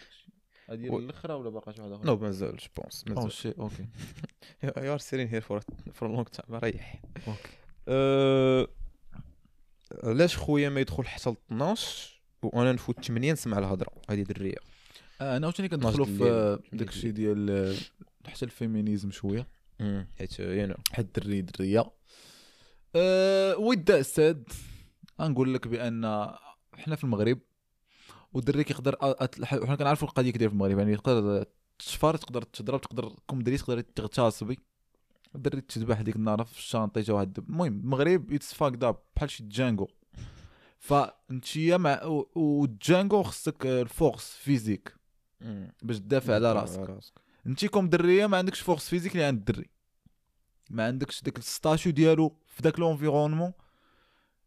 هذه 0.70 0.90
و- 0.90 0.98
الاخرى 0.98 1.34
ولا 1.34 1.50
باقا 1.50 1.72
شي 1.72 1.80
واحدة 1.80 1.96
أخرى؟ 1.96 2.06
نو 2.06 2.16
مازال 2.16 2.56
جو 2.56 2.66
بونس 2.76 3.04
أو 3.08 3.14
مازال 3.14 3.32
شي 3.32 3.48
أوكي 3.58 3.86
يو 4.62 4.92
ار 4.92 4.98
سيرين 4.98 5.28
هير 5.28 5.40
فور 5.40 5.60
فور 5.94 6.08
لونج 6.08 6.26
تايم 6.26 6.54
ريح 6.58 7.02
okay 7.28 8.66
علاش 10.04 10.36
خويا 10.36 10.68
ما 10.68 10.80
يدخل 10.80 11.04
حتى 11.06 11.30
ل 11.30 11.34
12 11.46 12.20
وأنا 12.42 12.72
نفوت 12.72 13.04
8 13.04 13.32
نسمع 13.32 13.58
الهضرة 13.58 13.92
هذه 14.10 14.22
دريه 14.22 14.54
أنا 15.20 15.46
عاوتاني 15.46 15.68
كندخلوا 15.68 16.06
في 16.06 16.58
داك 16.72 16.88
الشيء 16.88 17.10
ديال 17.10 17.76
حتى 18.26 18.44
ال 18.44 18.51
feminism 18.51 19.10
شوية. 19.10 19.46
حيت 20.18 20.38
you 20.40 20.66
know. 20.66 20.74
حد 20.92 21.04
الدري 21.04 21.40
درية. 21.42 21.90
أه 22.96 23.54
that 23.74 24.04
said 24.06 24.52
غنقول 25.20 25.54
لك 25.54 25.68
بأن 25.68 26.30
حنا 26.74 26.96
في 26.96 27.04
المغرب 27.04 27.38
والدري 28.32 28.64
كيقدر 28.64 28.96
حنا 29.44 29.76
كنعرفوا 29.76 30.08
القضية 30.08 30.30
كدير 30.30 30.48
في 30.48 30.54
المغرب 30.54 30.78
يعني 30.78 30.96
تقدر 30.96 31.44
تشفر 31.78 32.16
تقدر 32.16 32.42
تضرب 32.42 32.80
تقدر 32.80 33.12
comme 33.26 33.38
دري 33.40 33.58
تقدر 33.58 33.80
تغتصبي 33.80 34.58
الدري 35.34 35.60
تذبح 35.60 36.00
ديك 36.00 36.16
النهار 36.16 36.44
في 36.44 36.58
ال 36.58 36.63
chantier 36.63 37.00
جا 37.00 37.12
واحد 37.12 37.38
المهم 37.38 37.80
المغرب 37.80 38.32
it's 38.32 38.54
fucked 38.54 38.84
up 38.84 38.96
بحال 39.16 39.30
شي 39.30 39.44
jungle 39.44 39.86
فانتيا 40.78 41.76
مع 41.76 42.02
وال 42.34 42.56
jungle 42.56 43.22
خصك 43.22 43.66
ال 43.66 43.78
force 43.78 44.36
physique 44.36 44.94
باش 45.82 45.98
تدافع 45.98 46.34
على 46.34 46.52
راسك. 46.52 46.78
انت 47.46 47.66
comme 47.66 47.88
دريه 47.88 48.26
ما 48.26 48.36
عندكش 48.36 48.60
force 48.60 48.88
physique 48.88 49.12
اللي 49.12 49.24
عند 49.24 49.38
الدري. 49.38 49.70
ما 50.70 50.86
عندكش 50.86 51.22
داك 51.22 51.38
ال 51.38 51.46
statut 51.46 51.92
ديالو 51.92 52.36
في 52.46 52.62
داك 52.62 52.78
l'environnement 52.78 53.52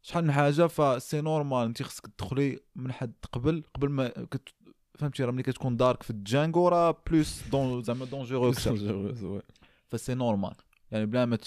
شحال 0.03 0.23
من 0.23 0.31
حاجة 0.31 0.67
ف 0.67 0.76
c'est 0.76 1.21
normal 1.21 1.65
انت 1.65 1.83
خصك 1.83 2.07
تدخلي 2.07 2.59
من 2.75 2.91
حد 2.91 3.13
قبل 3.31 3.63
قبل 3.73 3.89
ما 3.89 4.07
كت... 4.07 4.49
فهمتي 4.95 5.23
راه 5.23 5.31
ملي 5.31 5.43
كتكون 5.43 5.77
dark 5.77 6.03
في 6.03 6.09
ال 6.09 6.17
jungle 6.17 6.67
راه 6.67 7.01
plus 7.07 7.41
dan- 7.51 7.83
زعما 7.83 8.05
dangereux 8.05 8.49
أكثر. 8.49 9.41
ف 9.89 9.93
c'est 9.93 10.13
normal 10.13 10.55
يعني 10.91 11.05
بلا 11.05 11.25
ما. 11.25 11.37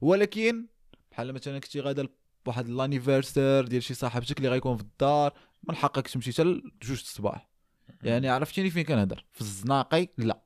ولكن 0.00 0.66
بحال 1.12 1.32
مثلا 1.32 1.58
كنتي 1.58 1.80
غادا 1.80 2.08
بواحد 2.44 2.68
l'anniversaire 2.68 3.64
ديال 3.64 3.82
شي 3.82 3.94
صاحبتك 3.94 4.38
اللي 4.38 4.48
غيكون 4.48 4.76
في 4.76 4.82
الدار 4.82 5.32
من 5.68 5.74
حقك 5.74 6.08
تمشي 6.08 6.32
حتى 6.32 6.44
لجوج 6.44 6.90
الصباح. 6.90 7.48
يعني 8.02 8.28
عرفتيني 8.28 8.70
فين 8.70 8.84
كنهضر؟ 8.84 9.24
في 9.32 9.40
الزناقي؟ 9.40 10.08
لا. 10.18 10.42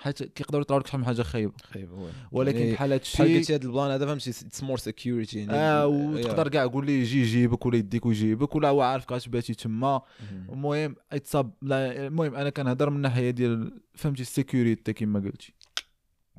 حيت 0.00 0.22
كيقدروا 0.22 0.62
يطراو 0.62 0.78
لك 0.78 0.86
شحال 0.86 1.00
من 1.00 1.06
حاجة 1.06 1.22
خايبة. 1.22 1.52
خايب 1.72 1.92
هو 1.92 2.08
ولكن 2.32 2.58
يعني 2.58 2.72
بحال 2.72 2.88
بحال 2.88 2.92
هادشي 2.92 3.38
قلتي 3.38 3.54
هذا 3.54 3.64
البلان 3.66 3.90
هذا 3.90 4.06
فهمتي 4.06 4.30
it's 4.30 4.62
more 4.62 4.78
security 4.78 5.38
يعني 5.38 5.52
آه 5.52 5.86
وتقدر 5.86 6.48
كاع 6.48 6.66
قول 6.66 6.86
لي 6.86 7.00
يجي 7.00 7.20
يجيبك 7.22 7.66
ولا 7.66 7.76
يديك 7.76 8.06
ويجيبك 8.06 8.54
ولا 8.54 8.68
هو 8.68 8.82
عارفك 8.82 9.12
غتباتي 9.12 9.54
تما. 9.54 10.02
المهم 10.48 10.96
اتصاب 11.12 11.52
لا 11.62 12.06
المهم 12.06 12.34
أنا 12.34 12.50
كنهضر 12.50 12.90
من 12.90 12.96
الناحيه 12.96 13.30
ديال 13.30 13.80
فهمتي 13.94 14.22
ال 14.22 14.30
sécurité 14.30 14.92
كما 14.92 15.20
قلتي. 15.20 15.54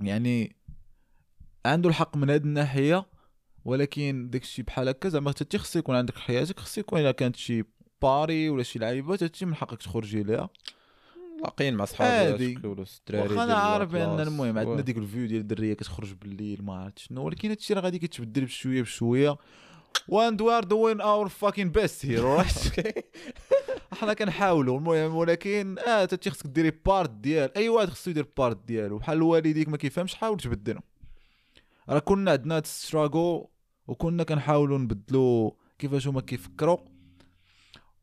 يعني 0.01 0.55
عنده 1.65 1.89
الحق 1.89 2.17
من 2.17 2.29
هذه 2.29 2.41
الناحية 2.41 3.05
ولكن 3.65 4.29
داكشي 4.29 4.63
بحال 4.63 4.89
هكا 4.89 5.09
زعما 5.09 5.29
حتى 5.29 5.57
خص 5.57 5.75
يكون 5.75 5.95
عندك 5.95 6.17
حياتك 6.17 6.59
خص 6.59 6.77
يكون 6.77 6.99
إلا 6.99 7.11
كانت 7.11 7.35
شي 7.35 7.63
party 8.01 8.49
ولا 8.49 8.63
شي 8.63 8.79
لعيبة 8.79 9.17
حتى 9.17 9.45
من 9.45 9.55
حقك 9.55 9.81
تخرجي 9.81 10.23
ليها. 10.23 10.49
لاقيين 11.43 11.73
مع 11.73 11.83
الدراري 11.83 12.55
واخا 13.13 13.53
عارف 13.53 13.95
ال 13.95 14.00
class. 14.00 14.27
المهم 14.27 14.57
عندنا 14.57 14.81
ديك 14.81 14.97
ال 14.97 15.03
view 15.03 15.27
ديال 15.27 15.41
الدرية 15.41 15.73
كتخرج 15.73 16.13
بالليل 16.13 16.63
ما 16.63 16.73
عرفت 16.73 16.99
شنو. 16.99 17.23
ولكن 17.23 17.49
هادشي 17.49 17.73
راه 17.73 17.81
غادي 17.81 17.99
كيتبدل 17.99 18.45
بشوية 18.45 18.81
بشوية. 18.81 19.37
and 20.07 20.41
we 20.41 20.57
are 20.57 20.63
doing 20.63 21.01
our 21.01 21.29
fucking 21.29 21.69
best 21.69 22.05
here 22.05 22.43
حنا 23.93 24.13
كنحاولوا 24.13 24.77
المهم 24.77 25.15
ولكن 25.15 25.75
آه 25.87 26.03
انت 26.03 26.29
خصك 26.29 26.47
ديري 26.47 26.71
part 26.85 27.09
ديال 27.09 27.57
أي 27.57 27.69
واحد 27.69 27.89
خصو 27.89 28.11
يدير 28.11 28.27
part 28.37 28.65
ديالو. 28.67 28.97
بحال 28.97 29.21
والديك 29.21 29.69
ما 29.69 29.77
كيفهمش 29.77 30.15
حاول 30.15 30.37
تبدلهم. 30.37 30.83
راه 31.89 31.99
كنا 31.99 32.31
عندنا 32.31 32.55
هاد 32.55 32.63
ال 32.63 32.73
struggle 32.73 33.49
وكنا 33.87 34.23
كنحاولوا 34.23 34.77
نبدلوا 34.77 35.51
كيفاش 35.79 36.07
هما 36.07 36.21
كيفكروا. 36.21 36.77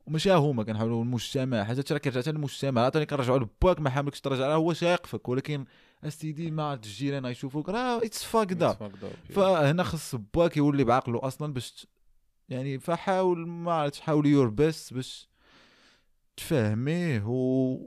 وماشي 0.06 0.32
هما 0.32 0.64
كنحاولوا 0.64 1.02
المجتمع 1.02 1.64
حتى 1.64 1.94
راه 1.94 1.98
كيرجع 1.98 2.20
حتى 2.20 2.32
للمجتمع. 2.32 2.80
عطاني 2.84 3.06
كنرجعوا 3.06 3.38
لباك 3.38 3.80
ما 3.80 3.90
حاملكش 3.90 4.20
ترجع 4.20 4.46
راه 4.46 4.54
هو 4.54 4.72
شايقفك 4.72 5.28
ولكن 5.28 5.64
اسيدي 6.04 6.50
عرفت 6.50 6.84
الجيران 6.84 7.24
يشوفوك 7.24 7.68
راه 7.68 7.98
it's 8.04 8.24
fucked 8.24 8.62
up 8.62 8.74
It's 8.74 8.78
fucked 8.78 9.04
up, 9.04 9.30
yeah. 9.30 9.32
فهنا 9.34 9.82
خص 9.82 10.14
باك 10.34 10.56
يولي 10.56 10.84
بعقله 10.84 11.26
أصلا 11.26 11.52
باش 11.52 11.86
يعني 12.48 12.78
فحاول 12.78 13.48
ما 13.48 13.72
عرفتش 13.72 14.00
حاول 14.00 14.26
your 14.26 14.48
best 14.48 14.94
باش 14.94 15.28
تفهميه. 16.36 17.22
و 17.26 17.78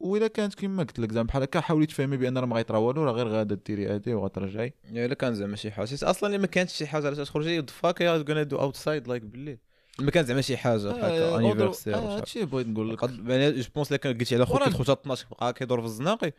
وإلا 0.00 0.26
كانت 0.26 0.54
كما 0.54 0.82
قلت 0.82 0.98
لك 0.98 1.12
زعما 1.12 1.26
بحال 1.26 1.42
هكا 1.42 1.60
حاولي 1.60 1.86
تفهمي 1.86 2.16
بأن 2.16 2.38
راه 2.38 2.46
ما 2.46 2.56
غيطرا 2.56 2.78
والو 2.78 3.04
راه 3.04 3.12
غير 3.12 3.28
غادا 3.28 3.54
ديري 3.66 3.86
هادي 3.86 4.14
وغترجعي. 4.14 4.74
إلا 4.90 5.14
كان 5.14 5.34
زعما 5.34 5.56
شي 5.56 5.70
حاجة 5.70 5.88
أصلا 6.02 6.26
اللي 6.26 6.38
ما 6.38 6.46
كانتش 6.46 6.72
شي 6.72 6.86
حاجة 6.86 7.06
علاش 7.06 7.18
تخرجي 7.28 7.62
fuck 7.62 8.00
ya 8.00 8.12
gonna 8.28 8.42
do 8.42 8.56
outside 8.56 9.08
like 9.08 9.22
بالليل 9.22 9.58
ما 10.00 10.10
كان 10.10 10.24
زعما 10.24 10.40
شي 10.40 10.56
حاجة 10.56 10.90
هكا 10.90 11.36
anniversaire 11.36 11.94
شي. 11.94 12.00
حاجة. 12.00 12.16
هادشي 12.16 12.44
بغيت 12.44 12.66
نقول 12.66 12.90
لك. 12.92 13.02
يعني 13.02 13.50
je 13.60 13.68
pense 13.74 13.88
الا 13.88 13.96
كان 13.96 14.18
قلتي 14.18 14.34
على 14.34 14.46
خوك 14.46 14.62
كيدخل 14.62 14.82
حتى 14.84 14.92
12 14.92 15.26
بقى 15.30 15.52
كيدور 15.52 15.80
في 15.80 15.86
الزناقي 15.86 16.32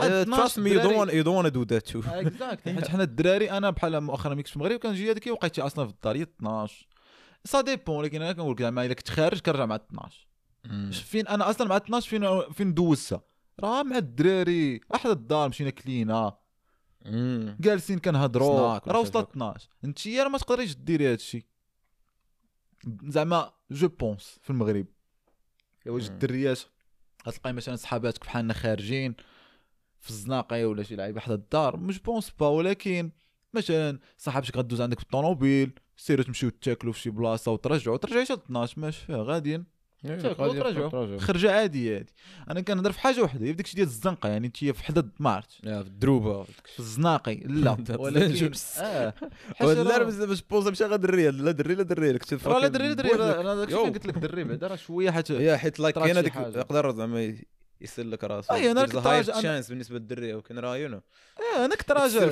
آه، 0.00 0.22
12 0.22 0.36
trust 0.42 0.58
me 0.58 0.70
دراري. 0.74 0.94
don't 0.96 1.12
you 1.12 1.22
don't 1.22 1.52
do 1.54 1.62
that 1.62 1.88
too 1.88 2.00
exact 2.06 2.68
حيت 2.68 2.88
حنا 2.88 3.02
الدراري 3.02 3.50
أنا 3.50 3.70
بحال 3.70 4.00
مؤخرا 4.00 4.34
ملي 4.34 4.42
كنت 4.42 4.48
في 4.50 4.56
المغرب 4.56 4.78
كنجي 4.78 5.10
هذيك 5.10 5.26
وقيتي 5.26 5.60
أصلا 5.62 5.86
في 5.86 5.92
الدار 5.92 6.16
هي 6.16 6.22
12 6.22 6.86
ça 7.44 7.60
dépend 7.60 7.96
ولكن 7.96 8.22
أنا 8.22 8.32
كنقول 8.32 8.52
لك 8.52 8.62
زعما 8.62 8.84
الا 8.86 8.94
كنت 8.94 9.08
خارج 9.08 9.40
كنرجع 9.40 9.66
مع 9.66 9.74
12 9.76 10.26
فين 10.92 11.28
أنا 11.28 11.50
أصلا 11.50 11.66
مع 11.68 11.76
12 11.76 12.08
فين 12.10 12.52
فين 12.52 12.74
دوزتها؟ 12.74 13.22
راه 13.60 13.82
مع 13.82 13.96
الدراري. 13.96 14.80
أحد 14.94 15.10
الدار 15.10 15.48
مشينا 15.48 15.70
كلينا. 15.70 16.32
جالسين 17.60 17.98
كنهضروا. 17.98 18.78
راه 18.88 19.00
وصلت 19.00 19.16
12 19.30 19.68
أنت 19.84 20.08
راه 20.08 20.28
ما 20.28 20.38
تقدريش 20.38 20.76
ديري 20.76 21.06
هذا 21.08 21.14
الشيء 21.14 21.44
زعما 23.04 23.52
je 23.70 23.88
pense 23.88 24.38
في 24.42 24.50
المغرب. 24.50 24.86
واش. 25.86 26.08
الدريات. 26.08 26.60
غتلقاي 27.28 27.52
مثلا 27.52 27.76
صحاباتك 27.76 28.24
بحالنا 28.24 28.54
خارجين 28.54 29.14
في 30.00 30.10
الزناقة 30.10 30.66
ولا 30.66 30.82
شي 30.82 30.96
لعيبة 30.96 31.20
حدا 31.20 31.34
الدار 31.34 31.76
je 31.76 31.98
pense 31.98 32.30
pas 32.30 32.48
ولكن 32.48 33.10
مثلا 33.54 33.98
صاحبتك 34.18 34.56
غدوز 34.56 34.80
عندك 34.80 34.98
بالطوموبيل 34.98 35.72
سيروا 35.96 36.24
تمشيو 36.24 36.50
تاكلوا 36.50 36.92
في 36.92 37.00
شي 37.00 37.10
بلاصة 37.10 37.52
وترجعوا 37.52 37.96
ترجعي 37.96 38.24
حتى 38.24 38.34
12 38.34 38.80
ماشي 38.80 39.06
فيها 39.06 39.22
غاديين. 39.22 39.64
خرجة 41.18 41.52
عادية 41.52 41.96
هادي. 41.98 42.12
أنا 42.50 42.60
كنهضر 42.60 42.92
في 42.92 43.00
حاجة 43.00 43.22
وحدة. 43.22 43.46
هي 43.46 43.52
ديك 43.52 43.74
ديال 43.74 43.86
الزنقة 43.86 44.28
يعني 44.28 44.46
انت 44.46 44.56
في 44.56 44.84
حدا 44.84 45.08
مارت. 45.18 45.52
في 45.52 45.68
الدروبه 45.68 46.42
في 46.42 46.78
الزناقي. 46.80 47.34
لا. 47.34 47.76
ولكن. 47.98 48.50
آه. 48.78 49.14
ولا 49.60 49.92
حاجة 49.92 50.04
باش 50.04 50.14
باش 50.14 50.42
بوزا 50.42 50.70
مشى 50.70 50.84
غير 50.84 50.96
دريه 50.96 51.30
لا 51.30 51.52
دري 51.52 51.74
لا 51.74 51.82
دري. 51.82 52.12
لك 52.12 52.32
راه 52.46 52.58
لا 52.58 52.68
دري 52.68 52.88
لا 52.88 52.94
دري. 52.94 53.12
أنا 53.40 53.54
داكشي 53.54 53.74
قلت 53.76 54.06
لك 54.06 54.18
دري 54.18 54.44
بعدا؟ 54.44 54.66
راه 54.66 54.76
شوية 54.76 55.10
حيت 55.10 55.32
هي 55.32 55.58
حيت 55.58 55.80
لايك 55.80 55.94
كاين 55.94 56.14
شي 56.14 56.20
هذيك. 56.20 56.56
يقدر 56.56 56.90
زعما 56.94 57.36
يسر 57.80 58.02
لك 58.02 58.24
راسو. 58.24 58.54
أي، 58.54 58.70
أنا 58.70 58.86
كنت 58.86 59.06
راجع- 59.06 59.38
تشانس 59.38 59.68
بالنسبة 59.68 59.98
للدرية. 59.98 60.34
ولكن 60.34 60.58
راه 60.58 60.76
يو 60.76 60.88
نو 60.88 61.00
أنا 61.56 61.74
كنت 61.74 61.92
راجع 61.92 62.30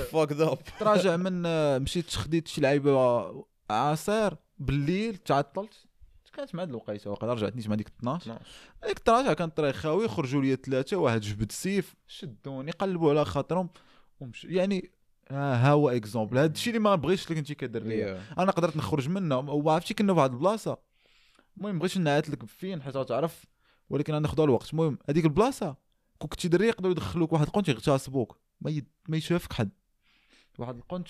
تراجع 0.81 1.17
من 1.27 1.43
آه، 1.47 1.79
مشيت 1.79 2.11
خديت 2.11 2.49
شي 2.49 2.61
لعيبة 2.61 3.45
عصير 3.71 4.35
بالليل 4.59 5.17
تعطلت. 5.17 5.75
كانت 6.33 6.55
مع 6.55 6.63
هاد 6.63 6.69
الوقيته 6.69 7.11
واقيلا 7.11 7.33
رجعت 7.33 7.57
نيت 7.57 7.69
مع 7.69 7.75
ديك 7.75 7.89
12 7.89 8.39
ديك 8.87 8.99
الطراجه 8.99 9.33
كان 9.33 9.49
طريق 9.51 9.75
خاوي 9.75 10.09
خرجوا 10.09 10.43
لي 10.43 10.57
ثلاثة 10.57 10.97
واحد 10.97 11.21
جبد 11.21 11.53
سيف 11.53 11.95
شدوني 12.07 12.71
قلبوا 12.71 13.11
على 13.11 13.25
خاطرهم 13.25 13.71
ومش 14.21 14.45
يعني 14.45 14.91
ها 15.31 15.71
هو 15.73 15.89
exemple. 15.91 16.39
هاد 16.39 16.55
الشيء 16.55 16.71
اللي 16.73 16.85
ما 16.85 16.95
بغيتش 16.95 17.31
لك 17.31 17.39
انت 17.39 17.53
كدري 17.53 18.05
أنا 18.39 18.53
قدرت 18.53 18.77
نخرج 18.77 19.09
منه 19.09 19.39
وعرفتي 19.39 19.95
كنا 19.95 20.13
في 20.15 20.19
واحد 20.19 20.33
البلاصة. 20.33 20.79
المهم 21.57 21.79
بغيتش 21.79 21.99
نعيط 21.99 22.29
لك 22.29 22.45
فين 22.45 22.83
حيت 22.83 22.99
تعرف. 22.99 23.45
ولكن 23.91 24.13
أنا 24.15 24.23
ناخذ 24.23 24.41
الوقت. 24.41 24.73
المهم 24.73 24.99
هذيك 25.09 25.25
البلاصة 25.25 25.77
كون 26.19 26.29
كنتي 26.29 26.49
دري 26.49 26.67
يقدروا 26.67 26.93
يدخلوك 26.93 27.33
واحد 27.33 27.47
القنت 27.47 27.69
يغتصبوك 27.69 28.41
ما 28.61 28.71
يد... 28.71 28.89
ما 29.09 29.17
يشافك 29.17 29.53
حد. 29.53 29.71
واحد 30.59 30.77
القنت 30.77 31.09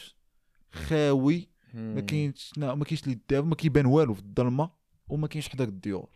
خاوي 0.73 1.49
ما 1.75 2.01
كاينش 2.01 2.53
ما 2.57 2.85
كاينش 2.85 3.05
اللي 3.05 3.19
داب 3.31 3.47
ما 3.47 3.55
كيبان 3.55 3.87
والو 3.87 4.15
في 4.15 4.21
الظلمة. 4.21 4.80
وما 5.11 5.27
كاينش 5.27 5.49
حداك 5.49 5.69
الديور 5.69 6.09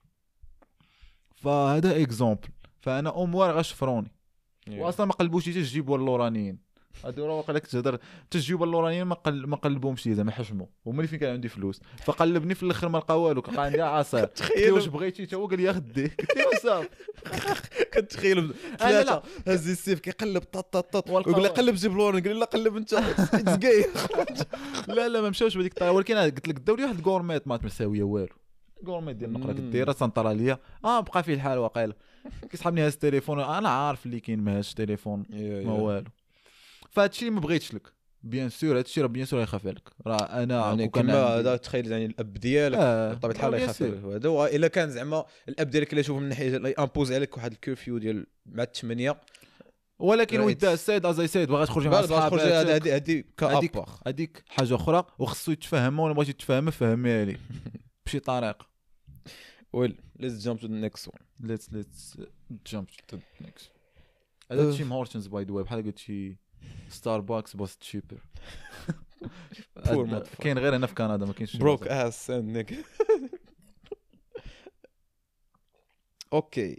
فهذا 1.37 2.03
exemple. 2.03 2.49
فأنا 2.81 3.23
اموار 3.23 3.59
غشفروني 3.59 4.13
واصلا 4.71 5.07
ما 5.07 5.13
قلبوش 5.13 5.49
حتى 5.49 5.59
الجيبوا 5.59 5.97
اللورانيين. 5.97 6.65
هادو 7.05 7.27
راه 7.27 7.35
واقيلا 7.37 7.59
كنت 7.59 7.71
تهضر 7.73 7.99
حتى 8.23 8.39
الجيوب 8.39 8.63
اللورانيين 8.63 9.03
ما 9.05 9.15
قل... 9.15 9.47
ما 9.47 9.57
قلبوهمش 9.57 10.09
زعما 10.09 10.31
حشموا 10.33 10.67
هما 10.87 10.97
اللي 10.97 11.09
فين 11.09 11.19
كان 11.19 11.33
عندي 11.33 11.49
فلوس؟ 11.49 11.81
فقلبني 12.05 12.55
في 12.55 12.63
الأخر 12.63 12.89
ما 12.89 12.99
لقى 12.99 13.23
والو. 13.23 13.43
كان 13.43 13.59
عندي 13.59 13.83
عصير 13.83 14.21
له 14.21 14.73
واش 14.73 14.83
تخيل 14.83 14.91
بغيتي 14.91 15.27
تا 15.27 15.37
هو؟ 15.37 15.47
قال 15.47 15.61
لي 15.61 15.73
خديه 15.75 16.07
قلت 16.19 16.37
له 16.37 16.59
صافي 16.63 16.89
كتخيل 17.93 18.49
لا. 18.49 18.55
ثلاثة. 18.79 19.23
هز 19.49 19.69
السيف 19.69 20.01
كيقلب 20.01 20.43
طط 20.43 20.73
طط 20.73 20.97
طط. 20.97 21.11
ويقول 21.11 21.43
لي 21.43 21.49
قلب 21.49 21.75
جيب 21.75 21.93
لورن 21.93 22.21
قال 22.21 22.33
لي 22.35 22.41
لا 22.41 22.47
قلب 22.47 22.77
انت. 22.77 22.95
لا 24.89 25.09
لا 25.09 25.21
ما 25.21 25.31
مشاوش 25.31 25.57
بهذيك 25.57 25.73
الطريقة. 25.73 25.93
ولكن 25.93 26.17
قلت 26.17 26.49
لك 26.49 26.59
داو 26.59 26.77
لي 26.77 26.85
واحد 26.85 26.97
الكورميت 26.97 27.49
ما 27.49 27.59
مساويه 27.63 28.03
والو. 28.03 28.35
الكورميت 28.85 29.17
ديال 29.17 29.31
النقره 29.31 29.53
مم. 29.53 29.59
كديرها 29.59 29.93
سنطراليه 29.93 30.61
آه 30.85 31.01
بقى 31.01 31.23
فيه 31.23 31.35
الحال 31.35 31.59
واقيلا 31.59 31.95
كيسحبني 32.51 32.81
هاز 32.81 32.93
التليفون. 32.93 33.41
أنا 33.41 33.69
عارف 33.69 34.07
اللي 34.07 34.21
كاين 34.21 34.41
ما 34.41 34.59
هاش 34.59 34.75
تليفون 34.75 35.25
ما 35.31 35.73
والو. 35.73 36.11
فهادشي 36.91 37.31
ما 37.31 37.41
بغيتش 37.41 37.75
لك. 37.75 37.93
بيان 38.23 38.49
سور 38.49 38.79
هادشي 38.79 39.01
راه 39.01 39.07
بيان 39.07 39.27
سور 39.27 39.41
يخاف 39.41 39.67
عليك. 39.67 39.89
راه 40.07 40.43
أنا 40.43 40.67
يعني 40.67 40.89
كما 40.89 41.15
هذا 41.15 41.57
تخيل 41.57 41.93
يعني 41.93 42.07
الأب 42.07 42.33
ديالك 42.33 42.79
آه 42.79 43.13
بطبيعة 43.13 43.33
الحال 43.33 43.51
بيان 43.51 43.63
يخاف 43.63 43.77
سور. 43.77 43.89
عليه 43.89 44.17
هذا 44.17 44.29
والا 44.29 44.69
كان 44.69 44.91
زعما 44.91 45.25
الأب 45.49 45.71
ديالك 45.71 45.91
اللي 45.91 46.01
يشوف 46.01 46.19
من 46.19 46.29
ناحية 46.29 46.57
اللي 46.57 46.75
امبوز 46.79 47.13
عليك 47.13 47.37
واحد 47.37 47.53
الكيرفيو 47.53 47.99
ديال 47.99 48.27
مع 48.47 48.63
الثمانيه 48.63 49.21
ولكن. 49.99 50.41
ودا 50.41 50.73
السيد 50.73 51.07
أز 51.07 51.21
سيد 51.21 51.49
بغا 51.49 51.65
تخرج 51.65 51.87
مع 51.87 52.01
هذه 52.01 52.97
هذيك 52.97 53.27
كابار 53.37 53.89
هذيك 54.07 54.45
حاجة 54.49 54.75
أخرى 54.75 55.05
وخصو 55.19 55.53
يتفهمها 55.53 56.05
ولا 56.05 56.15
بغيتي 56.15 56.33
تفهمها 56.33 56.71
فهمها 56.71 57.25
لي 57.25 57.37
بشي 58.07 58.21
طريقه 58.21 58.74
well 59.75 60.01
let's 60.17 60.45
jump 60.45 60.59
to 60.59 60.67
the 60.67 60.75
next 60.75 61.09
one 61.09 61.21
let's 61.41 61.73
let's 61.73 62.19
jump 62.67 62.87
to 63.09 63.19
next 63.41 63.71
هذا. 64.53 64.77
Tim 64.77 64.93
Hortons 64.93 65.27
by 65.27 65.45
the 65.45 65.53
way 65.53 65.65
بحال 65.65 65.85
قلت 65.85 65.99
شي 65.99 66.37
Starbucks 66.89 67.57
but 67.57 67.79
cheaper 67.79 68.19
motherfucker. 69.79 70.37
كاين 70.41 70.59
غير 70.59 70.77
هنا 70.77 70.87
في 70.87 70.95
كندا 70.95 71.27
ما 71.27 71.33
كاينش 71.33 71.57
broke. 71.57 71.87
ass 71.87 72.31
and 72.31 72.57
نيك 72.57 72.85
okay 76.33 76.79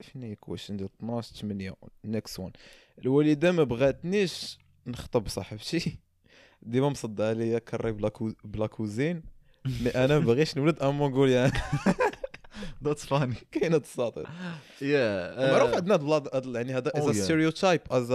شنو 0.00 0.22
هي 0.22 0.34
question 0.34 0.76
ديال 0.76 0.88
12 1.00 1.34
8 1.36 1.74
next 2.04 2.38
one 2.40 2.52
الوالدة 2.98 3.52
ما 3.52 3.64
بغاتنيش 3.64 4.58
نخطب 4.86 5.28
صاحبتي. 5.28 5.98
ديما 6.62 6.88
مصدعة 6.88 7.28
عليا 7.28 7.58
كري 7.58 7.92
ب 8.44 8.51
la 8.51 8.66
cousine. 8.66 9.22
mais 9.66 9.90
أنا 9.90 10.18
ما 10.18 10.24
باغيش 10.24 10.56
نولد 10.56 10.78
un 10.78 10.94
mongolien 10.94 11.52
that's 12.84 13.06
funny 13.06 13.34
كاين 13.52 13.72
هاد 13.72 13.82
الساطر. 13.82 14.28
yeah 14.82 15.52
معروف 15.52 15.74
عندنا 15.74 15.94
هاد 15.94 16.00
البلاد 16.00 16.54
يعني 16.54 16.74
هذا 16.74 16.92
as. 16.94 17.22
stereotype 17.24 17.80
as 17.90 18.12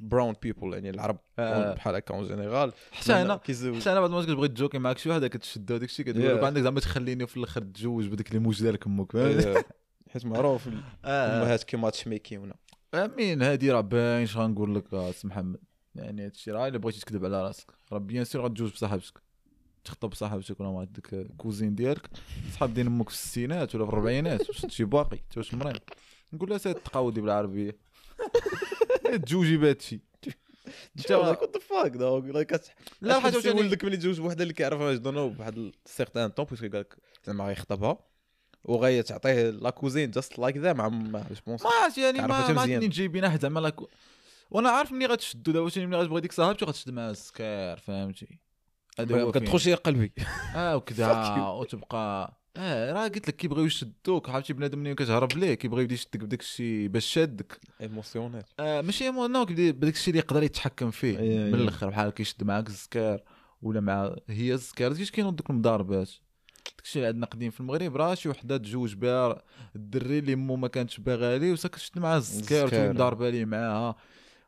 brown 0.00 0.34
people 0.42 0.74
يعني 0.74 0.90
العرب 0.90 1.18
آه. 1.38 1.74
بحال 1.74 1.94
هكا 1.94 2.14
en 2.14 2.26
général 2.26 2.72
حتى 2.92 3.12
أنا 3.22 3.40
حتى 3.44 3.92
أنا 3.92 4.00
بعد 4.00 4.10
ما 4.10 4.22
كتبغي 4.22 4.48
تجوكي 4.48 4.78
معاك 4.78 4.98
شي 4.98 5.10
وحده 5.10 5.28
كتشدها 5.28 5.76
وداك 5.76 5.88
الشيء 5.88 6.06
كتقول. 6.06 6.44
عندك 6.44 6.62
زعما 6.62 6.80
تخليني 6.80 7.26
في 7.26 7.36
الآخر 7.36 7.62
تزوج 7.62 8.06
بديك 8.06 8.34
الموج 8.34 8.62
ديالك 8.62 8.86
أمك. 8.86 9.16
حيت 10.12 10.26
معروف 10.26 10.68
آه. 11.04 11.36
الامهات 11.36 11.62
كي 11.62 11.90
matchmakeيونا 11.90 12.54
I 12.94 13.04
mean 13.04 13.42
هادي 13.42 13.70
راه 13.70 13.80
باين 13.80 14.22
اش 14.22 14.36
غنقول 14.36 14.74
لك 14.74 14.94
آه، 14.94 15.10
سي 15.10 15.26
محمد؟ 15.26 15.60
يعني 15.94 16.24
هادشي 16.24 16.50
راه 16.50 16.68
إلا 16.68 16.78
بغيتي 16.78 17.00
تكذب 17.00 17.24
على 17.24 17.42
راسك. 17.42 17.70
راه 17.92 17.98
bien 17.98 18.24
sûr 18.24 18.44
غتجوز 18.44 18.70
بصاحبتك. 18.70 19.22
تخطب 19.84 20.10
بصاحبتك 20.10 20.60
ولا 20.60 20.70
مع 20.70 20.84
ديك 20.84 21.26
cousine 21.36 21.74
ديالك 21.74 22.10
صحاب 22.52 22.74
ديال 22.74 22.86
أمك 22.86 23.08
في 23.08 23.14
الستينات 23.14 23.74
ولا 23.74 23.84
في 23.84 23.92
الربعينات 23.92 24.48
واش 24.48 24.66
شي 24.68 24.84
باقي 24.84 25.16
أنت 25.16 25.38
واش 25.38 25.54
مريض؟ 25.54 25.80
نقول 26.32 26.50
لها 26.50 26.58
سير 26.58 26.72
تقاودي 26.72 27.20
بالعربية. 27.20 27.76
تجوجي 29.24 29.56
بهادشي. 29.56 30.00
انت 30.98 31.12
what 31.12 31.56
the 31.56 31.60
fuck 31.60 31.90
dawg 31.90 32.26
like 32.26 32.60
لا 33.00 33.16
الحاجة 33.16 33.36
واش 33.36 33.44
يعني 33.44 33.60
ولدك 33.60 33.84
ملي 33.84 33.96
تزوج 33.96 34.20
بوحدة 34.20 34.42
اللي 34.42 34.54
كيعرفها 34.54 34.92
جدنا 34.92 35.26
بواحد 35.26 35.70
certain 35.84 36.30
temps 36.30 36.46
parce 36.50 36.61
que 36.61 36.68
قال 36.68 36.80
لك 36.80 36.96
زعما 37.24 37.44
غيخطبها 37.44 37.98
وغاية 38.64 39.00
تعطيه 39.00 39.50
la 39.50 39.70
cousine 39.70 40.10
just 40.10 40.38
like 40.38 40.56
that 40.56 40.72
مع 40.72 40.88
mais 40.88 41.26
je 41.30 41.36
pense 41.46 41.62
ما 41.62 41.70
عرفت 41.82 41.98
يعني 41.98 42.18
ما 42.18 42.26
ما 42.26 43.28
حتى 43.28 43.42
زعما 43.42 43.60
like 43.60 43.76
وأنا 44.50 44.70
عارف 44.70 44.92
ملي 44.92 45.06
غتشدو 45.06 45.52
دابا 45.52 45.70
ملي 45.76 45.96
غتبغي 45.96 46.20
ديك 46.20 46.32
صاحبتي 46.32 46.64
غتشد 46.64 46.90
معاها 46.90 47.10
السكر 47.10 47.76
فهمتي. 47.76 48.38
كتخش 48.98 49.68
قلبي. 49.68 50.12
آه 50.56 50.76
وكذا. 50.76 51.36
وتبقى 51.38 52.34
آه 52.56 52.92
راه 52.92 53.02
قلت 53.08 53.28
لك 53.28 53.36
كيبغيو 53.36 53.64
يشدوك 53.64 54.30
عرفتي؟ 54.30 54.52
بنادم 54.52 54.78
ملي 54.78 54.94
كتهرب 54.94 55.32
ليه؟ 55.32 55.54
كيبغي 55.54 55.82
يبدا 55.82 55.94
يشدك 55.94 56.20
بداك 56.20 56.40
الشيء 56.40 56.88
باش 56.88 57.06
شادك. 57.06 57.60
émotionnel 57.80 58.42
آه 58.60 58.80
ماشي 58.80 59.10
مو 59.10 59.26
no 59.26 59.46
كيبدا 59.46 59.70
بداك 59.70 59.94
الشيء 59.94 60.08
اللي 60.08 60.18
يقدر 60.18 60.42
يتحكم 60.42 60.90
فيه. 60.90 61.18
من. 61.18 61.54
الأخر 61.54 61.88
بحال 61.88 62.10
كيشد 62.10 62.44
معاك 62.44 62.68
السكر 62.68 63.20
ولا 63.62 63.80
مع 63.80 64.16
هي 64.28 64.54
السكر 64.54 64.88
كيفاش 64.92 65.10
كاينوا 65.10 65.30
دوك 65.30 65.50
المضاربات 65.50 66.08
داك 66.66 66.84
الشيء 66.84 67.02
اللي 67.02 67.08
عندنا 67.08 67.26
قديم 67.26 67.50
في 67.50 67.60
المغرب 67.60 67.96
راه 67.96 68.14
شي 68.14 68.28
وحدة 68.28 68.56
تزوج 68.56 68.94
بها 68.94 69.42
الدري 69.76 70.18
اللي 70.18 70.34
مو 70.34 70.56
ما 70.56 70.68
كانتش 70.68 71.00
باغا 71.00 71.38
ليه 71.38 71.52
وسا 71.52 71.68
كتشد 71.68 71.98
معاه 71.98 72.18
السكر 72.18 72.40
السكر. 72.40 72.66
وتولي 72.66 72.88
مضاربه 72.92 73.30
ليه 73.30 73.44
معاها. 73.44 73.96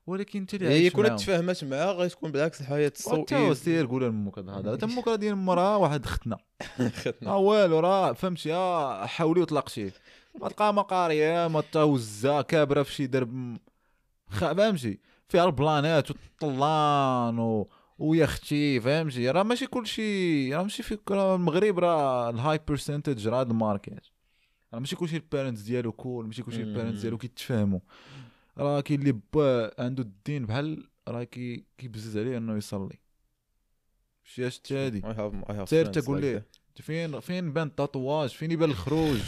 ولكن 0.06 0.38
أنت 0.38 0.54
اللي 0.54 0.68
هي 0.68 0.72
عايش 0.72 0.92
كون. 0.92 1.16
تفاهمات 1.16 1.64
معاه 1.64 1.92
غتكون 1.92 2.32
بالعكس 2.32 2.60
الحياة 2.60 2.92
وانت 3.06 3.32
هو 3.32 3.54
سير 3.54 3.86
قول 3.86 4.02
لامك 4.02 4.38
هذا. 4.38 4.76
تا 4.76 4.86
أمك 4.86 5.08
راه 5.08 5.16
ديال 5.16 5.36
مراه 5.36 5.78
واحد 5.78 6.06
ختنا. 6.06 6.36
ختنا. 7.02 7.30
آه 7.30 7.36
والو 7.36 7.78
راه 7.80 8.12
فهمتي 8.12 8.54
آه 8.54 9.06
حاولي 9.06 9.40
وطلقتيه 9.40 9.92
ما 10.40 10.48
تلقى 10.48 10.74
ما 10.74 10.82
قاريه 10.82 11.48
ما 11.48 11.60
توزا 11.60 12.42
كابرة 12.42 12.82
في 12.82 12.92
شي 12.94 13.06
درب. 13.06 13.56
فهمتي؟ 14.30 14.98
فيها 15.28 15.44
البلانات 15.44 16.10
والطلان 16.10 17.38
و... 17.38 17.68
ويا 17.98 18.24
أختي 18.24 18.80
فهمتي؟ 18.80 19.30
راه 19.30 19.42
ماشي 19.42 19.66
كل 19.66 19.86
شيء 19.86 20.54
راه 20.54 20.62
ماشي 20.62 20.82
في 20.82 20.98
راه 21.10 21.34
المغرب 21.36 21.78
راه 21.78 22.30
ال 22.30 22.60
high 22.68 22.86
percentage 22.86 23.28
راه 23.28 23.40
هاد 23.40 23.50
ال 23.50 23.57
market. 23.57 24.02
راه 24.74 24.78
ماشي 24.78 24.96
كل 24.96 25.08
شيء 25.08 25.18
ال 25.18 25.24
parents 25.24 25.60
ديالو 25.60 25.92
cool 25.92 26.26
ماشي 26.26 26.42
كل 26.42 26.52
شيء 26.52 26.64
مم. 26.64 26.68
ال 26.70 26.74
parents 26.74 27.00
ديالو 27.00 27.18
كيتفاهموا. 27.18 27.80
راه 28.58 28.80
كاين 28.80 29.00
اللي 29.00 29.20
با 29.32 29.74
عنده 29.78 30.02
الدين 30.02 30.46
بحال 30.46 30.88
راه 31.08 31.24
كي 31.24 31.64
كيبزز 31.78 32.18
عليه 32.18 32.38
انه 32.38 32.56
يصلي. 32.56 32.98
شي 34.24 34.50
شتي 34.50 34.76
هادي. 34.76 35.02
سير 35.66 35.86
تقول 35.86 36.20
ليه. 36.20 36.46
أنت 36.68 36.82
فين 36.82 37.20
فين 37.20 37.52
بان 37.52 37.66
ال 37.66 37.73
tatouage؟ 37.73 38.30
فين 38.30 38.50
يبان 38.50 38.70
الخروج؟ 38.70 39.18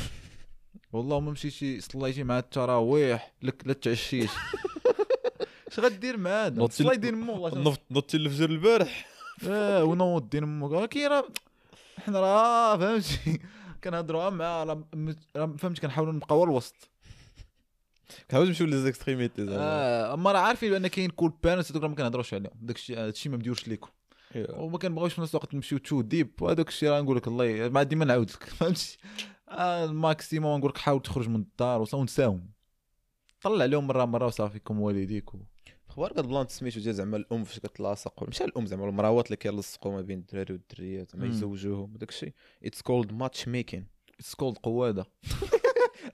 والله 0.92 1.20
ما 1.20 1.30
مشيتي 1.30 1.80
صليتي 1.80 2.24
مع 2.24 2.38
التراويح 2.38 3.32
لك 3.42 3.66
لا 3.66 3.72
تعشيش. 3.72 4.30
اش 5.68 5.80
غدير 5.80 6.16
مع 6.16 6.30
هذا 6.30 6.66
صلاي 6.66 6.96
دين 6.96 7.14
مو 7.14 7.40
والله 7.40 7.76
نضت 7.90 8.14
الفجر 8.14 8.50
البارح. 8.50 9.06
آه 9.48 9.84
ونوض 9.84 10.28
دين 10.28 10.42
أمك 10.42 10.70
ولكن 10.70 11.06
راه 11.06 11.28
حنا 11.98 12.20
راه 12.20 12.76
فهمتي؟ 12.76 13.40
كنهضروا 13.84 14.30
مع 14.30 14.64
راه 14.64 14.84
فهمتي 15.58 15.80
كنحاولوا 15.80 16.12
نبقاو 16.12 16.44
الوسط. 16.44 16.93
كنحاول 18.30 18.46
نمشيو 18.46 18.66
les 18.66 18.85
extrémités 18.85 19.46
زعما 19.46 19.58
آه 19.60 20.14
أما 20.14 20.32
راه 20.32 20.38
عارفين 20.38 20.70
بان 20.70 20.86
كاين 20.86 21.10
cool 21.10 21.32
parents 21.42 21.70
هذوك 21.72 21.84
ما 21.84 21.94
كنهضروش 21.94 22.34
عليهم. 22.34 22.52
داكشي 22.60 22.96
هادشي 22.96 23.28
ما 23.28 23.36
مديوش 23.36 23.68
ليكم. 23.68 23.88
Yeah. 24.34 24.50
وما 24.50 24.78
كنبغيوش 24.78 25.14
في 25.14 25.20
نفس 25.20 25.34
الوقت 25.34 25.54
نمشيو 25.54 25.78
too 25.78 26.00
deep. 26.00 26.30
وهذاك 26.40 26.68
الشيء 26.68 26.88
راه 26.88 27.00
نقول 27.00 27.16
لك 27.16 27.28
الله 27.28 27.68
ما 27.68 27.82
ديما 27.82 28.04
نعاود 28.04 28.30
لك 28.30 28.44
فهمتي؟ 28.58 28.98
آه، 29.48 29.84
ال 29.84 29.93
maximum 29.93 30.58
نقول 30.58 30.70
لك 30.70 30.78
حاول 30.78 31.02
تخرج 31.02 31.28
من 31.28 31.36
الدار 31.40 31.84
ونساهم 31.94 32.50
طلع 33.40 33.62
عليهم 33.62 33.86
مره 33.86 34.04
مرة 34.04 34.26
وصافي 34.26 34.58
كم 34.58 34.80
والديك 34.80 35.34
و... 35.34 35.38
أخبار 35.90 36.12
قد 36.12 36.26
بلان 36.26 36.48
سميتو 36.48 36.80
ديال 36.80 36.94
زعما 36.94 37.16
الأم 37.16 37.44
فاش 37.44 37.58
كتلاصق 37.58 38.22
ماشي 38.22 38.44
الأم 38.44 38.66
زعما 38.66 38.88
المراوات 38.88 39.26
اللي 39.26 39.36
كيلصقوا 39.36 39.92
ما 39.92 40.00
بين 40.00 40.18
الدراري 40.18 40.52
والدريات 40.52 41.10
زعما. 41.12 41.26
يزوجوهم 41.26 41.94
وداك 41.94 42.08
الشيء 42.08 42.32
it's 42.64 42.82
called 42.82 43.12
matchmaking 43.12 43.86
it's 44.20 44.34
called 44.34 44.58
قوادة. 44.58 45.06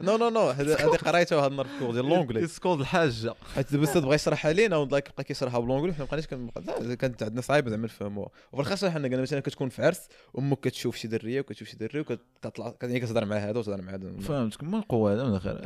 no 0.00 0.16
no 0.16 0.28
no 0.28 0.40
هذه 0.48 0.74
قريتها 0.74 1.40
هذا 1.40 1.46
النهار 1.46 1.66
في 1.66 1.74
ال 1.74 1.77
cours 1.77 1.92
ديال 1.92 2.08
l'anglais. 2.08 2.44
it's 2.44 2.58
called 2.58 2.80
الحاجة 2.80 3.34
حيت 3.54 3.72
دابا 3.72 4.00
بغى 4.00 4.14
يشرحها 4.14 4.52
لينا 4.52 4.76
و 4.76 4.83
like 4.83 5.08
بقى 5.14 5.24
كيشرحها 5.24 5.60
ب 5.60 5.63
l'anglais 5.63 5.92
حنا 5.94 6.04
ما 6.04 6.06
بقيناش 6.06 6.26
كنبقى 6.26 6.96
كانت 6.96 7.22
عندنا 7.22 7.40
صعيبه 7.40 7.70
زعما 7.70 7.84
نفهموها 7.84 8.28
وفي 8.52 8.68
الآخر 8.68 8.90
حنا 8.90 9.08
قلنا 9.08 9.22
مثلا 9.22 9.40
كتكون 9.40 9.68
في 9.68 9.82
عرس 9.84 10.08
أمك 10.38 10.60
كتشوف 10.60 10.96
شي 10.96 11.08
درية 11.08 11.40
وكتشوف 11.40 11.68
شي 11.68 11.76
دري 11.76 12.00
وكتطلع 12.00 12.74
يعني 12.82 13.00
كتهضر 13.00 13.24
مع 13.24 13.36
هذا 13.36 13.58
وتهضر 13.58 13.82
مع 13.82 13.94
هذا 13.94 14.12
فهمتك. 14.20 14.64
من 14.64 14.74
القواده 14.74 15.24
من 15.24 15.30
الآخر 15.30 15.60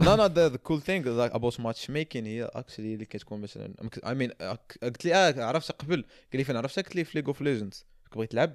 لا 0.00 0.16
لا 0.16 0.28
the 0.28 0.56
cool 0.56 0.82
thing 0.82 1.26
about 1.26 1.60
matchmaking 1.60 2.26
هي 2.26 2.44
actually 2.44 2.94
اللي 2.94 3.04
كتكون 3.04 3.40
مثلا 3.40 3.74
I 4.06 4.14
mean 4.14 4.30
قلت 4.82 5.04
لي 5.04 5.14
آه 5.14 5.44
عرفتها 5.44 5.74
قبل 5.74 5.94
قال 5.94 6.04
لي 6.34 6.44
فين 6.44 6.56
عرفتها 6.56 6.82
قلت 6.82 6.96
لي 6.96 7.04
في 7.04 7.18
League 7.18 7.26
of 7.26 7.42
Legends 7.42 7.86
بغيت 8.16 8.30
تلعب 8.32 8.54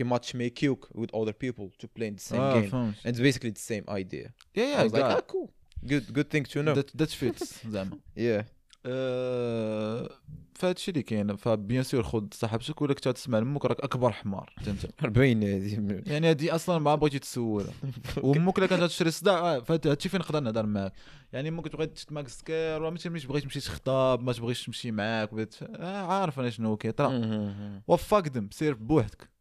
كي 0.00 0.04
matchmakeيوك 0.04 0.88
with 0.94 1.10
other 1.20 1.32
people 1.32 1.70
to 1.82 1.86
play 1.86 2.06
in 2.06 2.14
the 2.20 2.32
same 2.32 2.34
آه 2.34 2.62
game. 2.62 2.70
فهمت 2.70 2.94
and 3.06 3.10
it's 3.10 3.20
basically 3.20 3.50
the 3.50 3.72
same 3.72 3.90
idea. 3.90 4.30
yeah 4.56 4.82
I 4.82 4.88
was 4.88 4.92
like 4.92 5.02
ah 5.02 5.20
cool. 5.32 5.50
Good 5.86 6.14
good 6.14 6.30
thing 6.34 6.44
to 6.52 6.62
know. 6.62 6.96
that 6.96 7.10
fits 7.10 7.66
زعما 7.66 7.98
yeah. 8.18 8.44
آه، 8.86 10.10
فهاد 10.54 10.74
الشيء 10.74 10.94
اللي 10.94 11.02
كاين 11.02 11.36
ف 11.36 11.45
bien 11.45 11.82
sûr 11.82 12.02
خذ 12.02 12.24
صاحبتك 12.32 12.82
ولا 12.82 12.94
كنت 12.94 13.08
تسمع 13.08 13.38
لامك 13.38 13.64
راك 13.64 13.80
أكبر 13.80 14.12
حمار 14.12 14.54
انت 14.68 14.86
40 15.04 15.42
هذه 15.42 16.02
يعني 16.06 16.28
هادي 16.30 16.54
أصلا 16.54 16.78
ما 16.78 16.94
بغيتي 16.94 17.18
تسولها. 17.18 17.72
وامك 18.22 18.58
الا 18.58 18.66
كانت 18.66 18.82
تشري 18.82 19.10
صداع 19.10 19.38
آه، 19.56 19.60
فهاد 19.60 19.86
هادشي 19.86 20.08
فين 20.08 20.20
نقدر 20.20 20.40
نهضر 20.40 20.66
معاك؟ 20.66 20.92
يعني 21.32 21.48
أمك 21.48 21.68
تبغي 21.68 21.86
تشد 21.86 22.12
معاك 22.12 22.28
سكير 22.28 22.82
ولا 22.82 22.90
ماشي 22.90 23.08
بغيتي 23.28 23.46
تمشي 23.46 23.60
تخطاب 23.60 24.22
ما 24.22 24.32
تبغيش 24.32 24.66
تمشي 24.66 24.90
معاك 24.90 25.34
بغيت 25.34 25.54
آه 25.62 26.06
عارف 26.06 26.40
أنا 26.40 26.50
شنو 26.50 26.76
كيطرا. 26.76 27.82
و 27.88 27.96
fuck 27.96 28.28
them 28.28 28.48
سير 28.52 28.74
بوحدك. 28.74 29.39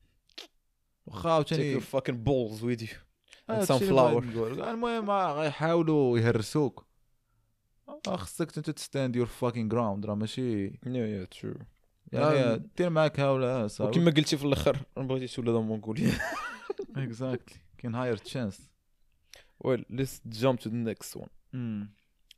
آه، 3.49 3.55
and 3.55 3.72
هادشي 3.72 3.89
اللي 3.89 3.89
sunflower. 3.89 4.24
بغيت 4.24 4.36
نقول. 4.36 4.62
المهم 4.62 5.10
آه، 5.10 5.34
غيحاولوا 5.41 6.20
يهرسوك. 6.20 6.86
آه، 8.07 8.16
خصك 8.16 8.57
أنت 8.57 8.70
ت 8.70 8.77
stand 8.77 9.16
your 9.16 9.26
fucking 9.26 9.70
ground 9.70 10.06
راه 10.05 10.16
ماشي 10.16 10.70
yeah 10.70 10.76
yeah 10.86 11.38
true. 11.39 11.64
يعني 12.12 12.26
آم، 12.39 12.70
دير 12.78 12.89
معاك 12.89 13.20
هاولا 13.20 13.68
صافي 13.68 13.99
وكما 13.99 14.12
قلتي 14.12 14.38
في 14.38 14.45
الأخر 14.45 14.78
ما 14.97 15.03
بغيتيش 15.03 15.36
تولد 15.36 15.49
mongolien 15.50 16.12
exactly 16.95 17.60
كاين 17.78 17.95
higher 17.95 18.18
chance 18.18 18.70
well 19.64 19.80
let's 19.93 20.38
jump 20.39 20.60
to 20.60 20.66
the 20.70 20.88
next 20.93 21.20
one. 21.22 21.30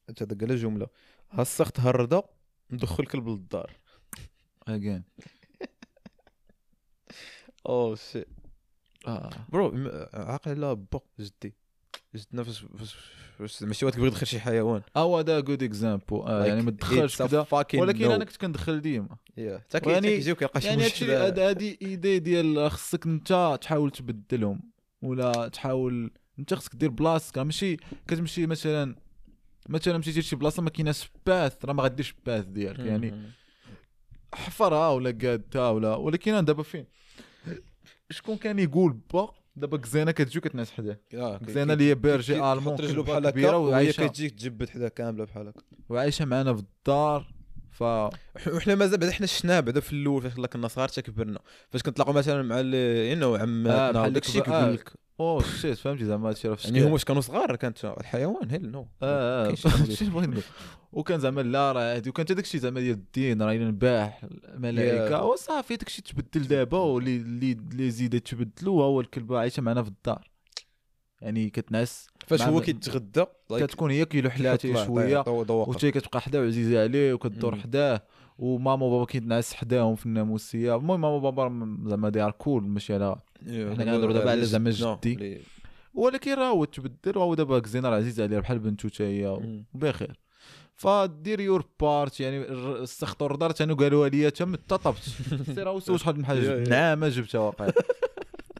أنت 0.09 0.21
هذا 0.21 0.37
قال 0.39 0.57
جملة. 0.57 0.87
هسقت 1.29 1.79
هرده 1.79 2.23
ندخل 2.71 3.05
كلب 3.05 3.27
للدار 3.29 3.71
again 4.67 5.03
oh 7.65 7.95
shit 7.95 8.27
آه 8.27 8.40
bro 9.49 9.71
م- 9.71 9.87
عاقل 10.13 10.51
على 10.51 10.75
با 10.75 10.99
جدي 11.19 11.53
جدنا 12.15 12.43
فاش 12.43 12.65
فاش 12.79 12.95
فاش 13.39 13.63
ماشي 13.63 13.85
واحد 13.85 13.95
كيبغي 13.95 14.09
يدخل 14.09 14.27
شي 14.27 14.39
حيوان. 14.39 14.81
هو 14.97 15.17
هذا 15.17 15.39
good 15.39 15.63
example 15.63 16.03
آه 16.11 16.45
يعني 16.45 16.61
ما 16.61 16.71
تدخلش 16.71 17.21
كذا 17.21 17.45
ولكن 17.73 18.11
أنا 18.11 18.25
كنت 18.25 18.37
كندخل 18.37 18.81
ديما. 18.81 19.17
يعني- 19.91 20.07
كيجيو 20.07 20.35
كيلقى 20.35 20.61
شي 20.61 20.67
يعني 20.67 20.83
هادي 21.41 21.77
idée 21.81 22.19
ديال 22.19 22.71
خصك 22.71 23.05
انت 23.05 23.57
تحاول 23.61 23.91
تبدلهم. 23.91 24.71
ولا 25.01 25.47
تحاول 25.47 26.11
انت 26.39 26.53
خصك 26.53 26.75
دير 26.75 26.89
بلاصتك. 26.89 27.37
ماشي 27.37 27.77
كتمشي 28.07 28.47
مثلا 28.47 28.95
مثلا 29.69 29.97
مشيتي 29.97 30.19
لشي 30.19 30.35
بلاصة 30.35 30.61
ما 30.63 30.69
كايناش 30.69 31.09
path 31.25 31.65
راه 31.65 31.73
ما 31.73 31.83
غديرش 31.83 32.15
path 32.25 32.45
ديالك. 32.45 32.79
يعني 32.79 33.11
مم. 33.11 33.29
حفرها 34.33 34.89
ولا 34.89 35.09
قادتها 35.09 35.69
ولا 35.69 35.95
ولكن 35.95 36.31
أنا 36.33 36.41
دابا 36.41 36.63
فين؟ 36.63 36.85
شكون 38.11 38.37
كان 38.37 38.59
يقول 38.59 38.97
با 39.13 39.31
دابا 39.55 39.77
كزينة 39.77 40.11
كتجي 40.11 40.39
كتنعس 40.39 40.71
حداه 40.71 40.99
آه، 41.13 41.37
كي- 41.37 41.45
اللي 41.73 41.89
هي 41.89 41.95
berger 41.95 42.35
allemand 42.53 42.75
رجلو 42.75 43.03
بحال 43.03 43.27
هكا 43.27 43.33
وهي 43.55 43.93
كتجيك 44.09 44.31
تجبد 44.39 44.69
حدا 44.69 44.87
كاملة 44.87 45.23
بحال 45.25 45.47
هكا. 45.47 45.61
وعايشة 45.89 46.25
معنا 46.25 46.53
في 46.53 46.59
الدار 46.61 47.27
ف 47.71 47.83
وحنا 48.53 48.75
مازال 48.75 48.99
بعدا 48.99 49.11
حنا 49.11 49.25
شفناه 49.27 49.59
بعدا 49.59 49.79
في 49.79 49.93
الأول 49.93 50.21
فاش 50.21 50.33
كنا 50.45 50.67
صغار 50.67 50.87
حتى 50.87 51.01
كبرنا 51.01 51.39
فاش 51.69 51.81
كنتلاقوا 51.83 52.13
مثلا 52.13 52.41
مع 52.41 52.59
يو 53.21 53.35
عماتنا 53.35 53.91
بحال 53.91 54.07
وداك 54.11 54.25
الشيء 54.25 54.41
آه، 54.41 54.45
كيقول 54.45 54.73
لك 54.73 54.93
oh 55.29 55.41
shit 55.41 55.77
فهمتي 55.77 56.05
زعما 56.05 56.29
هادشي 56.29 56.47
راه 56.47 56.55
في 56.55 56.67
يعني. 56.67 56.83
هما 56.83 56.97
كانوا 56.97 57.21
صغار؟ 57.21 57.55
كانت 57.55 57.85
الحيوان؟ 57.85 58.51
hell 58.51 58.71
no. 58.71 58.87
آه 59.03 59.49
آه 59.49 60.41
وكان 60.91 61.19
زعما 61.19 61.41
لا 61.41 61.71
راه 61.71 61.95
هادي 61.95 62.09
وكان 62.09 62.25
حتى 62.25 62.33
داكشي 62.33 62.59
زعما 62.59 62.79
ديال 62.79 62.95
الدين 62.95 63.41
راه 63.41 63.53
نباح 63.53 64.25
الملائكة. 64.45 65.19
Yeah. 65.19 65.23
وصافي 65.23 65.75
داكشي 65.75 66.01
تبدل 66.01 66.47
دابا 66.47 66.77
واللي 66.77 67.15
اللي 67.15 67.51
اللي 67.51 67.91
زيد 67.91 68.21
تبدلوا 68.21 68.83
هو 68.83 69.01
الكلبه 69.01 69.39
عايشة 69.39 69.61
معنا 69.61 69.83
في 69.83 69.89
الدار. 69.89 70.31
يعني 71.21 71.49
كتنعس. 71.49 72.07
فاش 72.27 72.41
هو 72.41 72.61
كيتغدى 72.61 73.25
كتكون 73.49 73.91
هي 73.91 74.05
كيلو 74.05 74.29
حلاتي 74.29 74.85
شوية. 74.85 75.23
وتي 75.49 75.91
كتبقى 75.91 76.21
حداه 76.21 76.39
وعزيزة 76.39 76.81
عليه 76.81 77.13
وكدور. 77.13 77.55
حداه. 77.55 78.03
وماما 78.37 78.85
وبابا 78.85 79.05
كيتنعس 79.05 79.53
حداهم 79.53 79.95
في 79.95 80.05
الناموسية. 80.05 80.75
المهم 80.75 81.01
ماما 81.01 81.15
وبابا 81.15 81.77
زعما 81.85 82.09
they 82.09 82.21
are 82.21 82.31
cool 82.31 82.63
ماشي 82.67 82.93
على 82.93 83.15
حنا 83.47 83.73
كنهضروا 83.75 84.13
دابا 84.13 84.31
على 84.31 84.45
زعما 84.45 84.71
جدي. 84.71 85.41
ولكن 85.93 86.33
راه 86.33 86.49
هو 86.49 86.65
تبدل 86.65 87.17
وهو 87.17 87.33
دابا 87.33 87.59
كزينه 87.59 87.89
راه 87.89 87.95
عزيز 87.97 88.21
عليه 88.21 88.39
بحال 88.39 88.59
بنتو 88.59 88.89
حتى 88.89 89.03
هي. 89.03 89.39
بخير 89.73 90.19
فدير 90.75 91.39
your 91.39 91.65
part 91.79 92.19
يعني 92.19 92.37
الر- 92.37 92.83
استخطوا 92.83 93.33
الدار 93.33 93.51
تانو 93.51 93.75
قالوها 93.75 94.09
لي 94.09 94.31
تم 94.31 94.55
ططبت 94.55 95.03
سير 95.55 95.79
سوي 95.79 95.97
شحال 95.97 96.17
من 96.17 96.25
حاجة. 96.25 96.63
نعم 96.69 97.05
جبتها 97.05 97.39
واقع 97.39 97.69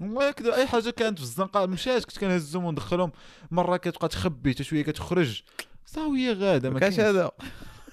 ما 0.02 0.24
يكذب 0.24 0.48
أي 0.48 0.68
حاجة 0.68 0.90
كانت 0.90 1.18
في 1.18 1.24
الزنقة 1.24 1.66
مشات 1.66 2.06
كنت 2.06 2.18
كنهزهم 2.18 2.66
وندخلهم. 2.66 3.12
مرة 3.52 3.78
كتبقى 3.78 4.08
تخبي 4.08 4.54
حتى 4.54 4.64
شوية 4.64 4.82
كتخرج. 4.84 5.42
صاوية 5.86 6.34
غادة 6.34 6.70
ما 6.70 6.80
كاينش. 6.80 7.00
هذا. 7.00 7.32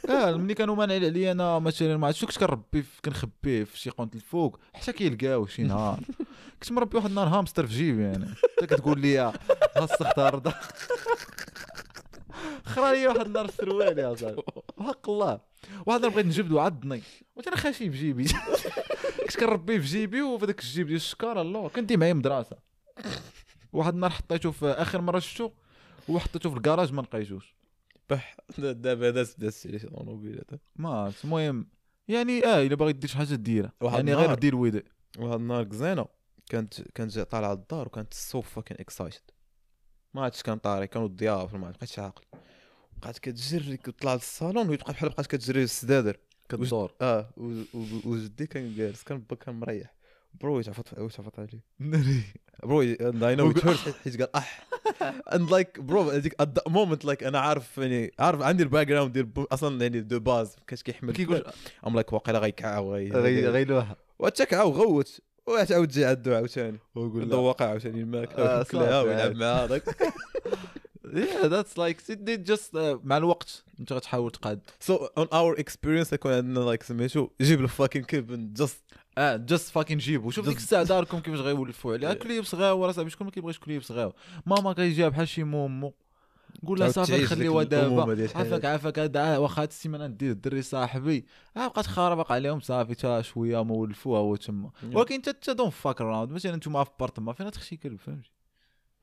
آه 0.08 0.36
ملي 0.36 0.54
كانوا 0.54 0.74
مانعين 0.74 1.04
عليا 1.04 1.32
أنا 1.32 1.58
مثلا 1.58 1.96
ما 1.96 2.06
عرفتش 2.06 2.24
كنت 2.24 2.38
كنربي 2.38 2.84
كنخبيه 3.04 3.64
في 3.64 3.78
شي 3.78 3.90
قنت 3.90 4.14
الفوق. 4.14 4.58
حتى 4.74 4.92
كيلقاو 4.92 5.46
شي 5.46 5.62
نهار. 5.62 6.00
كنت 6.62 6.72
مربي 6.72 6.96
واحد 6.96 7.08
النهار 7.08 7.28
هامستر 7.28 7.66
في 7.66 7.74
جيبي 7.74 8.02
يعني. 8.02 8.34
انت 8.62 8.74
كتقول 8.74 9.00
لي 9.00 9.18
ها 9.18 9.32
السختار 9.76 10.38
ده 10.38 10.54
خرا 12.64 12.92
لي 12.92 13.06
واحد 13.06 13.26
النهار 13.26 13.44
السروال 13.44 13.98
يا 13.98 14.14
صاحبي 14.14 14.42
وحق 14.76 15.10
الله. 15.10 15.40
واحد 15.86 15.96
النهار 15.98 16.14
بغيت 16.14 16.26
نجبدو 16.26 16.58
عضني. 16.58 17.02
قلت 17.36 17.46
أنا 17.46 17.56
خاشي 17.56 17.90
في 17.90 17.98
جيبي. 17.98 18.24
كنت 19.20 19.36
كنربيه 19.40 19.78
في 19.78 19.86
جيبي 19.86 20.22
وفي 20.22 20.46
داك 20.46 20.60
الجيب 20.60 20.86
ديال 20.86 20.96
الشكاره 20.96 21.40
الله. 21.40 21.68
كنت 21.68 21.92
معايا 21.92 22.12
مدرسة. 22.12 22.56
واحد 23.72 23.94
النهار 23.94 24.10
حطيته 24.10 24.50
في 24.50 24.66
آخر 24.66 25.00
مرة 25.00 25.18
شفتو 25.18 25.50
وحطيته 26.08 26.50
في 26.50 26.56
الكراج 26.56 26.92
ما 26.92 27.00
لقيتوش. 27.02 27.54
بح 28.10 28.36
دابا 28.58 29.10
داز 29.10 29.34
داز 29.34 29.62
عليه 29.66 29.78
شي 29.78 29.86
طوموبيل 29.88 30.32
هذا 30.50 30.58
ما. 30.76 31.12
المهم 31.24 31.66
يعني 32.08 32.46
آه 32.46 32.62
الا 32.66 32.74
باغي 32.74 32.92
دير 32.92 33.10
شي 33.10 33.16
حاجة 33.18 33.34
ديرها. 33.34 33.72
واحد 33.80 33.96
يعني 33.96 34.14
غير. 34.14 34.34
دير 34.34 34.56
ويدي 34.56 34.84
وهاد 35.18 35.40
النهار 35.40 35.64
cousine 35.64 36.06
كانت 36.46 36.82
كانت 36.94 37.18
طالعة 37.18 37.54
للدار 37.54 37.86
وكانت 37.86 38.14
so 38.14 38.40
fucking 38.40 38.76
excited 38.80 39.20
ما 40.14 40.22
عرفتش 40.22 40.42
كان 40.42 40.58
طاري 40.58 40.86
كانوا 40.86 41.06
الضياف 41.06 41.54
ما 41.54 41.70
بقيتش 41.70 41.98
عاقل. 41.98 42.22
بقات 43.02 43.18
كتجري 43.18 43.76
كتطلع 43.76 44.14
للصالون 44.14 44.68
ويبقى 44.68 44.92
بحال 44.92 45.08
بقات 45.08 45.26
كتجري 45.26 45.62
السدادر 45.62 46.16
كدور 46.48 46.92
آه 47.00 47.30
وجدي 48.04 48.46
كان 48.46 48.74
جالس 48.74 49.02
كان 49.02 49.18
با 49.18 49.36
كان 49.36 49.54
مريح. 49.54 49.94
bro 50.40 50.56
واش 50.56 50.68
عفط 50.68 50.98
واش 50.98 51.20
عفط 51.20 51.38
عليه 51.38 51.60
ناري 51.78 52.22
bro 52.62 52.80
I 52.82 52.96
know 53.36 53.48
وقول- 53.48 53.76
حيت 54.04 54.22
قال 54.22 54.36
اح 54.36 54.66
and 55.34 55.50
like 55.50 55.80
bro 55.80 56.02
هذيك 56.10 56.34
at 56.40 56.48
the 56.56 56.62
moment 56.68 57.04
like 57.04 57.24
أنا 57.24 57.38
عارف 57.40 57.78
يعني 57.78 58.12
عارف 58.18 58.42
عندي 58.42 58.62
ال 58.62 58.86
background 58.86 59.12
ديال 59.12 59.46
أصلا 59.52 59.82
يعني 59.82 60.00
de 60.00 60.20
base. 60.20 60.56
كاش 60.66 60.82
كيحمل. 60.82 61.12
كيقول 61.12 61.44
I'm 61.86 61.94
like 61.94 62.12
واقيلا 62.12 62.38
غيكعاو 62.38 62.94
غي 62.94 63.10
غي- 63.10 63.48
غيلوها. 63.48 63.96
وتكعاو 64.18 64.70
غوت. 64.70 65.20
وتعاود 65.46 65.88
تجي 65.88 66.04
عندو 66.04 66.34
عاوتاني. 66.34 66.78
ويقول 66.94 67.28
لا. 67.30 67.36
واقع 67.36 67.66
عاوتاني 67.68 67.98
آه، 68.00 68.02
الماكله 68.02 68.46
صافي. 68.46 68.70
كلها 68.72 69.02
ويلعب 69.02 69.42
عاد. 69.42 69.82
Yeah 71.14 71.48
that's 71.48 71.74
like 71.78 71.98
it 72.10 72.50
just 72.50 72.74
uh, 72.74 72.78
مع 73.04 73.16
الوقت 73.16 73.64
انت 73.80 73.92
غتحاول 73.92 74.30
تقاد. 74.30 74.60
so 74.80 74.94
on 75.18 75.26
our 75.32 75.60
experience 75.60 76.12
يكون 76.12 76.32
عندنا 76.32 76.60
like 76.64 76.82
سميتو 76.82 77.28
جيب 77.40 77.60
ال 77.60 77.65
fucking 77.66 78.02
كلب 78.02 78.54
just 78.54 78.82
آه 79.18 79.36
just 79.36 79.70
fucking 79.72 79.98
جيبو 79.98 80.30
شوف 80.30 80.48
ديك 80.48 80.56
Just- 80.58 80.60
الساعة 80.60 80.82
داركم 80.82 81.18
كيفاش 81.20 81.40
غيولفوا 81.40 81.92
عليها. 81.92 82.14
كليب 82.22 82.44
صغاور 82.44 82.90
اصاحبي 82.90 83.10
شكون 83.10 83.24
ما 83.26 83.30
كيبغيش 83.30 83.58
كليب 83.58 83.82
صغاور 83.82 84.12
ماما 84.46 84.72
كيجيها 84.72 85.08
بحال 85.08 85.28
شي 85.28 85.42
مومو. 85.44 85.94
قول 86.66 86.80
لها 86.80 86.88
صافي 86.88 87.26
خليوها 87.26 87.64
دابا 87.64 88.28
عافاك. 88.34 88.64
عافاك 88.64 88.98
هذا 88.98 89.36
واخا 89.38 89.62
هاد 89.62 89.68
السيمانة 89.68 90.06
ندير 90.06 90.30
الدري 90.30 90.62
صاحبي. 90.62 91.26
آه 91.56 91.66
بقات 91.68 91.86
خاربق 91.86 92.32
عليهم 92.32 92.60
صافي 92.60 92.94
تا 92.94 93.22
شوية 93.22 93.64
ما 93.64 93.74
ولفوها 93.74 94.20
هو 94.20 94.36
تما. 94.36 94.70
ولكن 94.92 95.14
انت 95.14 95.28
انت 95.28 95.50
don't 95.50 95.70
fuck 95.70 96.00
around 96.00 96.32
مثلا 96.32 96.54
أنتم 96.54 96.84
في 96.84 96.90
بارتما 97.00 97.32
فين 97.32 97.50
تخشي 97.50 97.76
كلب 97.76 97.98
فهمتي؟ 98.00 98.30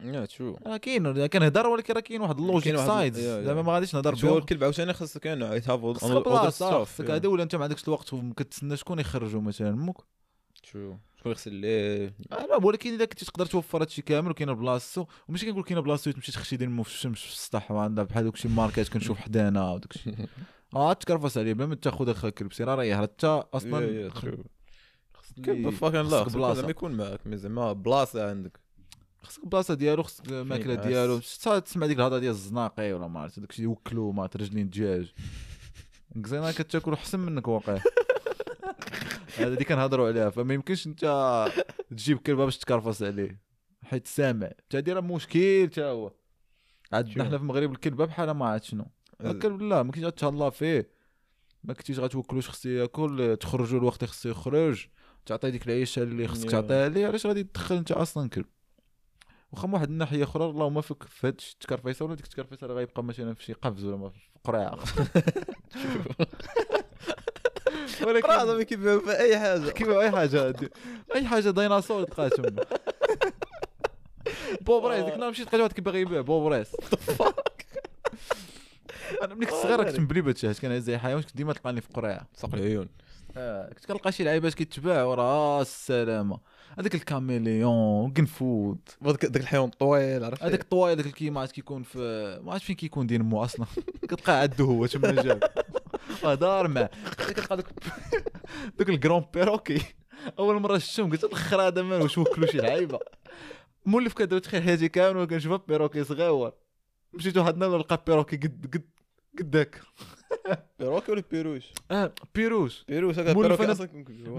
yeah 0.03 0.25
true 0.25 0.59
راه 0.67 0.77
كاين 0.77 1.27
كنهضر 1.27 1.67
ولكن 1.67 1.93
راه 1.93 1.99
كاين 1.99 2.21
واحد 2.21 2.39
ال 2.39 2.44
logique 2.44 2.75
كاين 2.75 3.15
yeah. 3.15 3.43
زعما 3.43 3.61
ما 3.61 3.73
غاديش 3.73 3.95
نهضر 3.95 4.15
بهم. 4.15 4.37
الكلب 4.37 4.63
عاوتاني 4.63 4.93
خاصك 4.93 5.21
كان 5.21 5.41
يتهافو 5.41 5.93
خاصك 5.93 6.63
خاصك 6.63 7.11
هذا 7.11 7.27
ولا 7.27 7.43
أنت 7.43 7.55
ما 7.55 7.63
عندكش 7.63 7.87
الوقت 7.87 8.13
وكتسنى 8.13 8.77
شكون 8.77 8.99
يخرجوا 8.99 9.41
مثلا 9.41 9.69
أمك 9.69 9.97
true 10.71 10.97
شكون 11.17 11.31
يغسل 11.31 11.53
ليه 11.53 12.13
لا 12.31 12.55
ولكن 12.55 12.93
الا 12.93 13.05
كنتي 13.05 13.25
تقدر 13.25 13.45
توفر 13.45 13.81
هادشي 13.81 14.01
كامل 14.01 14.31
وكاين 14.31 14.53
بلاصتو 14.53 15.05
وماشي 15.27 15.45
كنقول 15.45 15.63
كاين 15.63 15.81
بلاصتو 15.81 16.11
تمشي 16.11 16.31
تخشي 16.31 16.57
دير 16.57 16.83
في 16.83 16.89
الشمس 16.89 17.19
في 17.19 17.31
السطح 17.31 17.73
بحال 17.73 18.23
دوك 18.23 18.35
شي 18.35 18.47
ماركات 18.47 18.89
كنشوف 18.89 19.17
حدانا 19.17 19.71
وداك 19.71 19.95
الشيء 19.95 20.15
آه 20.75 20.93
تكرفس 20.93 21.37
عليه 21.37 21.53
بلا 21.53 21.65
ما 21.65 21.75
تاخذ 21.75 22.09
اخا 22.09 22.29
كلب 22.29 22.53
سير 22.53 22.67
راه 22.67 23.01
حتى 23.01 23.43
أصلا 23.53 24.09
كلب 25.45 25.69
فاكن 25.69 25.97
لا. 25.97 26.53
زعما 26.53 26.69
يكون 26.69 26.91
معاك 26.91 27.19
زعما 27.27 27.73
بلاصة 27.73 28.29
عندك. 28.29 28.64
خصك 29.25 29.43
البلاصه 29.43 29.73
ديالو 29.73 30.03
خصك 30.03 30.29
الماكله 30.29 30.73
ينعس. 30.73 30.85
ديالو. 30.85 31.19
تسمع 31.59 31.87
ديك 31.87 31.97
الهضرة 31.97 32.19
ديال 32.19 32.31
الزناقي 32.31 32.93
ولا 32.93 33.07
ما 33.07 33.19
عرفت 33.19 33.39
داكشي 33.39 33.63
يوكلوا 33.63 34.13
ما 34.13 34.29
رجلين 34.35 34.69
دجاج. 34.69 35.13
كزينا 36.23 36.51
كتاكل 36.51 36.93
احسن 36.93 37.19
منك 37.19 37.47
واقع. 37.47 37.79
هذا 39.37 39.47
اللي 39.47 39.65
كنهضروا 39.65 40.07
عليها 40.07 40.29
فما 40.29 40.53
يمكنش 40.53 40.87
انت 40.87 41.47
تجيب 41.91 42.17
كلبة 42.17 42.45
باش 42.45 42.57
تكرفس 42.57 43.03
عليه. 43.03 43.41
حيت 43.83 44.07
سامع. 44.07 44.47
حتى 44.47 44.77
هادي 44.77 44.93
راه 44.93 45.01
مشكل 45.01 45.69
حتى 45.71 45.83
هو؟ 45.83 46.11
عندنا 46.93 47.23
حنا 47.23 47.37
في 47.37 47.43
المغرب 47.43 47.71
الكلبة 47.71 48.05
بحال 48.05 48.31
ما 48.31 48.45
عرفت 48.45 48.63
شنو. 48.63 48.85
الكلب 49.25 49.61
لا 49.61 49.83
ما 49.83 49.91
كنتيش 49.91 50.05
غتهلا 50.05 50.49
فيه. 50.49 50.89
ما 51.63 51.73
كنتيش 51.73 51.99
غتوكلوش 51.99 52.49
خصو 52.49 52.69
ياكل 52.69 53.37
تخرجوا 53.39 53.79
الوقت 53.79 54.05
خصو 54.05 54.29
يخرج. 54.29 54.87
تعطي 55.25 55.51
ديك 55.51 55.67
العيشة 55.67 56.03
اللي 56.03 56.27
خصك. 56.27 56.49
تعطيها 56.49 56.89
ليه 56.89 57.07
علاش 57.07 57.25
غادي 57.25 57.43
تدخل 57.43 57.75
انت 57.75 57.91
أصلا 57.91 58.29
كلب؟ 58.29 58.45
واخا 59.55 59.67
من 59.67 59.73
واحد 59.73 59.89
الناحية 59.89 60.23
أخرى 60.23 60.45
اللهم 60.45 60.81
فيك 60.81 61.03
في 61.03 61.27
هاد 61.27 61.41
التكرفيسه 61.53 62.05
ولا 62.05 62.15
ديك 62.15 62.25
التكرفيسة 62.25 62.67
راه 62.67 62.73
غيبقى 62.75 63.03
مثلا 63.03 63.33
في 63.33 63.43
شي 63.43 63.53
قفز 63.53 63.83
ولا 63.85 63.97
ما 63.97 64.09
في 64.09 64.51
راه 64.51 64.79
ولكن 68.07 68.27
زعما 68.27 68.63
كيبيعوا 68.63 68.99
في 68.99 69.17
أي 69.17 69.39
حاجة. 69.39 69.69
كيما 69.77 69.99
أي 70.01 70.11
حاجة. 70.11 70.53
أي 71.15 71.25
حاجة 71.25 71.49
ديناصور 71.49 72.03
تلقاها 72.03 72.29
تما 72.29 72.55
بوبريس 74.65 75.03
ديك 75.03 75.13
النهار 75.13 75.31
مشيت 75.31 75.47
لقيت 75.47 75.61
واحد 75.61 75.73
كيبغي 75.73 76.01
يبيع 76.01 76.21
بوبريس 76.21 76.71
أنا 79.23 79.35
ملي 79.35 79.45
كنت 79.45 79.55
صغير 79.55 79.83
كنت 79.83 79.99
مبلي 79.99 80.21
بهادشي 80.21 80.47
حيت 80.47 80.59
كان 80.59 80.81
زي 80.81 80.97
حيوان 80.97 81.21
كنت 81.21 81.37
ديما 81.37 81.53
تلقاني 81.53 81.81
في 81.81 81.87
قرعه 81.93 82.27
ساق 82.33 82.55
العيون. 82.55 82.89
آه، 83.37 83.73
كنت 83.73 83.85
كنلقى 83.85 84.11
شي 84.11 84.23
لعيبات 84.23 84.53
كيتباع 84.53 85.03
وراه 85.03 85.61
السلامة. 85.61 86.39
هذاك 86.79 86.95
الكاميليون 86.95 88.13
داك 89.01 89.25
داك 89.25 89.41
الحيوان 89.41 89.69
الطويل 89.69 90.23
عرفتي 90.23 90.45
هذاك 90.45 90.61
الطواي 90.61 90.93
هذاك 90.93 91.05
الكيمات 91.05 91.51
كيكون 91.51 91.83
في 91.83 91.99
ما 92.43 92.51
عرفت 92.53 92.65
فين 92.65 92.75
كيكون 92.75 93.07
دين 93.07 93.21
مو 93.21 93.43
أصلا. 93.43 93.65
كتلقاه 94.01 94.41
عندو 94.41 94.65
هو 94.65 94.85
تما 94.85 95.11
جاب 95.11 95.43
آه، 96.23 96.33
دار 96.33 96.67
معاه 96.67 96.89
كتلقى 97.17 97.57
دوك 97.57 97.67
دوك 98.79 98.89
الكرون 98.89 99.25
بيروكي. 99.33 99.81
أول 100.39 100.61
مرة 100.61 100.77
شفتهم 100.77 101.11
قلت 101.11 101.23
الآخر 101.23 101.61
هذا 101.61 101.81
مال 101.81 102.01
واش 102.01 102.17
وكلوا 102.17 102.47
شي 102.47 102.57
لعيبة. 102.57 102.99
مولف 103.85 104.13
كدوي 104.13 104.39
تخيل 104.39 104.63
حياتي 104.63 104.89
كامل 104.89 105.17
وكنشوف 105.17 105.61
بيروكي 105.67 106.03
صغيور 106.03 106.53
مشيت 107.13 107.37
واحد 107.37 107.53
النهار 107.53 107.77
لقى 107.77 108.03
perroquet 108.07 108.37
قد 108.37 108.69
قد 108.73 108.89
قداك. 109.39 109.81
perroquet 110.79 111.11
ولا 111.11 111.23
perruche؟ 111.31 111.71
آه 111.91 112.11
perruche. 112.35 112.85
perruche 112.87 113.19
هكا 113.19 113.33
perroquet 113.33 113.71
أصلا. 113.71 113.89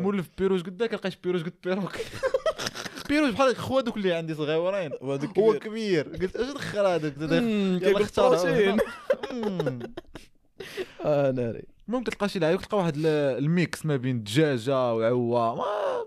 مولف 0.03 0.29
perruche 0.39 0.63
قداك 0.63 0.95
لقيت 0.95 1.25
perruche 1.25 1.43
قد 1.43 1.53
perroquet. 1.65 2.03
perruche 3.09 3.31
بحال 3.31 3.57
خوا 3.57 3.81
دوك 3.81 3.97
اللي 3.97 4.13
عندي 4.13 4.35
صغيورين. 4.35 4.91
هو 5.03 5.19
كبير. 5.59 6.09
قلت 6.09 6.37
اش 6.37 6.51
دخل 6.51 6.79
هذاك 6.87 7.17
يلا 7.83 8.03
اختار. 8.03 8.35
آه 11.05 11.31
ناري. 11.31 11.63
المهم 11.89 12.05
كتلقى 12.05 12.29
شي 12.29 12.39
لعيب 12.39 12.59
كتلقى 12.61 12.79
واحد 12.79 12.97
ال- 12.97 13.07
ال 13.39 13.51
mix 13.51 13.87
ما 13.87 13.97
بين 13.97 14.17
الدجاجه 14.17 14.95
وعوا 14.95 15.57
ما 15.57 16.07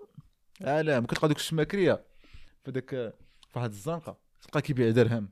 عالم 0.62 1.06
كتلقى 1.06 1.28
دوك 1.28 1.38
الشماكرية. 1.38 2.04
في 2.66 2.72
داك 2.72 2.90
في 2.90 3.12
واحد 3.56 3.70
الزنقة 3.70 4.18
تلقى 4.42 4.62
كيبيع 4.62 4.90
درهم. 4.90 5.30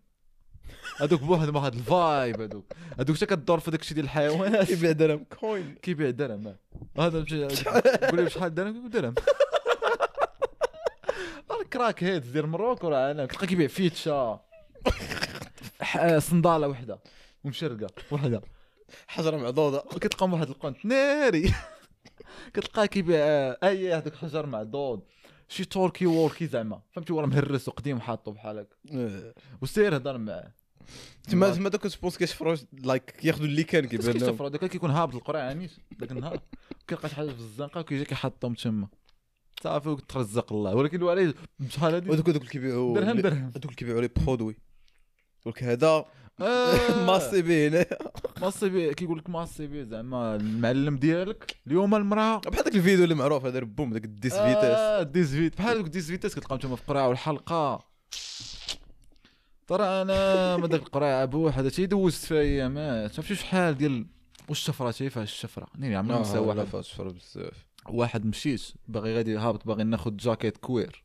هذوك 0.97 1.21
بواحد 1.21 1.55
واحد 1.55 1.73
الفايب 1.73 2.41
هذوك 2.41 2.65
هذوك 2.99 3.15
حتى 3.17 3.25
كدور 3.25 3.59
في 3.59 3.71
داك 3.71 3.81
الشيء 3.81 3.95
ديال 3.95 4.05
الحيوانات. 4.05 4.67
كيبيع 4.71 4.91
درهم. 4.91 5.23
كوين 5.39 5.75
كيبيع 5.81 6.09
درهم 6.09 6.47
آه. 6.47 6.57
هذا 7.07 7.19
مشي 7.21 7.45
قول 8.07 8.23
لي 8.23 8.29
شحال 8.29 8.55
درهم 8.55 8.87
درهم. 8.89 9.13
راه 11.51 11.63
كراك 11.73 12.03
هيد 12.03 12.31
ديال 12.31 12.47
مروكو 12.47 12.87
راه 12.87 12.97
عالم 13.07 13.25
كتلقى 13.25 13.47
كيبيع 13.47 13.67
فيتشا. 13.67 14.39
ح- 15.81 16.17
صندالة 16.17 16.67
وحدة. 16.67 16.99
ومشرقة 17.43 17.87
وحدة. 18.11 18.41
حجرة 19.07 19.37
معضوضه 19.37 19.79
كتلقى 19.99 20.25
واحد 20.29 20.49
القنت. 20.49 20.85
ناري. 20.85 21.53
كتلقاه 22.53 22.85
كيبيع 22.85 23.17
اي 23.63 23.93
هذاك 23.93 24.15
حجر 24.15 24.45
معضود. 24.45 25.01
شي 25.49 25.65
توركي 25.65 26.05
ووركي 26.05 26.47
زعما. 26.47 26.81
فهمتي؟ 26.91 27.13
وراه 27.13 27.25
مهرس 27.25 27.67
وقديم 27.67 27.99
حاطو 27.99 28.31
بحال 28.31 28.59
هكا 28.59 29.33
وسير 29.61 29.95
هضر 29.95 30.17
معاه. 30.17 30.51
تما 31.29 31.49
تما 31.49 31.69
دوك 31.69 31.87
سبونس 31.87 32.17
كيشفروا 32.17 32.55
لايك 32.73 33.11
كياخذوا 33.11 33.45
اللي 33.45 33.63
كان 33.63 33.85
كيبان 33.85 34.17
لهم. 34.17 34.41
هذاك 34.41 34.65
كيكون 34.65 34.91
هابط 34.91 35.15
القرعه 35.15 35.53
نيت 35.53 35.71
ذاك 35.99 36.11
النهار. 36.11 36.39
كيلقى 36.87 37.09
شي 37.09 37.15
حاجة 37.15 37.29
في 37.29 37.39
الزنقة 37.39 37.79
وكيجي 37.79 38.05
كيحطهم 38.05 38.53
تما. 38.53 38.87
صافي 39.63 39.89
وترزق 39.89 40.53
الله 40.53 40.75
ولكن 40.75 41.07
عليه 41.07 41.33
بشحال 41.59 41.93
هادي؟ 41.93 42.09
ودوك 42.09 42.29
دوك 42.29 42.41
اللي 42.41 42.51
كيبيعوا 42.51 42.99
درهم 42.99 43.19
درهم. 43.19 43.49
دوك 43.49 43.65
اللي 43.65 43.75
كيبيعوا 43.75 44.01
لي 44.01 44.09
برودوي. 44.25 44.55
ولك 45.45 45.63
هذا 45.63 46.05
آه، 46.41 47.05
ماسي 47.05 47.41
به 47.41 47.67
هنا 47.67 47.85
ماصي 48.41 48.69
بي 48.69 48.93
كيقول 48.93 49.17
لك 49.17 49.29
ماصي 49.29 49.67
بي 49.67 49.85
زعما 49.85 50.35
المعلم 50.35 50.97
ديالك 50.97 51.55
اليوم 51.67 51.95
المرأة. 51.95 52.37
بحال 52.37 52.63
داك 52.63 52.75
الفيديو 52.75 53.03
اللي 53.03 53.15
معروف 53.15 53.45
هذا 53.45 53.59
بوم 53.59 53.93
داك 53.93 54.05
الديس 54.05 54.33
فيتاس 54.33 54.77
آه 54.77 55.03
ديز 55.03 55.35
فيت. 55.35 55.57
بحال 55.57 55.77
دوك 55.77 55.87
ديز 55.87 56.11
فيتاس 56.11 56.35
كتلقاهم 56.35 56.59
تما 56.59 56.75
في 56.75 56.81
القرعه 56.81 57.07
والحلقة. 57.07 57.87
ترى 59.67 59.83
أنا 60.01 60.57
ما 60.57 60.67
داك 60.67 60.81
القرعه 60.81 61.25
بوحدها 61.25 61.69
تي 61.69 61.85
دوزت 61.85 62.25
فيها 62.25 62.39
ايامات 62.41 63.13
شفتي 63.13 63.35
شحال 63.35 63.77
ديال 63.77 64.05
واش 64.49 64.59
الشفره 64.59 64.91
شايفها 64.91 65.23
الشفرة. 65.23 65.67
نيني 65.77 65.95
عمرنا 65.95 66.21
نسى 66.21 66.33
لا 66.33 66.39
واحد. 66.39 66.59
فاشفر 66.63 67.07
بزاف. 67.07 67.65
واحد 67.89 68.25
مشيت 68.25 68.61
باغي 68.87 69.15
غادي 69.15 69.37
هابط 69.37 69.67
باغي 69.67 69.83
ناخذ 69.83 70.15
جاكيت 70.17 70.57
كوير. 70.57 71.03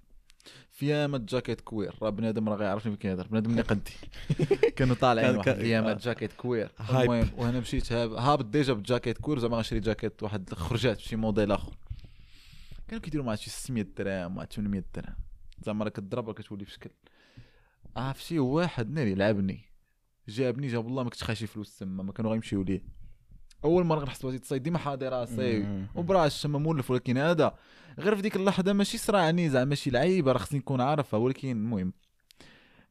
في 0.71 0.87
يامات 0.89 1.21
جاكيت 1.21 1.61
كوير. 1.61 1.95
راه 2.03 2.11
بنادم 2.11 2.49
راه 2.49 2.57
غيعرفني 2.57 2.93
فين 2.93 2.99
كيهضر. 2.99 3.27
بنادم 3.27 3.51
اللي 3.51 3.63
قدي. 3.63 3.93
كانوا 4.77 4.95
طالعين 4.97 5.37
واحد. 5.37 5.49
الايامات 5.49 5.97
آه. 5.97 6.01
جاكيت 6.05 6.33
كوير. 6.33 6.71
المهم 6.91 7.29
وأنا 7.37 7.61
مشيت 7.61 7.93
هاب- 7.93 8.13
هابط 8.13 8.45
ديجا 8.45 8.73
بالجاكيت 8.73 9.19
كوير 9.19 9.39
زعما 9.39 9.57
غنشري 9.57 9.81
جاكيت 9.81 10.23
واحد 10.23 10.55
خرجات 10.55 11.01
شي 11.01 11.17
موديل 11.17 11.53
آخر. 11.53 11.73
كانوا 12.89 13.03
كيديروا 13.03 13.27
مع 13.27 13.35
شي 13.35 13.51
600 13.51 13.87
درهم 13.99 14.35
مع 14.35 14.45
800 14.45 14.85
درهم. 14.95 15.15
زعما 15.67 15.85
راه 15.85 15.91
كتضرب 15.91 16.27
راه 16.29 16.35
كتولي 16.35 16.65
في 16.65 16.71
شكل 16.71 16.91
عرفتي 17.97 18.39
واحد 18.39 18.91
ناري 18.91 19.15
لعبني 19.15 19.65
جابني 20.29 20.67
جاب 20.67 20.87
الله 20.87 21.03
ما 21.03 21.11
كنتش 21.11 21.23
خاشي 21.25 21.47
فلوس 21.47 21.79
تما 21.79 22.03
ما 22.03 22.13
كانوا 22.13 22.31
غيمشيو 22.33 22.63
ليه. 22.63 22.83
أول 23.65 23.85
مرة 23.85 24.05
نحس 24.05 24.23
بهذه 24.23 24.35
التصيد 24.37 24.63
ديما 24.63 24.79
حاضي 24.79 25.09
راسي 25.09 25.87
وبراش 25.95 26.47
ما 26.47 26.59
مولف 26.59 26.91
ولكن 26.91 27.19
هذا 27.19 27.55
غير 27.99 28.17
في 28.17 28.23
ديك 28.23 28.37
اللحظة 28.37 28.73
ماشي 28.73 28.99
صرعني 28.99 29.49
زعما 29.51 29.75
شي 29.75 29.91
لعيبة 29.91 30.33
راه 30.33 30.39
خصني 30.39 30.59
نكون 30.59 30.81
عارفها 30.81 31.21
ولكن 31.21 31.51
المهم. 31.51 31.93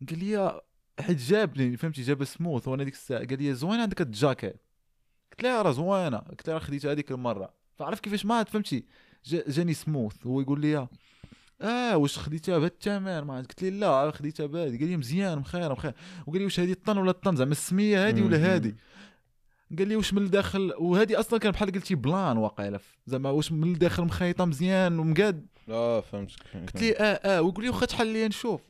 قال 0.09 0.19
لي 0.19 0.61
حيت 0.99 1.17
جابني 1.17 1.77
فهمتي؟ 1.77 2.01
جاب 2.01 2.23
سموث 2.23 2.67
وأنا 2.67 2.83
ديك 2.83 2.93
الساعة. 2.93 3.25
قال 3.25 3.43
لي 3.43 3.53
زوينة 3.53 3.81
عندك 3.81 4.01
الجاكيت. 4.01 4.55
قلت 5.31 5.43
له 5.43 5.61
راه 5.61 5.71
زوينة. 5.71 6.17
قلت 6.17 6.47
له 6.47 6.53
راه 6.53 6.59
خديتها 6.59 6.91
هذيك 6.91 7.11
المرة. 7.11 7.53
فعرف 7.75 7.99
كيفاش 7.99 8.25
ما 8.25 8.43
فهمتي؟ 8.43 8.85
جا- 9.25 9.49
جاني 9.49 9.73
سموث. 9.73 10.27
هو 10.27 10.41
يقول 10.41 10.61
لي 10.61 10.87
آه 11.61 11.97
واش 11.97 12.17
خديتها 12.19 12.57
بهذا 12.57 12.67
الثمن 12.67 13.19
ما. 13.19 13.37
قلت 13.37 13.63
لي 13.63 13.69
لا 13.69 14.11
خديتها 14.11 14.45
بهذه 14.45 14.79
قال 14.79 14.87
لي 14.87 14.97
مزيان 14.97 15.39
مخير 15.39 15.71
مخير 15.71 15.93
وقال 16.27 16.39
لي 16.39 16.43
واش 16.43 16.59
هذه 16.59 16.71
الطن 16.71 16.97
ولا 16.97 17.11
الطن 17.11 17.35
زعما 17.35 17.51
السمية 17.51 18.07
هذه 18.07 18.21
ولا. 18.21 18.55
هذه 18.55 18.73
قال 19.77 19.87
لي 19.87 19.95
واش 19.95 20.13
من 20.13 20.21
الداخل؟ 20.21 20.73
وهذه 20.79 21.19
أصلا 21.19 21.39
كان 21.39 21.51
بحال 21.51 21.71
قلتي 21.71 21.95
plan 21.95 22.37
واقيلا. 22.37 22.79
زعما 23.05 23.29
واش 23.29 23.51
من 23.51 23.73
الداخل 23.73 24.03
مخيطة 24.03 24.45
مزيان 24.45 24.99
ومقاد. 24.99 25.47
آه 25.69 26.01
فهمت 26.01 26.31
قلت 26.53 26.81
لي 26.81 26.97
آه 26.97 27.03
آه. 27.03 27.41
ويقول 27.41 27.63
لي 27.63 27.69
واخا 27.69 27.85
تحل 27.85 28.07
لي 28.07 28.27
نشوف. 28.27 28.61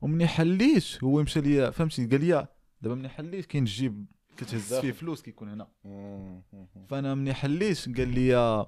ومني 0.00 0.26
حليت 0.26 1.04
هو 1.04 1.22
مشى 1.22 1.40
لي 1.40 1.72
فهمتي؟ 1.72 2.06
قال 2.06 2.20
لي 2.20 2.46
دابا 2.82 2.94
مني 2.94 3.08
حليت 3.08 3.46
كاين 3.46 3.62
الجيب 3.64 4.06
كتهز 4.36 4.74
فيه. 4.74 4.92
فلوس 4.92 5.22
كيكون 5.22 5.48
هنا. 5.48 5.68
فأنا 6.88 7.14
مني 7.14 7.34
حليت 7.34 7.98
قال 7.98 8.08
لي 8.08 8.66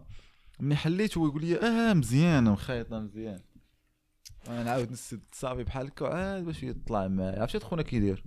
مني 0.61 0.77
حليت 0.77 1.19
هو 1.19 1.27
يقول 1.27 1.45
لي 1.45 1.57
آه 1.57 1.95
مزيان 1.95 2.45
مخيطة 2.45 2.99
مزيان. 2.99 3.41
نعاود 4.49 4.93
نسد 4.93 5.21
صافي 5.33 5.65
بحال 5.65 5.87
هكا 5.87 6.07
عاد 6.07 6.45
باش 6.45 6.63
يطلع 6.63 7.09
معايا 7.09 7.41
عرفتي 7.41 7.61
خونا 7.61 7.83
كيدير 7.83 8.25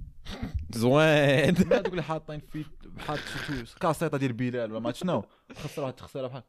زوين. 0.75 1.53
دوك 1.69 1.87
اللي 1.87 2.03
حاطين 2.03 2.39
في 2.39 2.65
حاط 2.99 3.19
شي 3.47 3.75
كاسيطة 3.79 4.17
ديال 4.17 4.33
بلال 4.33 4.71
ولا 4.71 4.79
ما 4.79 4.91
شنو؟ 4.91 5.23
خسر 5.57 5.81
واحد 5.81 5.93
التخساره 5.93 6.27
بحال. 6.27 6.43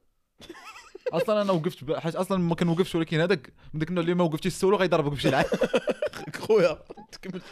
أصلا 1.12 1.42
أنا 1.42 1.52
وقفت 1.52 1.92
حيت 1.92 2.14
أصلا 2.14 2.38
ما 2.38 2.54
كنوقفش 2.54 2.94
ولكن 2.94 3.20
هذاك 3.20 3.52
من 3.74 3.80
داك 3.80 3.90
اللي 3.90 4.14
ما 4.14 4.24
وقفتيش 4.24 4.52
السولو 4.52 4.76
غيضربك 4.76 5.12
بشي 5.12 5.30
لعب 5.30 5.44
خويا. 6.40 6.78
تكمل. 7.12 7.42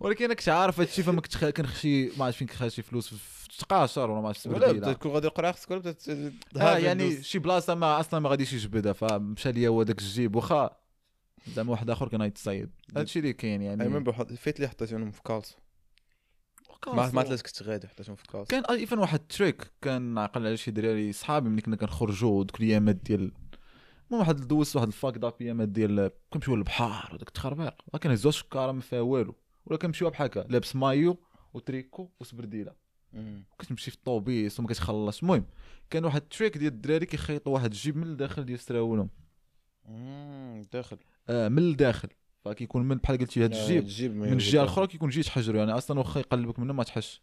ولكن 0.00 0.24
أنا 0.24 0.34
كنت 0.34 0.48
عارف 0.48 0.80
هادشي 0.80 1.02
فما 1.02 1.20
كنت 1.20 1.44
كنخشي 1.44 2.10
ما 2.18 2.24
عرفت 2.24 2.38
فين 2.38 2.46
كنخشي 2.48 2.82
فلوس 2.82 3.14
في 3.14 3.48
تقاشر 3.58 4.10
ولا 4.10 4.20
ما 4.20 4.28
عرفت 4.28 4.40
في 4.40 4.48
ولا 4.48 4.92
تكون 4.92 5.12
غادي 5.12 5.26
يقرا 5.26 5.52
خصك 5.52 5.70
ولا 5.70 5.94
آه 6.56 6.76
يعني 6.78 7.22
شي 7.22 7.38
بلاصة 7.38 7.74
ما 7.74 8.00
أصلا 8.00 8.20
ما 8.20 8.28
غاديش 8.28 8.52
يجبدها 8.52 8.92
فمشى 8.92 9.52
ليا 9.52 9.68
هو 9.68 9.82
داك 9.82 9.98
الجيب 9.98 10.36
واخا 10.36 10.76
زعما 11.54 11.70
واحد 11.70 11.90
آخر 11.90 12.08
كان 12.08 12.22
غيتصايد 12.22 12.70
هادشي 12.96 13.18
اللي 13.18 13.32
كاين 13.32 13.60
أي 13.60 13.66
يعني 13.66 13.88
من 13.88 14.12
فيت 14.36 14.56
اللي 14.56 14.68
حطيتهم 14.68 15.10
في 15.10 15.22
كالس. 15.22 15.56
ما 16.86 17.10
ما 17.10 17.22
كنت 17.22 17.62
غادي 17.62 17.88
حطيتهم 17.88 18.16
في 18.16 18.26
كالس. 18.26 18.48
كان 18.48 18.64
even 18.64 18.98
واحد 18.98 19.18
trick 19.18 19.70
كان 19.82 20.02
نعقل 20.02 20.46
على 20.46 20.56
شي 20.56 20.70
دراري 20.70 21.12
صحابي 21.12 21.48
ملي 21.48 21.62
كنا 21.62 21.76
كنخرجوا 21.76 22.44
دوك 22.44 22.60
الأيامات 22.60 22.96
ديال 22.96 23.32
المهم 24.06 24.20
واحد 24.20 24.36
دوزت 24.36 24.76
واحد 24.76 24.86
ال 24.86 24.91
fucked 24.91 25.18
up 25.18 25.34
أيامات 25.40 25.68
ديال 25.68 26.10
كنمشيو 26.30 26.56
للبحر 26.56 27.14
وداك 27.14 27.28
التخربيق. 27.28 27.74
ما 27.92 27.98
كنهزوش 27.98 28.36
الشكاره 28.36 28.72
ما 28.72 28.80
فيها 28.80 29.00
والو. 29.00 29.34
ولا 29.66 29.78
كنمشيو 29.78 30.10
بحال 30.10 30.26
هكا 30.26 30.40
لابس 30.40 30.76
مايو 30.76 31.18
وتريكو 31.54 32.10
وسبرديلة. 32.20 32.72
كتمشي 33.58 33.90
في 33.90 33.96
الطوبيس 33.96 34.60
وما 34.60 34.68
كتخلص. 34.68 35.22
المهم 35.22 35.46
كان 35.90 36.04
واحد 36.04 36.22
ال 36.22 36.28
trick 36.28 36.58
ديال 36.58 36.72
الدراري 36.72 37.06
كيخيطوا 37.06 37.54
واحد 37.54 37.72
الجيب 37.72 37.96
من 37.96 38.06
الداخل 38.06 38.44
ديال 38.44 38.58
سراولهم 38.58 39.10
داخل. 40.72 40.96
من 41.28 41.58
الداخل. 41.58 42.08
فكيكون 42.44 42.82
من 42.82 42.96
بحال 42.96 43.18
قلتي 43.18 43.44
هاد 43.44 43.54
الجيب. 43.54 43.82
الجيب 43.82 44.16
من 44.16 44.32
الجهة 44.32 44.62
الأخرى 44.62 44.86
كيكون 44.86 45.10
جيت 45.10 45.28
حجره 45.28 45.58
يعني 45.58 45.72
أصلا 45.72 45.98
واخا 45.98 46.20
يقلبك 46.20 46.58
منه 46.58 46.72
ما 46.72 46.84
تحش 46.84 47.22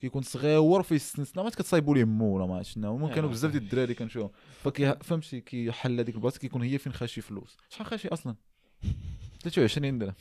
كيكون 0.00 0.22
صغيور 0.22 0.82
ست 0.82 0.96
سنين 0.96 1.26
ما 1.36 1.50
كتصايبوا 1.50 1.94
ليه 1.94 2.04
مو 2.04 2.36
ولا 2.36 2.46
ما 2.46 2.56
عرفت 2.56 2.70
شنو 2.70 2.96
المهم 2.96 3.14
كانوا 3.14 3.28
آه. 3.28 3.32
بزاف 3.32 3.50
ديال 3.50 3.62
الدراري 3.62 3.94
كنشوفهم. 3.94 4.30
فكي 4.62 4.94
فهمتي 5.02 5.40
كيحل 5.40 6.00
هذيك 6.00 6.14
البلاصة 6.14 6.38
كيكون 6.38 6.62
هي 6.62 6.78
فين 6.78 6.92
خاشي 6.92 7.20
فلوس. 7.20 7.56
شحال 7.70 7.86
خاشي 7.86 8.08
أصلا؟ 8.08 8.34
23 9.42 9.98
درهم. 9.98 10.14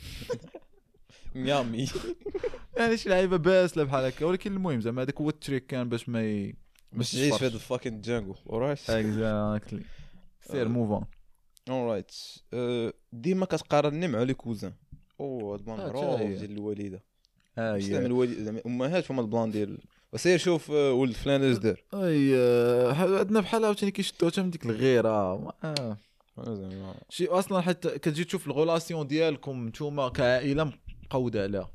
mais 1.36 1.65
امي. 1.65 1.88
يعني 2.78 2.98
شي 2.98 3.10
لعيبة 3.10 3.38
باسله 3.38 3.84
بحال 3.84 4.06
هكا. 4.06 4.26
ولكن 4.26 4.54
المهم 4.54 4.82
زعما 4.82 5.02
هذاك 5.02 5.22
هو 5.22 5.30
ال 5.30 5.36
trick 5.36 5.66
كان 5.66 5.90
باش 5.90 6.10
ما. 6.10 6.54
باش 6.94 7.12
تعيش 7.12 7.36
في 7.36 7.46
هذا 7.46 7.56
ال 7.56 7.61
fucking 7.61 8.02
جانجو 8.02 8.36
all 8.50 8.65
right 8.65 8.90
exactly 8.90 9.84
سير 10.42 10.68
move 10.68 10.90
on 10.90 11.06
all 11.70 11.85
right 11.85 12.12
أه، 12.54 12.94
ديما 13.14 13.46
كتقارني 13.46 14.08
مع 14.08 14.24
les 14.24 14.34
cousins. 14.34 14.74
أو 15.20 15.54
هاد 15.54 15.66
plan 15.66 15.80
آه، 15.80 15.86
معروف 15.88 16.20
هي. 16.20 16.36
ديال 16.36 16.52
الوالده 16.52 17.04
زعما 17.58 18.06
الوالد 18.06 18.44
زعما 18.44 18.62
امهات 18.66 19.12
هما 19.12 19.22
ال 19.22 19.28
plan 19.28 19.52
ديال 19.52 19.78
وسير 20.14 20.38
شوف 20.38 20.72
أه، 20.72 20.94
ولد 20.94 21.14
فلان 21.14 21.44
اش 21.52 21.58
دار. 21.58 21.84
أي 21.94 22.36
عندنا 23.20 23.40
بحال 23.40 23.66
عاوتاني 23.66 23.92
كيشدوها 23.92 24.32
حتى 24.32 24.42
من 24.42 24.50
ديك 24.50 24.66
الغيرة. 24.66 25.10
آه. 25.64 25.98
شي 27.10 27.28
أصلا 27.28 27.62
حتى 27.62 27.90
كتجي 28.00 28.24
تشوف 28.24 28.48
الغولاسيون 28.48 29.08
ديالكم 29.08 29.68
نتوما 29.68 30.10
كعائلة 30.10 30.74
مقودة 31.04 31.44
عليها 31.44 31.72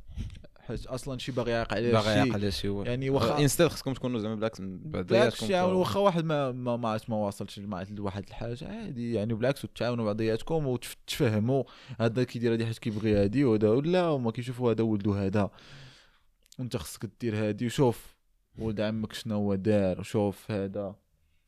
حيت 0.60 0.86
أصلا 0.86 1.18
شي 1.18 1.32
باغي 1.32 1.50
يعيق 1.50 1.74
باغي 1.74 2.02
شي 2.02 2.10
يعقل 2.10 2.32
على 2.32 2.50
شي 2.50 2.82
يعني 2.82 3.10
واخا 3.10 3.38
إنستيل 3.38 3.70
خصكم 3.70 3.92
تكونوا 3.92 4.20
زعما 4.20 4.34
بالعكس 4.34 4.60
بالعكس 4.60 5.42
يعني 5.42 5.66
واخا 5.66 6.00
واحد 6.00 6.24
ما 6.24 6.52
ما 6.52 6.76
ما 6.76 7.00
ما 7.08 7.16
واصلش 7.16 7.58
مع 7.58 7.84
واحد 7.98 8.28
الحاجة 8.28 8.68
عادي 8.68 9.12
يعني 9.14 9.34
بالعكس 9.34 9.64
وتعاونوا 9.64 10.04
بعضياتكم 10.04 10.66
وتفهموا 10.66 11.64
هذا 12.00 12.24
كيدير 12.24 12.54
هذه 12.54 12.64
حيت 12.64 12.78
كيبغي 12.78 13.24
هذه 13.24 13.44
وهذا 13.44 13.68
ولا 13.68 14.02
هما 14.02 14.30
كيشوفوا 14.30 14.72
هذا 14.72 14.82
ولدو 14.82 15.12
هذا. 15.12 15.50
وانت 16.58 16.76
خصك 16.76 17.10
دير 17.20 17.48
هذه 17.48 17.66
وشوف 17.66 18.16
ولد 18.58 18.80
عمك 18.80 19.12
شنو 19.12 19.34
هو 19.34 19.54
دار 19.54 20.00
وشوف 20.00 20.50
هذا. 20.50 20.94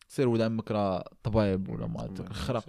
سير 0.08 0.28
ولد 0.28 0.40
عمك 0.40 0.70
راه 0.70 1.04
طبيب 1.22 1.68
ولا 1.68 1.86
ما 1.86 2.00
عرفت 2.00 2.32
خرق 2.32 2.64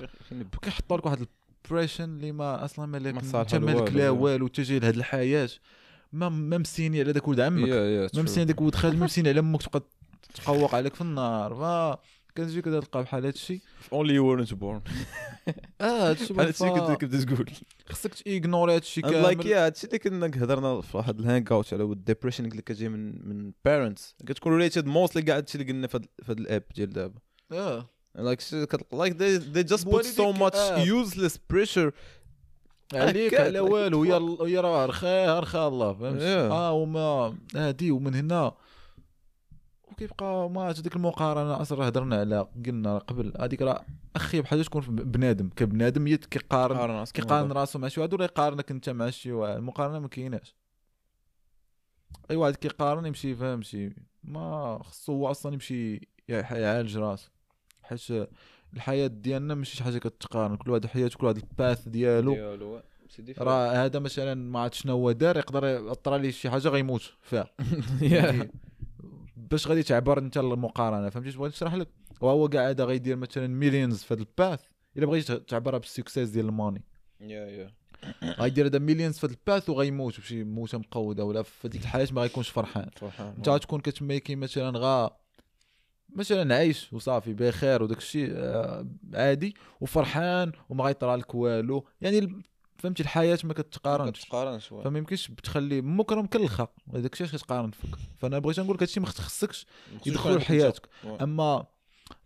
كيحطوا 0.61 0.97
لك 0.97 1.05
واحد 1.05 1.27
البريشن 1.65 2.03
اللي 2.03 2.31
ما 2.31 2.65
أصلا 2.65 2.85
ما 2.85 2.97
لك 2.97 3.35
انت 3.35 3.55
مالك. 3.55 3.93
لا 3.93 4.09
والو. 4.09 4.45
انت 4.45 4.61
جاي 4.61 4.79
لهاد 4.79 4.95
الحياة. 4.95 5.49
ما 6.13 6.29
ما 6.29 6.57
مسيني 6.57 6.99
على 6.99 7.13
داك 7.13 7.27
ولد 7.27 7.39
عمك. 7.39 7.67
يا 7.67 7.75
يا 7.75 8.09
ما 8.15 8.21
مسيني 8.21 8.45
داك 8.45 8.61
ولد. 8.61 8.75
خالد 8.75 8.95
ما 8.95 9.05
مسيني 9.05 9.29
على 9.29 9.39
أمك 9.39 9.61
تبقى 9.63 9.83
تقوق 10.35 10.75
عليك 10.75 10.95
في 10.95 11.01
النار. 11.01 11.55
ف 11.55 11.99
كتجي 12.35 12.61
كذا 12.61 12.79
تلقى 12.79 13.03
بحال 13.03 13.25
هادشي. 13.25 13.61
اونلي 13.93 14.13
يو 14.13 14.25
ورنت 14.25 14.53
بورن 14.53 14.81
آه 15.81 16.09
هادشي 16.09 16.33
بحال 16.33 16.45
هادشي 16.45 16.69
كنت 16.69 17.01
كنت 17.01 17.15
تقول. 17.15 17.49
خصك 17.89 18.13
تيغنوري 18.13 18.75
هادشي 18.75 19.01
لايك 19.01 19.37
كامل. 19.37 19.47
يا 19.51 19.65
هادشي 19.65 19.87
اللي 19.87 19.99
كنا 19.99 20.25
هضرنا 20.25 20.81
في 20.81 20.97
واحد 20.97 21.19
الهانج 21.19 21.51
اوت 21.51 21.73
على 21.73 21.83
الديبريشن 21.83 22.45
اللي 22.45 22.61
كتجي 22.61 22.89
من 22.89 23.27
من 23.29 23.51
بيرنتس 23.65 24.15
كتكون 24.27 24.53
ريليتد 24.53 24.85
موستلي 24.85 25.21
كاع 25.21 25.37
هادشي 25.37 25.57
اللي 25.61 25.71
قلنا 25.73 25.87
في 25.87 25.97
هاد- 25.97 26.39
الاب 26.39 26.63
ديال 26.75 26.89
دابا. 26.89 27.19
آه. 27.51 27.89
Like 28.17 28.39
كت- 28.65 28.93
like 28.93 29.13
they 29.13 29.39
they 29.55 29.63
just 29.73 29.85
put 29.85 30.05
so 30.05 30.27
much 30.43 30.57
useless 30.97 31.35
pressure 31.53 31.91
عليك 32.95 33.33
على 33.33 33.59
والو 33.59 33.99
ويا 34.43 34.61
راه 34.61 34.85
رخا 34.85 35.39
رخا 35.39 35.67
الله 35.67 35.93
فهمت. 35.93 36.21
آه 36.21 36.71
وما 36.71 37.35
هادي 37.55 37.91
ومن 37.91 38.15
هنا. 38.15 38.51
وكيبقى 39.91 40.49
ما 40.49 40.71
ديك 40.71 40.95
المقارنة 40.95 41.61
أصلا 41.61 41.79
راه 41.79 41.85
هضرنا 41.85 42.19
على 42.19 42.47
قلنا 42.65 42.97
قبل 42.97 43.33
هذيك 43.39 43.61
راه 43.61 43.85
أخي 44.15 44.41
بحال 44.41 44.65
تكون 44.65 44.81
بنادم. 44.81 45.49
كبنادم 45.49 46.07
هي 46.07 46.17
كيقارن 46.17 47.03
كيقارن 47.05 47.51
راسو 47.51 47.79
مع 47.79 47.87
شي 47.87 47.99
واحد 47.99 48.13
ولا 48.13 48.23
يقارنك 48.23 48.71
أنت 48.71 48.89
مع 48.89 49.09
شي 49.09 49.31
واحد. 49.31 49.55
المقارنة 49.57 49.99
ما 49.99 50.07
كايناش. 50.07 50.55
أي 52.31 52.35
واحد 52.35 52.55
كيقارن 52.55 53.05
يمشي 53.05 53.31
يفهم 53.31 53.61
شي؟ 53.61 53.95
ما 54.23 54.79
خصو 54.83 55.13
هو 55.13 55.31
أصلا 55.31 55.53
يمشي 55.53 56.09
يع- 56.29 56.57
يعالج 56.57 56.97
راسو. 56.97 57.29
حيت 57.83 57.99
الحياة 58.75 59.07
ديالنا 59.07 59.55
ماشي 59.55 59.77
شي 59.77 59.83
حاجة 59.83 59.97
كتقارن 59.97 60.57
كل 60.57 60.71
واحد 60.71 60.85
حياته 60.85 61.17
كل 61.17 61.25
واحد 61.25 61.37
ال 61.37 61.47
path 61.47 61.87
ديالو. 61.87 62.33
راه 63.39 63.85
هذا 63.85 63.99
مثلا 63.99 64.33
ما 64.33 64.59
عرفت 64.59 64.73
شنو 64.73 64.93
هو 64.93 65.11
دار 65.11 65.37
يقدر 65.37 65.65
يطرى 65.91 66.19
ليه 66.19 66.31
شي 66.31 66.49
حاجة 66.49 66.67
غيموت 66.67 67.13
فيها 67.21 67.49
يعني 68.01 68.51
باش 69.37 69.67
غادي 69.67 69.83
تعبر 69.83 70.19
أنت 70.19 70.37
المقارنه 70.37 71.09
فهمتي؟ 71.09 71.37
بغيت 71.37 71.53
نشرح 71.53 71.73
لك؟ 71.73 71.87
وهو 72.21 72.49
كاع 72.49 72.69
هذا 72.69 72.83
غيدير 72.85 73.15
مثلا 73.15 73.47
millions 73.47 74.03
في 74.03 74.13
هذا 74.13 74.21
ال 74.21 74.29
path 74.29 74.61
إلا 74.97 75.05
بغيتي 75.05 75.39
تعبرها 75.39 75.79
بال 75.79 75.91
success 75.91 76.29
ديال 76.29 76.45
ال 76.45 76.51
money. 76.51 76.83
yeah 77.21 77.45
yeah 77.47 77.71
غيدير 78.41 78.67
هذا 78.67 78.79
millions 78.79 79.17
في 79.17 79.25
هذا 79.25 79.33
ال 79.33 79.41
path 79.41 79.69
وغيموت 79.69 80.19
بشي 80.19 80.43
موتة 80.43 80.77
مقودة 80.77 81.25
ولا 81.25 81.43
في 81.43 81.67
هذيك 81.67 81.81
الحياة 81.81 82.07
ما 82.11 82.21
غيكونش 82.21 82.49
فرحان. 82.49 82.89
فرحان. 82.95 83.33
أنت 83.37 83.49
غتكون 83.49 83.79
كتميكي 83.79 84.35
مثلا 84.35 84.79
غا 84.79 85.17
مثلا 86.15 86.55
عايش 86.55 86.93
وصافي 86.93 87.33
بخير 87.33 87.83
وداك 87.83 87.97
الشيء 87.97 88.29
آه، 88.35 88.87
عادي 89.13 89.55
وفرحان 89.81 90.51
وما 90.69 90.83
غيطرى 90.83 91.15
لك 91.15 91.35
والو 91.35 91.85
يعني 92.01 92.43
فهمتي 92.77 93.03
الحياة 93.03 93.37
ما 93.43 93.53
كتقارنش. 93.53 94.21
تقارن 94.25 94.59
شوية 94.59 94.83
فما 94.83 94.97
يمكنش 94.99 95.31
تخلي 95.43 95.81
مكرم 95.81 96.25
كلخه 96.25 96.67
هذاك 96.93 97.13
الشيء 97.13 97.27
كتقارن 97.27 97.71
فيك. 97.71 97.95
فأنا 98.17 98.39
بغيت 98.39 98.59
نقول 98.59 98.75
لك 98.75 98.83
هادشي 98.83 98.99
ما 98.99 99.05
خصكش 99.05 99.65
يدخلوا 100.05 100.37
لحياتك 100.37 100.89
أما 101.21 101.65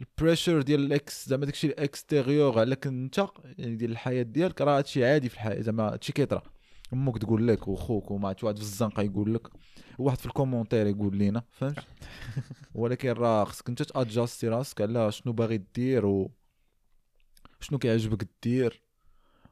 ال 0.01 0.08
pressure 0.08 0.61
ديال 0.61 0.79
ال 0.79 0.96
ex 0.96 1.29
زعما 1.29 1.45
داكشي 1.45 1.67
ال 1.67 1.78
exterior 1.78 2.59
عليك 2.59 2.87
انت 2.87 3.25
يعني 3.57 3.75
ديال 3.75 3.91
الحياة 3.91 4.23
ديالك 4.23 4.61
راه 4.61 4.77
هادشي 4.77 5.05
عادي 5.05 5.29
في 5.29 5.35
الحياة. 5.35 5.61
زعما 5.61 5.93
هادشي 5.93 6.13
كيطرا 6.13 6.43
أمك 6.93 7.17
تقول 7.17 7.47
لك 7.47 7.67
وخوك 7.67 8.11
وما 8.11 8.27
واحد 8.43 8.55
في 8.57 8.63
الزنقة 8.63 9.03
يقول 9.03 9.33
لك. 9.33 9.47
واحد 9.99 10.17
في 10.17 10.25
ال 10.25 10.31
commentaire 10.31 10.87
يقول 10.87 11.17
لينا 11.17 11.43
فهمت؟ 11.51 11.79
ولكن 12.75 13.09
راه 13.09 13.43
خصك 13.43 13.69
انت 13.69 13.83
ت 13.83 13.91
adjusti 13.91 14.47
راسك 14.47 14.81
على 14.81 15.11
شنو 15.11 15.33
باغي 15.33 15.63
دير 15.75 16.05
و 16.05 16.31
شنو 17.59 17.79
كيعجبك 17.79 18.27
دير. 18.43 18.81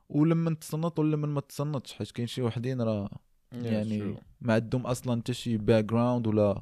ولما 0.09 0.53
تصنت 0.53 0.99
ولا 0.99 1.15
لما 1.15 1.27
ما 1.27 1.41
تصنتش 1.41 1.93
حيت 1.93 2.11
كاين 2.11 2.27
شي 2.27 2.41
وحدين 2.41 2.81
راه 2.81 3.09
يعني 3.51 4.15
ما 4.41 4.53
عندهم 4.53 4.87
أصلا 4.87 5.21
حتى 5.21 5.33
شي 5.33 5.57
background 5.57 6.27
ولا 6.27 6.61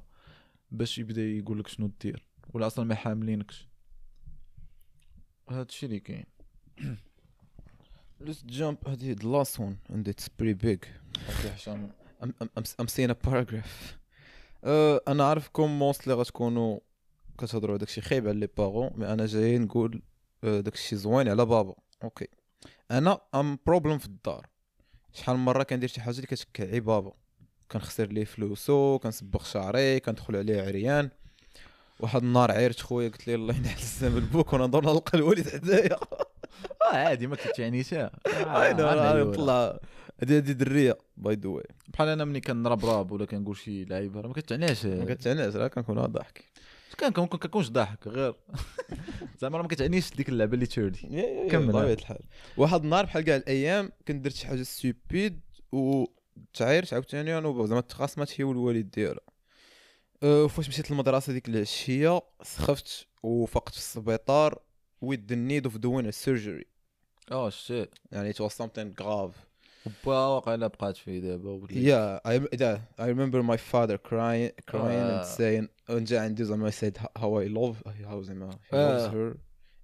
باش 0.72 0.98
يبدأ 1.00 1.22
يقول 1.22 1.60
لك 1.60 1.68
شنو 1.68 1.92
دير. 2.02 2.28
ولا 2.54 2.68
أصلا 2.68 2.86
ما 2.86 2.96
حاملينكش 2.96 3.68
هذا 5.50 5.62
الشيء 5.62 5.90
اللي 5.90 6.00
كاين. 6.00 6.26
Let's 8.22 8.44
jump 8.52 8.90
هذه 8.90 9.16
the 9.16 9.26
last 9.26 9.60
one 9.60 9.94
and 9.94 10.08
it's 10.08 10.28
pretty 10.28 10.66
big. 10.66 10.86
هشام 11.56 11.92
I'm, 12.22 12.26
I'm, 12.26 12.50
I'm, 12.58 12.64
I'm 12.80 12.88
seeing 12.88 13.10
a 13.10 13.30
paragraph. 13.30 13.98
Uh, 14.64 15.00
أنا 15.08 15.30
عارفكم 15.30 15.80
mostly 15.80 16.14
غتكونوا 16.14 16.80
كتهضروا 17.38 17.78
داكشي 17.78 18.02
خايب 18.02 18.28
على 18.28 18.40
les 18.40 18.48
parents 18.58 18.92
mais 18.96 19.14
أنا 19.14 19.26
جاي 19.26 19.58
نقول 19.58 20.02
uh, 20.44 20.48
داكشي 20.48 20.96
زوين 20.96 21.30
على 21.30 21.46
بابا. 21.46 21.76
okay 22.04 22.28
أنا 22.92 23.20
un 23.36 23.60
problème 23.68 23.98
في 23.98 24.06
الدار. 24.06 24.48
شحال 25.14 25.38
من 25.38 25.46
مرة 25.46 25.64
كندير 25.64 25.90
شي 25.90 26.02
حاجة 26.02 26.16
اللي 26.16 26.28
كتكعي 26.28 26.80
بابا. 26.80 27.14
كنخسر 27.72 28.06
ليه 28.06 28.26
فلوسو 28.26 29.00
كنصبغ 29.00 29.44
شعري 29.44 30.00
كندخل 30.00 30.36
عليه 30.36 30.62
عريان. 30.62 31.10
واحد 32.00 32.24
النهار 32.24 32.52
عيرت 32.52 32.80
خويا 32.80 33.10
قلت 33.10 33.28
لي 33.28 33.36
الله 33.36 33.56
ينحل 33.56 33.80
الزمن 33.80 34.18
لبوك 34.18 34.54
وأنا 34.54 34.68
ندور 34.68 34.86
نلقى 34.86 35.18
الوالد 35.18 35.50
حدايا. 35.50 35.98
آه 36.92 36.96
عادي 36.96 37.28
ما 37.28 37.36
كتعنيش 37.36 37.94
آه، 37.94 38.12
أنا 38.72 39.14
ولا. 39.14 39.32
طلع 39.36 39.80
هادي 40.22 40.38
هادي 40.38 40.54
دريه 40.54 40.98
by 41.18 41.36
the 41.36 41.50
way 41.50 41.64
بحال 41.88 42.08
أنا 42.08 42.26
ملي 42.26 42.40
كنربراب 42.42 43.12
ولا 43.12 43.26
كنقول 43.26 43.58
شي 43.58 43.86
لعيبه 43.86 44.22
راه 44.22 44.28
ما 44.28 44.34
كتعنيش 44.34 44.86
ما 44.86 45.14
كتعناش 45.14 45.56
راه 45.56 45.68
كنكون 45.68 45.98
هاد 45.98 46.10
ضحك. 46.12 46.44
كان 46.98 47.14
ممكن 47.18 47.38
كنكونش 47.38 47.70
ضاحك 47.70 48.08
غير. 48.08 48.34
زعما 49.42 49.58
راه 49.58 49.62
ما 49.64 49.68
كتعنيش 49.68 50.16
ديك 50.16 50.30
اللعبة 50.30 50.54
اللي 50.54 50.66
t'شيردي 50.66 51.00
كمل. 51.52 51.68
بطبيعه 51.68 51.94
الحال. 51.94 52.20
واحد 52.58 52.84
النهار 52.84 53.06
بحال 53.06 53.24
كاع 53.24 53.36
الأيام 53.36 53.92
كنت 54.08 54.24
درت 54.24 54.36
شي 54.36 54.48
حاجة 54.48 54.64
stupid 54.64 55.40
و 55.72 56.06
تعايرت 56.54 56.94
عاوتاني 56.94 57.38
أنا 57.38 57.66
زعما 57.66 57.82
تخاصمات 57.82 58.42
هي 58.42 58.44
والوالد 58.44 58.92
ديالها. 58.92 59.20
أه، 60.24 60.48
فاش 60.48 60.70
مشيت 60.70 60.92
للمدرسة 60.92 61.34
ديك 61.34 61.50
العشية 61.50 62.22
سخفت 62.44 63.08
وفقت 63.24 63.70
في 63.72 63.78
السبيطار 63.78 64.60
with 65.06 65.20
the 65.32 65.36
need 65.36 65.70
of 65.70 65.74
doing 65.74 66.06
a 67.28 67.30
surgery 67.30 67.32
آه 67.32 67.50
shit 67.50 67.96
يعني 68.12 68.34
it 68.34 68.38
was 68.38 68.54
something 68.54 69.04
grave 69.04 69.34
با 70.06 70.28
واقيلا 70.28 70.68
بقات 70.68 70.98
فيه 70.98 71.20
دابا 71.20 71.50
ولا 71.50 71.68
yeah 71.68 72.30
I, 72.30 72.40
yeah, 72.58 73.04
I 73.04 73.08
remember 73.08 73.44
my 73.44 73.58
father 73.58 73.98
crying 73.98 74.52
crying 74.72 75.04
and 75.04 75.24
آه. 75.24 75.36
saying 75.38 75.68
رجع 75.90 76.22
عندي 76.22 76.44
زعما 76.44 76.72
I 76.72 76.74
said 76.74 76.98
how 76.98 77.34
I 77.36 77.48
love 77.48 77.84
how 78.08 78.22
زعما 78.22 78.52
he 78.52 78.74
آه. 78.74 79.08
loves 79.08 79.14
her 79.14 79.38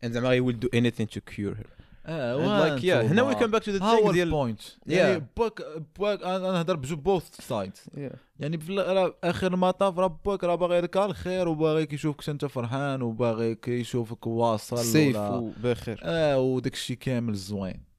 and 0.05 0.11
زعما 0.13 0.37
he 0.37 0.41
will 0.41 0.59
do 0.65 0.69
anything 0.73 1.07
to 1.07 1.21
cure 1.21 1.55
her 1.55 1.65
آه 1.65 1.78
and 2.05 2.79
like 2.79 2.83
yeah 2.83 3.11
هنا 3.11 3.33
we 3.33 3.35
come 3.35 3.51
back 3.51 3.63
to 3.63 3.71
the 3.71 3.81
ها 3.81 3.99
هو 3.99 4.09
thing 4.09 4.13
ديال 4.13 4.55
Yeah. 4.57 4.91
يعني 4.91 5.27
باك 5.37 5.61
باك 5.99 6.23
أنا 6.23 6.51
نهضر 6.51 6.75
بجوج 6.75 6.95
both 6.95 7.53
yeah. 7.53 8.15
يعني 8.39 8.57
في 8.59 9.13
آخر 9.23 9.53
المطاف 9.53 9.99
راه 9.99 10.19
باك 10.25 10.43
راه 10.43 10.55
باغي 10.55 10.81
لك 10.81 10.97
الخير 10.97 11.47
وباغيك 11.47 11.93
يشوفك 11.93 12.29
أنت 12.29 12.45
فرحان 12.45 13.01
وباغيك 13.01 13.67
يشوفك 13.67 14.27
واصل 14.27 14.77
سيف 14.77 15.17
وبخير 15.17 15.99
آه 16.03 16.39
وداك 16.39 16.73
الشيء 16.73 16.97
كامل 16.97 17.33
زوين. 17.33 17.89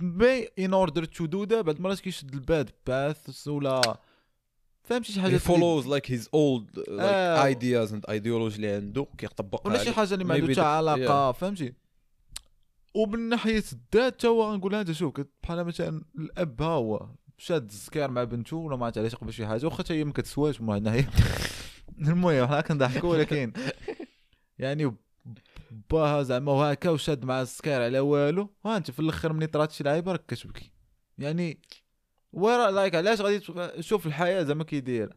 mais 0.00 0.48
in 0.58 0.74
order 0.74 1.04
to 1.04 1.26
do 1.26 1.44
that 1.44 1.60
بعد 1.60 1.80
مرات 1.80 2.00
كيشد 2.00 2.34
ال 2.34 2.43
bad 2.43 2.70
path 2.86 3.48
ولا 3.48 3.98
فهمتي 4.84 5.12
شي 5.12 5.20
حاجة 5.20 5.38
he 5.38 5.40
follows 5.40 5.86
like 5.86 6.06
his 6.06 6.26
old 6.26 6.78
uh, 6.78 6.88
like 6.88 7.00
آه. 7.00 7.52
ideas 7.52 7.88
and 7.90 8.04
ideology 8.10 8.54
اللي 8.54 8.70
عنده 8.70 9.06
كيطبقها 9.18 9.70
ولا 9.70 9.84
شي 9.84 9.92
حاجة 9.92 10.14
اللي 10.14 10.24
ما 10.24 10.34
عنده 10.34 10.46
maybe 10.46 10.50
حتى 10.50 10.60
علاقة 10.60 11.32
فهمتي؟ 11.32 11.74
ومن 12.94 13.28
ناحية 13.28 13.64
الذات 13.72 14.20
تا 14.20 14.28
هو 14.28 14.52
غنقول 14.52 14.74
هذا 14.74 14.92
شوف 14.92 15.20
بحال 15.42 15.64
مثلا 15.64 16.04
الأب 16.18 16.62
ها 16.62 16.68
هو 16.68 17.08
شاد 17.38 17.64
السكار 17.70 18.10
مع 18.10 18.24
بنته 18.24 18.56
ولا 18.56 18.76
ما 18.76 18.86
عرفت 18.86 18.98
علاش 18.98 19.14
قبل 19.14 19.32
شي 19.32 19.46
حاجة 19.46 19.66
واخا 19.66 19.84
هي 19.90 20.04
ما 20.04 20.12
كتسواش 20.12 20.60
من 20.60 20.70
هنا 20.70 20.92
هي 20.92 21.04
المهم 22.08 22.46
حنا 22.46 22.60
كنضحكوا 22.60 23.10
ولكن 23.10 23.52
يعني 24.58 24.96
باها 25.90 26.22
زعما 26.22 26.52
وهكا 26.52 26.90
وشاد 26.90 27.24
مع 27.24 27.42
السكار 27.42 27.82
على 27.82 28.00
والو 28.00 28.50
ها 28.66 28.76
أنت 28.76 28.90
في 28.90 29.00
الآخر 29.00 29.32
ملي 29.32 29.46
طرات 29.46 29.72
شي 29.72 29.84
لعيبة 29.84 30.12
راك 30.12 30.26
كتبكي. 30.26 30.70
يعني 31.18 31.58
وين 32.32 32.74
like 32.74 32.94
علاش 32.94 33.20
غادي 33.20 33.38
تشوف 33.78 34.06
الحياة 34.06 34.42
زعما 34.42 34.64
كي 34.64 34.80
دايره 34.80 35.12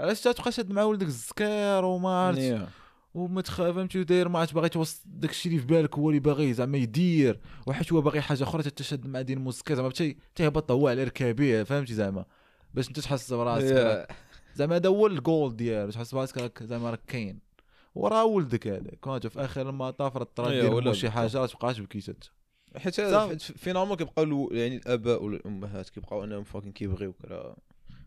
علاش 0.00 0.20
تبقى 0.20 0.52
شاد 0.52 0.70
مع 0.70 0.82
ولدك 0.82 1.06
السكار 1.06 1.84
وما 1.84 2.26
عرفت 2.26 2.40
Yeah. 2.40 2.79
وما 3.14 3.42
فهمتي 3.42 4.04
داير 4.04 4.28
ما 4.28 4.38
عرفت 4.38 4.54
باغي 4.54 4.68
توصل 4.68 5.00
داك 5.06 5.30
الشيء 5.30 5.52
اللي 5.52 5.62
في 5.62 5.66
بالك 5.66 5.98
هو 5.98 6.10
اللي 6.10 6.20
باغي 6.20 6.52
زعما 6.52 6.78
يدير 6.78 7.40
وحيت 7.66 7.92
هو 7.92 8.00
باغي 8.00 8.20
حاجة 8.20 8.42
أخرى 8.42 8.62
تتشد 8.62 9.06
مع 9.06 9.20
دين 9.20 9.38
الموسيقى 9.38 9.76
زعما 9.76 9.88
حتى 9.90 10.16
تيهبط 10.34 10.70
هو 10.70 10.88
على 10.88 11.04
ركابيه 11.04 11.62
فهمتي 11.62 11.94
زعما؟ 11.94 12.24
باش 12.74 12.88
أنت 12.88 13.00
تحس 13.00 13.32
براسك. 13.32 14.06
زعما 14.54 14.76
هذا 14.76 14.88
هو 14.88 15.06
الجول 15.06 15.56
ديالو 15.56 15.90
تحس 15.90 16.14
براسك 16.14 16.38
راك 16.38 16.62
زعما 16.62 16.90
راك 16.90 17.00
كاين. 17.06 17.38
وراه 17.94 18.24
ولدك 18.24 18.66
هذا 18.66 18.90
كنت 19.00 19.26
في 19.26 19.44
آخر 19.44 19.68
المطاف 19.68 20.16
راه 20.16 20.26
أيوة، 20.38 20.62
دير 20.62 20.74
ولا 20.74 20.86
مو 20.86 20.92
شي. 20.92 21.10
حاجة 21.10 21.38
راه 21.38 21.46
تبقاش 21.46 21.80
بكيت 21.80 22.08
أنت. 22.08 22.24
حيت 22.76 23.00
فينالمون 23.42 23.96
كيبقاو 23.96 24.48
يعني 24.52 24.76
الأباء 24.76 25.24
ولا 25.24 25.36
الأمهات 25.36 25.88
كيبقاو 25.88 26.24
أنهم 26.24 26.44
فاكين 26.44 26.72
كيبغيوك 26.72 27.16
راه 27.24 27.56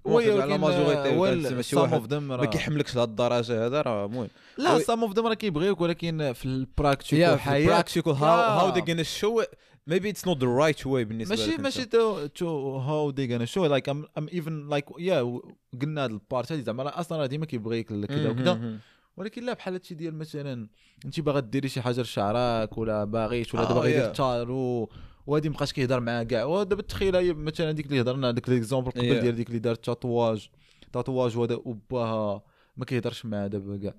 وي 0.05 0.41
على 0.41 0.57
ماجوريتي 0.57 1.17
ويل 1.17 1.41
زعما 1.41 1.61
شي 1.61 1.75
some 1.75 1.79
واحد 1.79 2.13
ما 2.13 2.45
كيحملكش 2.45 2.95
لهاد 2.95 3.09
الدرجه 3.09 3.65
هذا 3.65 3.81
راه 3.81 4.05
المهم 4.05 4.27
لا 4.57 4.79
سام 4.79 5.03
اوف 5.03 5.13
ذم 5.13 5.27
راه 5.27 5.33
كيبغيوك 5.33 5.81
ولكن 5.81 6.33
في 6.33 6.45
البراكتيك 6.45 7.25
yeah 7.25 7.29
والحياة 7.29 7.81
practical 7.81 8.13
how 8.13 8.59
how 8.59 8.67
Yeah. 8.67 8.75
they 8.75 8.81
gonna 8.81 9.21
show 9.21 9.39
it? 9.43 9.49
Maybe 9.89 10.07
it's 10.13 10.25
not 10.25 10.39
the 10.39 10.47
right 10.47 10.85
way 10.85 11.03
بالنسبة 11.03 11.35
ماشي 11.35 11.57
ماشي 11.57 11.85
تو 11.85 12.27
تو 12.27 12.77
هاو 12.77 13.11
دي 13.11 13.33
غانا 13.33 13.45
شو 13.45 13.65
لايك 13.65 13.89
ام 13.89 14.05
ام 14.17 14.27
ايفن 14.33 14.69
لايك 14.69 14.85
يا 14.99 15.39
قلنا 15.81 16.03
هاد 16.03 16.11
ال 16.11 16.19
part 16.19 16.51
هادي 16.51 16.61
زعما 16.61 16.99
أصلا 16.99 17.17
راه 17.17 17.25
ديما 17.25 17.45
كيبغيك 17.45 17.87
كذا 17.87 18.29
وكذا. 18.29 18.79
ولكن 19.17 19.45
لا 19.45 19.53
بحال 19.53 19.73
هادشي 19.73 19.95
ديال 19.95 20.15
مثلا 20.17 20.67
انت 21.05 21.19
باغا 21.19 21.39
ديري 21.39 21.69
شي 21.69 21.81
حاجة 21.81 22.01
لشعرك 22.01 22.77
ولا 22.77 23.03
باغيش 23.03 23.53
ولا 23.53 23.69
آه، 23.69 23.73
باغي 23.73 24.07
yeah. 24.07 24.15
تارو 24.15 24.89
وهادي 25.27 25.49
مابقاش 25.49 25.73
كيهضر 25.73 25.99
معاه 25.99 26.23
كاع. 26.23 26.43
ودابا 26.43 26.81
تخيل 26.81 27.33
مثلا 27.33 27.71
ديك 27.71 27.85
اللي 27.85 28.01
هضرنا 28.01 28.31
ديك 28.31 28.49
l'exemple 28.49 28.91
قبل 28.91 29.19
Yeah. 29.19 29.21
ديال 29.21 29.35
ديك 29.35 29.47
اللي 29.47 29.59
دارت 29.59 29.85
tatouage 29.85 30.49
tatouage 30.93 31.37
وهذا 31.37 31.55
وباها 31.55 32.43
ما 32.77 32.85
كيهضرش 32.85 33.25
معاه 33.25 33.47
دابا 33.47 33.77
كاع. 33.77 33.95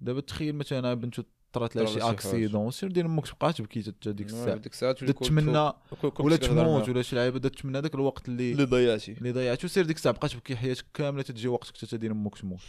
دابا 0.00 0.20
تخيل 0.20 0.54
مثلا 0.54 0.94
بنتو 0.94 1.22
طرات 1.52 1.76
لها 1.76 1.86
شي 1.86 2.00
accident 2.00 2.70
سير 2.70 2.90
دير 2.90 3.06
أمك 3.06 3.28
تبقى 3.28 3.52
تبكي 3.52 3.82
حتى 3.82 4.12
ديك 4.12 4.26
الساعة. 4.26 4.56
ديك 4.56 4.72
الساعة 4.72 4.92
تتمنى 4.92 5.72
ولا 6.18 6.36
تموت 6.36 6.88
ولا 6.88 7.02
شي 7.02 7.16
لعيبة 7.16 7.38
تتمنى 7.38 7.80
داك 7.80 7.94
الوقت 7.94 8.28
اللي 8.28 8.52
اللي 8.52 8.64
ضيعتي. 8.64 9.12
اللي 9.12 9.32
ضيعتو 9.32 9.68
سير 9.68 9.84
ديك 9.86 9.96
الساعة 9.96 10.14
بقى 10.14 10.28
تبكي 10.28 10.56
حياتك 10.56 10.84
كاملة 10.94 11.22
تجي 11.22 11.48
وقتك 11.48 11.76
حتى 11.76 11.86
تدير 11.86 12.12
أمك 12.12 12.38
تموت 12.38 12.60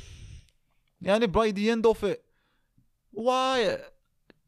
يعني 1.01 1.28
by 1.28 1.52
the 1.52 1.74
end 1.74 1.86
of 1.86 2.06
why 3.14 3.80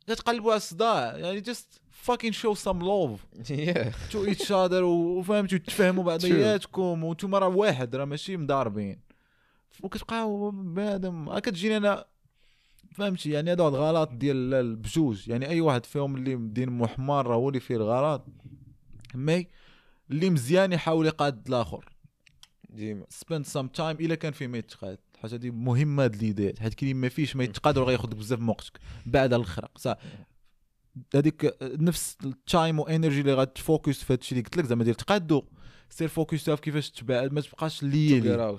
كتقلبوا 0.08 0.52
على 0.52 0.58
الصداع. 0.58 1.18
يعني 1.18 1.40
just 1.42 1.81
fucking 2.08 2.34
show 2.34 2.54
some 2.66 2.80
love 2.92 3.16
yeah. 3.50 3.92
to 4.12 4.18
each 4.32 4.48
other 4.52 4.82
وفهمتوا 4.84 5.58
تفهموا 5.58 6.04
بعضياتكم 6.04 7.04
وأنتم 7.04 7.36
راه 7.36 7.48
واحد 7.48 7.96
راه 7.96 8.06
ماشي 8.06 8.38
مضاربين. 8.38 9.00
وكتبقاو 9.84 10.52
بنادم. 10.52 11.40
كتجيني 11.40 11.78
أنا 11.78 12.06
فهمتي؟ 12.92 13.30
يعني 13.32 13.52
هذا 13.52 13.64
الغلط 13.64 14.10
ديال 14.12 14.54
ال- 14.54 14.76
بجوج. 14.76 15.30
يعني 15.30 15.50
أي 15.50 15.62
واحد 15.62 15.86
فيهم 15.86 16.16
اللي 16.16 16.36
دين 16.36 16.70
مو 16.70 16.88
حمار 16.88 17.28
راه 17.28 17.36
هو 17.36 17.50
اللي 17.50 17.60
فيه 17.60 17.76
الغلط. 17.76 18.26
mais 19.16 19.48
اللي 20.12 20.30
مزيان 20.30 20.72
يحاول 20.74 21.06
يقاد 21.08 21.48
الآخر. 21.48 21.86
ديما. 22.70 23.06
Spend 23.26 23.46
some 23.46 23.68
time 23.78 23.80
إلا 24.02 24.16
كان 24.16 24.34
فيه 24.34 24.48
ما 24.48 24.58
يتقاد. 24.58 24.98
الحاجة 25.16 25.36
دي 25.36 25.52
مهمة 25.52 26.04
هاد 26.04 26.16
ليديات 26.16 26.60
حيت 26.60 26.74
كاين 26.74 26.96
ما 26.96 27.10
فيش 27.10 27.36
ما 27.36 27.44
يتقاد 27.44 27.78
راه 27.78 27.86
غياخذ 27.86 28.16
بزاف 28.16 28.40
من 28.40 28.50
وقتك. 28.50 28.80
بعد 29.06 29.34
الخرق. 29.34 29.78
صح. 29.78 29.98
هذيك 31.16 31.58
نفس 31.62 32.18
التايم 32.24 32.80
وانرجي 32.80 33.22
اللي 33.22 33.34
غتفوكس 33.34 34.04
في 34.04 34.14
هادشي 34.14 34.32
اللي 34.32 34.44
قلت 34.44 34.58
لك 34.58 34.66
زعما 34.66 34.84
ديال 34.84 34.96
تقادو. 34.96 35.44
سير 35.90 36.08
فوكس 36.08 36.50
في 36.50 36.56
كيفاش 36.56 36.90
تبعد 36.92 37.34
ما 37.34 37.42
تبقاش 37.42 37.84
ليلي 37.84 38.58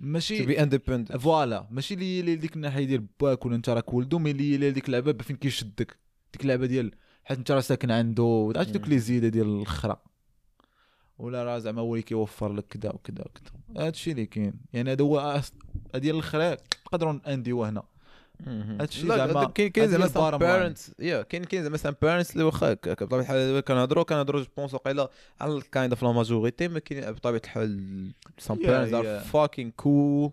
ماشي 0.00 0.46
be 0.46 0.58
independent. 0.58 1.16
فوالا. 1.16 1.68
ماشي 1.70 1.94
اللي 1.94 2.36
ديك 2.36 2.56
الناحية 2.56 2.84
ديال 2.84 3.06
باك 3.20 3.46
ولا 3.46 3.56
انت 3.56 3.68
راك 3.68 3.94
ولدو 3.94 4.18
مي 4.18 4.30
اللي 4.30 4.54
اللي 4.54 4.70
ديك 4.70 4.86
اللعبة 4.86 5.12
فين 5.12 5.36
كيشدك. 5.36 5.96
ديك 6.32 6.42
اللعبة 6.42 6.66
ديال 6.66 6.92
حيت 7.24 7.38
انت 7.38 7.50
راه 7.50 7.60
ساكن 7.60 7.90
عنده 7.90 8.52
عرفتي 8.56 8.72
دوك. 8.72 8.88
لي 8.88 8.98
زيده 8.98 9.28
ديال 9.28 9.46
الخرا. 9.46 10.02
ولا 11.18 11.44
راه 11.44 11.58
زعما 11.58 11.80
هو 11.80 11.94
اللي 11.94 12.02
كيوفر 12.02 12.52
لك 12.52 12.66
كذا 12.66 12.90
وكذا 12.90 13.24
وكذا 13.24 13.84
هادشي 13.86 14.10
اللي 14.10 14.26
كاين. 14.26 14.54
يعني 14.72 14.92
هذا 14.92 15.04
هو 15.04 15.42
هادي 15.94 16.10
الخرا 16.10 16.56
نقدروا 16.86 17.34
أنديو 17.34 17.64
هنا. 17.64 17.82
هادشي 18.80 19.06
زعما- 19.16 19.44
كاين 19.54 19.68
كاين 19.70 19.88
زعما. 19.88 20.04
بيرنتس 20.56 20.92
يا 20.98 21.22
كاين 21.22 21.44
كاين 21.44 21.62
زعما 21.62 21.76
سام 21.76 21.94
بيرنتس 22.02 22.32
اللي 22.32 22.44
واخا 22.44 22.72
بطبيعة 22.74 23.20
الحال 23.20 23.60
كنهضروا 23.60 24.04
كنهضروا 24.04 24.40
جو 24.40 24.46
بونس 24.56 24.74
وقيلا 24.74 25.08
على 25.40 25.60
كايند 25.72 25.92
اوف 25.92 26.02
لا 26.02 26.12
ماجوريتي 26.12 26.68
ما 26.68 26.78
كاين 26.78 27.12
بطبيعة 27.12 27.40
الحال 27.44 28.10
Yeah, 28.58 28.66
بيرنتس 28.66 28.94
ار. 28.94 29.20
فاكين 29.20 29.70
كول 29.70 30.30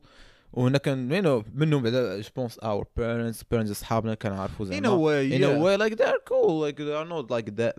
وهنا 0.54 0.78
كان 0.78 1.24
know 1.24 1.46
منهم 1.54 1.84
بعدا 1.84 2.22
جو 2.22 2.30
بونس 2.36 2.58
اور 2.58 2.88
بيرنتس 2.98 3.44
بيرنتس 3.52 3.72
أصحابنا 3.72 4.14
كنعرفوا 4.14 4.66
زعما. 4.66 4.88
Way 4.88 5.32
in 5.34 5.42
yeah. 5.42 5.46
a 5.46 5.64
way 5.64 5.78
like 5.84 5.98
they're 5.98 6.22
cool. 6.30 6.62
Like 6.66 6.78
they 6.78 6.96
are 7.02 7.10
not 7.10 7.32
like 7.32 7.50
that 7.60 7.76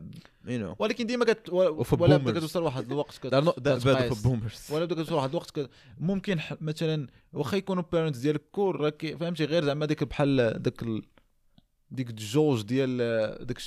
you 0.47 0.59
know. 0.59 0.77
ولكن 0.79 1.07
ديما 1.07 1.25
كت 1.25 1.49
ولا 1.51 2.17
بدا. 2.17 2.39
كتوصل 2.39 2.63
واحد 2.63 2.93
الوقت 2.93 3.19
كت- 3.19 3.27
كتقايس. 3.27 4.13
of 4.13 4.17
boomers. 4.17 4.71
ولا 4.73 4.85
بدا 4.85 4.95
كتوصل 4.95 5.15
واحد 5.15 5.29
الوقت 5.31 5.61
ك- 5.61 5.71
ممكن 5.99 6.41
ح- 6.41 6.57
مثلا 6.63 7.07
واخا 7.33 7.57
يكونوا 7.57 7.83
parents 7.93 8.19
ديالك 8.19 8.43
cool 8.53 8.81
راك 8.81 9.17
فهمتي؟ 9.21 9.45
غير 9.45 9.65
زعما 9.65 9.87
ديك 9.87 10.05
بحال 10.05 10.63
داك 10.63 10.83
ال... 10.83 11.03
ديك 11.91 12.11
الجوج 12.11 12.63
ديال 12.63 12.97
داك. 13.47 13.59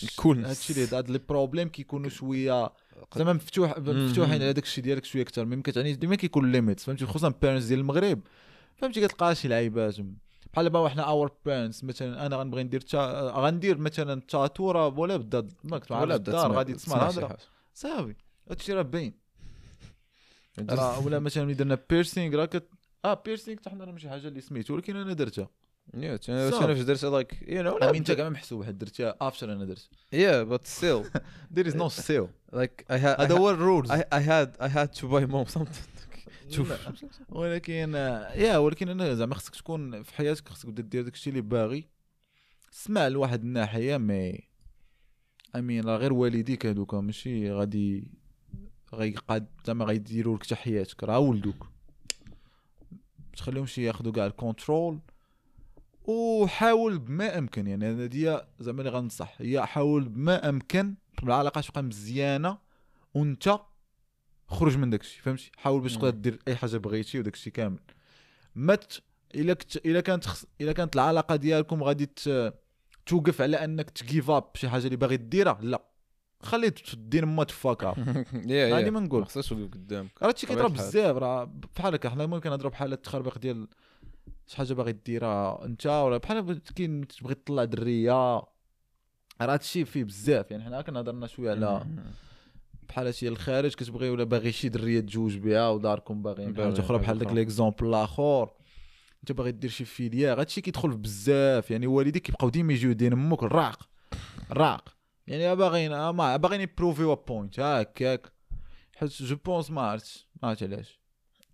هادشي 0.45 0.74
اللي 0.74 0.97
هاد 0.97 1.10
les 1.11 1.20
problèmes 1.30 1.70
كيكونوا 1.70 2.10
شوية 2.10 2.72
زعما 3.18 3.34
مفتوح 3.34 3.80
مفتوحين 3.80 4.41
على 4.41 4.53
داك 4.53 4.64
الشيء 4.64 4.84
ديالك 4.84 5.05
شوية 5.05 5.22
أكثر 5.22 5.45
مما 5.45 5.62
كتعني 5.62 5.93
ديما 5.93 6.16
كيكون 6.16 6.51
limite 6.51 6.80
فهمتي؟ 6.80 7.05
خصوصا 7.05 7.34
parents 7.41 7.65
ديال 7.66 7.80
المغرب. 7.80 8.20
فهمتي؟ 8.78 9.07
كتلقى 9.07 9.36
شي 9.36 9.47
لعيبات 9.47 9.95
بحال 10.53 10.65
دابا 10.65 10.89
حنا 10.89 11.03
our 11.03 11.32
parents 11.45 11.84
مثلا 11.84 12.25
أنا 12.25 12.36
غنبغي 12.36 12.63
ندير 12.63 12.82
تا... 12.82 13.32
غندير 13.36 13.78
مثلا 13.78 14.21
تاتو 14.21 14.71
راه 14.71 14.88
ولا 14.88 15.17
بدا 15.17 15.47
ما 15.63 15.78
كنت 15.78 15.91
عارف 15.91 16.11
الدار 16.11 16.51
غادي 16.51 16.73
تسمع 16.73 16.95
الهضرة. 16.97 17.38
صافي. 17.73 18.15
هادشي 18.49 18.73
راه 18.73 18.82
باين. 18.82 19.13
راه 20.69 20.99
ولا 21.05 21.19
مثلا 21.19 21.45
ملي 21.45 21.53
درنا 21.53 21.78
بيرسينغ 21.89 22.36
راه 22.36 22.45
كت 22.45 22.69
آه 23.05 23.21
بيرسينغ 23.25 23.57
حنا 23.67 23.84
راه 23.84 23.91
ماشي 23.91 24.09
حاجة 24.09 24.28
اللي 24.28 24.41
سميتو 24.41 24.73
ولكن 24.73 24.95
أنا 24.95 25.13
درتها. 25.13 25.49
صافي. 25.93 26.63
أنا 26.65 26.73
فاش 26.75 26.84
درت 26.84 27.05
لايك 27.05 27.43
يو 27.47 27.63
نو 27.63 27.78
أمين 27.78 27.95
أنت 27.95 28.11
كاع 28.11 28.30
محسوب 28.30 28.63
حيت 28.63 28.75
درتها 28.75 29.15
افتر 29.21 29.53
أنا 29.53 29.65
درت. 29.65 29.89
يا 30.13 30.43
بات 30.43 30.67
ستيل 30.67 31.03
there 31.55 31.63
is 31.67 31.73
no 31.73 31.89
still 32.03 32.28
لايك 32.53 32.86
اي 32.91 32.99
هاد 32.99 33.21
هذا 33.21 33.38
هو 33.38 33.49
الرولز 33.49 33.91
I, 33.91 33.95
I 33.95 34.19
had 34.19 34.61
I 34.61 34.67
had 34.67 34.99
to 34.99 35.03
buy 35.03 35.25
mom 35.32 35.67
شوف. 36.50 36.89
ولكن 37.30 37.95
آه، 37.95 38.34
يا 38.34 38.58
ولكن 38.58 38.89
أنا 38.89 39.14
زعما 39.14 39.36
خصك 39.36 39.56
تكون 39.56 40.04
في 40.04 40.14
حياتك 40.14 40.50
خصك 40.50 40.66
تبدا 40.66 40.82
دير 40.82 41.02
داكشي 41.02 41.30
اللي 41.30 41.41
باغي. 41.41 41.89
اسمع 42.74 43.08
لواحد 43.08 43.41
الناحية 43.41 43.98
mais 43.97 44.39
امين 45.56 45.86
راه 45.86 45.98
غير 45.98 46.14
والديك 46.14 46.66
هذوك 46.66 46.93
ماشي 46.93 47.52
غادي 47.52 48.12
غيقاد 48.93 49.48
زعما 49.66 49.86
غيديروا 49.86 50.36
لك 50.36 50.43
حتى 50.43 50.56
حياتك 50.56 51.04
راه 51.04 51.20
ولدوك. 51.20 51.68
تخليهمش 53.38 53.78
ياخذوا 53.78 54.12
كاع 54.12 54.26
ال 54.26 54.35
control 54.35 54.99
وحاول 56.04 57.00
بما 57.00 57.38
أمكن 57.38 57.68
يعني 57.68 57.86
هذه 57.86 58.10
هي 58.14 58.48
زعما 58.60 58.80
اللي 58.80 58.89
غنصح 58.91 59.36
هي 59.38 59.66
حاول 59.66 60.10
بما 60.10 60.50
أمكن 60.50 60.95
العلاقه 61.24 61.62
تبقى 61.62 61.84
مزيانة 61.84 62.58
وأنت 63.14 63.60
خرج 64.48 64.78
من 64.78 64.89
داكشي 64.89 65.22
فهمتي؟ 65.22 65.52
حاول 65.58 65.82
باش 65.82 65.95
تقدر. 65.95 66.10
دير 66.10 66.39
أي 66.48 66.56
حاجة 66.56 66.78
بغيتي 66.78 67.20
وداكشي 67.20 67.50
كامل. 67.50 67.80
ما 68.56 68.76
ت... 68.76 69.02
إلا 69.36 69.54
كنت 69.54 69.76
إلا 69.76 70.02
كانت 70.02 70.26
خص... 70.26 70.45
إلا 70.62 70.72
كانت 70.72 70.95
العلاقة 70.95 71.36
ديالكم 71.36 71.84
غادي 71.84 72.06
ت... 72.06 72.54
توقف 73.06 73.41
على 73.41 73.58
أنك 73.64 73.89
تجيف 73.89 74.30
اب 74.30 74.50
شي 74.56 74.70
حاجة 74.70 74.86
اللي 74.86 74.95
باغي 74.95 75.18
ديرها؟ 75.18 75.58
لا. 75.62 75.84
خلي 76.39 76.70
تدير 76.70 77.26
ما 77.26 77.43
تفاك 77.43 77.84
اب 77.84 78.26
يا. 78.34 78.78
هادي 78.78 78.86
يا 78.86 78.91
ما 78.91 79.00
نقول. 79.00 79.26
خصهاش 79.26 79.50
توقف 79.50 79.72
قدامك. 79.72 80.10
راه 80.22 80.28
هادشي 80.28 80.48
كيضرب 80.48 80.74
بزاف 80.74 81.18
راه 81.18 81.43
بحال 81.76 81.93
هكا 81.93 82.10
حنا 82.10 82.26
ممكن 82.26 82.50
نهضروا 82.50 82.72
بحال 82.72 82.93
التخربيق 82.93 83.38
ديال 83.38 83.68
شي 84.48 84.58
حاجة 84.58 84.74
باغي 84.74 84.91
ديرها 84.91 85.66
أنت 85.66 85.86
ولا 85.86 86.18
بحال 86.18 86.62
كاين 86.76 87.08
تبغي 87.08 87.36
تطلع 87.36 87.64
درية. 87.64 88.12
راه 88.12 88.48
هادشي 89.41 89.86
فيه 89.86 90.04
بزاف 90.04 90.52
يعني 90.52 90.64
حنا 90.64 90.82
كنا 90.82 91.00
هضرنا 91.00 91.28
شوية 91.28 91.52
على 91.52 91.86
بحال 92.89 93.13
شي 93.13 93.27
الخارج 93.27 93.73
كتبغي 93.73 94.09
ولا 94.09 94.23
باغي 94.23 94.51
شي 94.51 94.69
درية 94.69 94.99
تجوج 94.99 95.38
بها 95.38 95.69
وداركم 95.69 96.21
باغيين 96.21 96.53
باغي 96.53 96.71
حاجة 96.71 96.81
أخرى 96.85 96.97
بحال 96.97 97.17
داك. 97.17 97.31
ليكزومبل 97.31 97.88
الآخر. 97.88 98.49
أنت 99.19 99.31
باغي 99.31 99.51
دير 99.51 99.69
شي 99.69 99.85
filière 99.86 100.39
هادشي 100.39 100.61
كيدخل 100.61 100.91
في 100.91 100.97
بزاف. 100.97 101.71
يعني 101.71 101.88
والديك 101.88 102.23
كيبقاو 102.23 102.49
ديما 102.49 102.73
يجيو 102.73 102.93
دين 102.93 103.13
أمك 103.13 103.43
الراق 103.43 103.89
الراق 104.51 104.97
يعني 105.27 105.55
باغيين 105.55 106.09
ما 106.09 106.38
باغيين 106.38 106.61
ي 106.61 106.70
prove 106.70 107.15
يو 107.15 107.28
point 107.28 107.59
هكاك 107.59 108.31
حيت 108.95 109.21
je 109.22 109.36
pense 109.45 109.72
ما 109.71 109.81
عرفتش 109.81 110.27
ما 110.43 110.49
عرفت 110.49 110.63
علاش. 110.63 110.99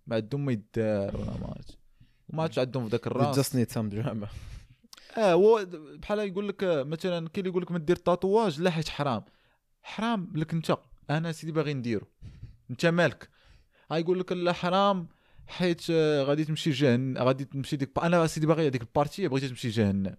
ما 0.06 0.16
عندهم 0.16 0.44
ما 0.44 0.52
يدار 0.52 1.16
ولا 1.16 1.38
ما 1.40 1.46
عرفت 1.46 1.78
ما 2.28 2.42
عرفتش 2.42 2.58
عندهم 2.58 2.84
في 2.84 2.90
ذاك 2.90 3.06
الراس. 3.06 3.40
Just 3.40 3.52
need 3.52 3.74
some 3.74 3.94
drama. 3.94 4.28
آه 5.18 5.32
هو 5.32 5.66
بحال 6.02 6.18
يقول 6.18 6.48
لك 6.48 6.64
مثلا 6.64 7.28
كاين 7.28 7.30
اللي 7.38 7.50
يقول 7.50 7.62
لك 7.62 7.72
ما 7.72 7.78
دير 7.78 7.96
tatouage 7.96 8.60
لا 8.60 8.70
حيت 8.70 8.88
حرام. 8.88 9.24
حرام 9.82 10.32
لك 10.34 10.52
أنت. 10.52 10.76
أنا 11.10 11.32
سيدي 11.32 11.52
باغي 11.52 11.74
نديرو. 11.74 12.06
انت 12.70 12.86
مالك. 12.86 13.28
ها 13.90 13.96
يقول 13.96 14.20
لك 14.20 14.32
لا 14.32 14.52
حرام 14.52 15.08
حيت 15.46 15.82
آه، 15.90 16.22
غادي 16.22 16.44
تمشي 16.44 16.70
جهنم 16.70 17.18
غادي 17.18 17.44
تمشي 17.44 17.76
ديك 17.76 17.90
أنا 18.02 18.26
سيدي 18.26 18.46
باغي 18.46 18.66
هذيك 18.66 18.82
البارتي 18.82 19.28
بغيتي 19.28 19.48
تمشي 19.48 19.68
جهنم 19.68 20.16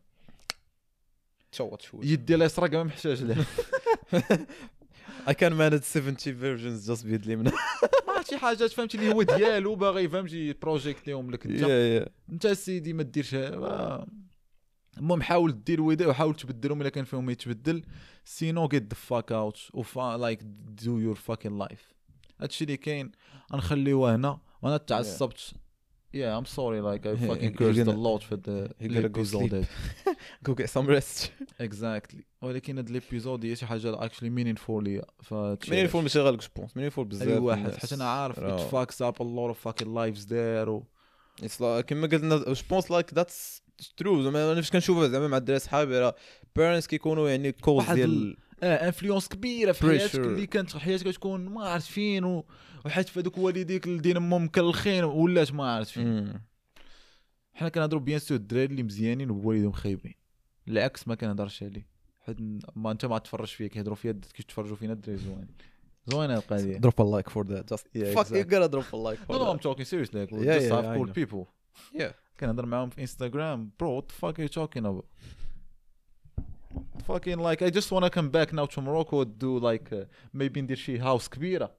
تشوت 1.52 1.82
شوي 1.82 2.06
يدي 2.08 2.36
اليسرى 2.36 2.70
كاع 2.70 2.80
ما 2.84 2.90
محتاج 2.90 3.24
لها 3.24 3.46
I 5.28 5.34
can 5.34 5.54
manage 5.54 5.84
70 5.84 6.16
versions 6.16 6.88
just 6.88 7.06
بيد 7.06 7.24
اليمنى. 7.24 7.52
ما 8.08 8.24
شي 8.30 8.38
حاجات 8.38 8.72
فهمتي 8.72 8.98
اللي 8.98 9.14
هو 9.14 9.24
ديالو 9.24 9.76
باغي 9.76 10.10
فهمتي 10.10 10.54
بروجيكتيهم 10.54 11.32
لك 11.32 11.46
انت 11.46 11.64
انت 12.30 12.48
سيدي 12.48 12.94
ما 12.94 13.04
ديرش 13.04 13.34
آه. 13.34 14.08
المهم 14.98 15.22
حاول 15.22 15.64
دير 15.64 15.82
ويدا 15.82 16.08
وحاول 16.08 16.36
تبدلهم 16.36 16.82
إلا 16.82 16.90
كان 16.90 17.06
فيهم 17.06 17.30
يتبدل. 17.30 17.84
سينو 18.26 18.68
جيت 18.68 18.84
ذا 18.84 18.94
فاك 19.00 19.32
اوت 19.32 19.60
لايك 20.20 20.40
دو 20.84 21.00
يور 21.00 21.16
فاكين 21.16 21.58
لايف 21.58 21.94
هادشي 22.42 22.64
اللي 22.64 22.78
كاين 22.78 23.12
غنخليوه 23.54 24.16
هنا. 24.16 24.40
وأنا 24.62 24.78
تعصبت. 24.78 25.54
يا 26.14 26.38
ام 26.38 26.46
سوري 26.46 26.80
لايك 26.80 27.08
اي 27.08 27.18
Yeah, 27.18 27.20
فاكين 27.20 27.54
كيرز 27.54 27.80
ذا 27.80 27.92
gonna- 27.92 27.96
لوت 27.96 28.24
gonna 28.24 28.28
go 28.28 28.82
الابيزود 28.82 29.66
go 30.50 30.52
get 30.54 30.66
some 30.66 30.88
rest. 31.00 31.30
اكزاكتلي 31.62 32.24
ولكن 32.42 32.78
هاد 32.78 32.90
الإبيزود 32.90 33.46
هي 33.46 33.56
شي 33.56 33.66
حاجة 33.66 34.04
اكشلي 34.06 34.30
مينينفول 34.30 34.84
ليا 34.84 35.06
فهادشي 35.24 35.72
مين 35.72 35.86
يفول 35.86 36.02
ماشي 36.02 36.20
غالك 36.20 36.42
جو 36.42 36.48
بونس 36.56 36.78
مين 36.78 36.86
يفول 36.86 37.06
بزاف 37.06 37.28
أي 37.28 37.38
واحد. 37.38 37.76
حيت 37.76 37.94
أنا 37.94 38.10
عارف 38.10 38.40
ات 38.40 38.60
فاكس 38.60 39.02
اب 39.02 39.16
ا 39.22 39.24
لوت 39.24 39.38
اوف 39.48 39.60
فاكين 39.60 39.94
لايفز 39.94 40.28
ذير 40.34 40.70
و 40.70 40.84
كما 41.88 42.08
قلنا 42.08 42.38
جو 42.54 42.62
بونس 42.70 42.92
لايك 42.92 43.14
ذاتس 43.14 43.62
true 43.98 44.24
زعما 44.24 44.52
أنا 44.52 44.62
فاش 44.62 44.72
كنشوفها 44.72 45.08
زعما 45.08 45.28
مع 45.28 45.38
الدراري 45.38 45.60
صحابي 45.60 46.00
راه 46.00 46.16
parents 46.56 46.88
كيكونوا 46.88 47.30
يعني 47.30 47.52
cause 47.52 47.92
ديال 47.92 48.38
آه 48.64 48.76
influence 48.88 49.28
كبيرة 49.28 49.72
في 49.72 49.82
حياتك. 49.88 50.16
اللي 50.16 50.48
كانت 50.48 50.78
حياتك 50.78 51.16
تكون 51.16 51.46
ما 51.46 51.64
عرفت 51.64 51.88
فين. 51.92 52.44
وحيت 52.86 53.10
في 53.10 53.20
هذوك 53.20 53.38
والديك 53.38 53.88
الدين 53.88 54.18
امهم 54.18 54.44
مكلخين 54.44 55.04
ولات 55.04 55.54
ما 55.54 55.76
عرفت 55.76 55.92
فين. 55.92 56.42
حنا 57.54 57.70
كنهضروا 57.70 58.02
bien 58.02 58.20
sûr 58.20 58.38
الدراري 58.38 58.66
اللي 58.66 58.84
مزيانين 58.84 59.30
وبوالدهم 59.32 59.72
خايبين 59.72 60.14
العكس 60.68 61.08
ما 61.08 61.16
كنهضرش 61.16 61.64
عليه 61.64 61.88
حيت 62.20 62.38
ما 62.76 62.92
انت 62.92 63.06
ما 63.06 63.18
تفرج 63.18 63.48
فيا 63.48 63.68
كيهضروا 63.68 63.96
فيا 63.96 64.20
كيف 64.34 64.46
تفرجوا 64.46 64.76
فينا 64.76 64.94
الدراري 64.94 65.20
زوين 65.20 65.48
زوينة 66.08 66.34
القضية 66.36 66.78
drop 66.80 67.00
a 67.00 67.04
like 67.04 67.30
for 67.34 67.44
that 67.48 67.74
just 67.74 67.84
Yeah, 67.96 68.14
fuck 68.14 68.30
you 68.30 68.36
exactly. 68.36 68.44
gotta 68.44 68.70
drop 68.72 68.94
a 68.94 68.98
like 68.98 69.20
for 69.26 69.32
No, 69.34 69.38
no, 69.40 69.52
I'm 69.52 69.58
that 69.58 69.64
talking 69.64 69.86
seriously. 69.86 70.20
Like, 70.22 70.32
we 70.32 70.46
Yeah, 70.46 70.56
just 70.58 70.68
yeah, 70.68 70.76
have 70.76 70.86
I 70.86 70.98
cool 70.98 71.08
know. 71.08 71.14
people. 71.22 71.44
Yeah. 71.94 72.14
كنهضر 72.40 72.66
معاهم 72.66 72.90
في 72.90 73.02
انستغرام 73.02 73.72
the 73.84 74.14
fuck 74.22 74.40
are 74.40 74.48
you 74.48 74.50
talking 74.50 74.86
about? 74.86 75.06
Fucking 77.08 77.40
like 77.40 77.62
I 77.62 77.70
just 77.70 77.92
wanna 77.92 78.10
come 78.10 78.30
back 78.30 78.52
now 78.54 78.66
to 78.66 78.82
Morocco 78.82 79.24
do 79.24 79.60
like 79.60 79.92
uh, 79.92 80.06
maybe 80.34 80.58
ندير 80.62 80.78
شي 80.78 81.00
house 81.00 81.30
كبيره 81.30 81.72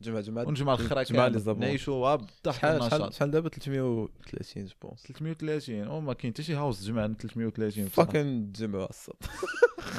جمع 0.00 0.20
جمع 0.20 0.42
ونجمع 0.42 0.72
الخرا 0.74 1.02
جمع 1.02 1.24
لي 1.24 1.30
كامل. 1.30 1.40
زابون. 1.40 1.60
نعيشوا 1.60 2.16
بالضحك 2.16 2.56
شحال 2.60 3.14
شحال 3.14 3.30
دابا 3.30 3.48
330 3.48 4.64
je 4.64 4.74
pense 4.82 5.02
330 5.02 5.80
أو 5.82 6.00
ما 6.00 6.12
كاين 6.12 6.32
حتى 6.32 6.42
شي 6.42 6.54
house 6.54 6.84
جمعنا 6.84 7.14
330 7.14 7.84
بصراحة. 7.84 8.12
fucking 8.12 8.52
جمعوا 8.52 8.88
الصوت 8.90 9.22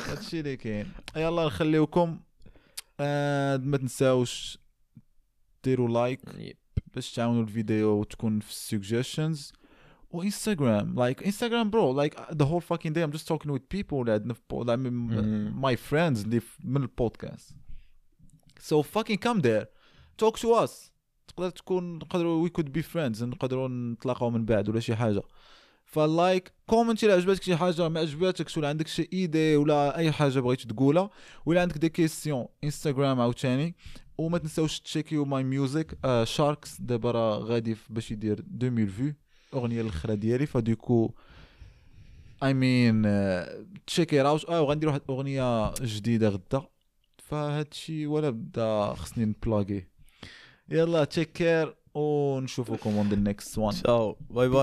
هادشي 0.07 0.39
اللي 0.39 0.57
كاين. 0.57 0.91
يلا 1.15 1.45
نخليوكم. 1.45 2.19
آه 2.99 3.57
ما 3.57 3.77
تنساوش 3.77 4.59
ديروا 5.63 5.89
like 5.89 6.19
باش 6.95 7.11
تعاونوا 7.11 7.43
الفيديو 7.43 7.89
وتكون 7.89 8.39
في 8.39 8.49
ال 8.49 8.58
suggestions 8.58 9.53
وانستغرام 10.11 10.95
like 10.95 11.23
Instagram 11.23 11.69
bro 11.69 11.97
like 11.97 12.15
the 12.33 12.45
whole 12.45 12.61
fucking 12.61 12.93
day 12.93 13.03
I'm 13.03 13.09
just 13.09 13.27
talking 13.27 13.53
with 13.53 13.59
people 13.71 14.01
اللي 14.01 14.11
عندنا 14.11 14.33
في. 14.33 14.41
my 15.55 15.77
friends 15.77 16.23
اللي 16.23 16.41
من 16.63 16.81
البودكاست 16.81 17.55
so 18.59 18.81
fucking 18.81 19.17
come 19.17 19.39
there 19.39 19.67
talk 20.17 20.37
to 20.37 20.55
us 20.55 20.91
تقدر 21.27 21.49
تكون 21.49 21.95
نقدروا 21.95 22.43
we 22.43 22.49
could 22.49 22.71
be 22.71 22.81
friends 22.81 23.23
نقدروا 23.23 23.67
نتلاقاو 23.67 24.29
من 24.29 24.45
بعد 24.45 24.69
ولا 24.69 24.79
شي 24.79 24.95
حاجة. 24.95 25.21
ف 25.85 25.99
like 25.99 26.53
comment 26.67 27.00
ي 27.00 27.05
إلا 27.05 27.15
عجبتك 27.15 27.43
شي 27.43 27.55
حاجة. 27.55 27.89
ما 27.89 27.99
عجبتكش 27.99 28.57
ولا 28.57 28.69
عندك 28.69 28.87
شي 28.87 29.09
idée 29.13 29.55
ولا 29.55 29.97
أي 29.97 30.11
حاجة 30.11 30.39
بغيتي 30.39 30.67
تقولها. 30.67 31.09
ولا 31.45 31.61
عندك 31.61 31.77
des 31.77 31.89
questions 31.89 32.45
انستغرام 32.63 33.21
عاوتاني. 33.21 33.75
وما 34.19 34.37
تنساوش 34.37 34.79
check 34.79 35.25
يو 35.25 35.34
my 35.34 35.43
music 35.43 35.97
شاركس 36.23 36.81
دابا 36.81 37.11
راه 37.11 37.37
غادي 37.37 37.75
باش 37.89 38.11
يدير 38.11 38.43
2000 38.63 38.85
views 38.85 39.13
أغنية 39.53 39.81
الأخرى 39.81 40.15
ديالي. 40.15 40.45
فديكو 40.45 41.11
I 42.43 42.53
mean 42.53 43.01
check 43.87 44.21
ي 44.21 44.28
out 44.28 44.49
آه 44.49 44.61
وغندير 44.61 44.89
واحد 44.89 45.01
أغنية 45.09 45.73
جديدة 45.73 46.29
غدا. 46.29 46.61
فهادشي 47.17 48.07
ولا 48.07 48.29
بدا 48.29 48.93
خصني 48.93 49.25
نبلاغي. 49.25 49.87
يلا 50.69 51.03
take 51.03 51.31
care 51.31 51.75
ونشوفكم 51.93 52.97
on 52.97 53.09
the 53.09 53.15
next 53.15 53.57
one 53.57 53.73
ciao. 53.73 54.15
Bye 54.33 54.49
bye. 54.49 54.55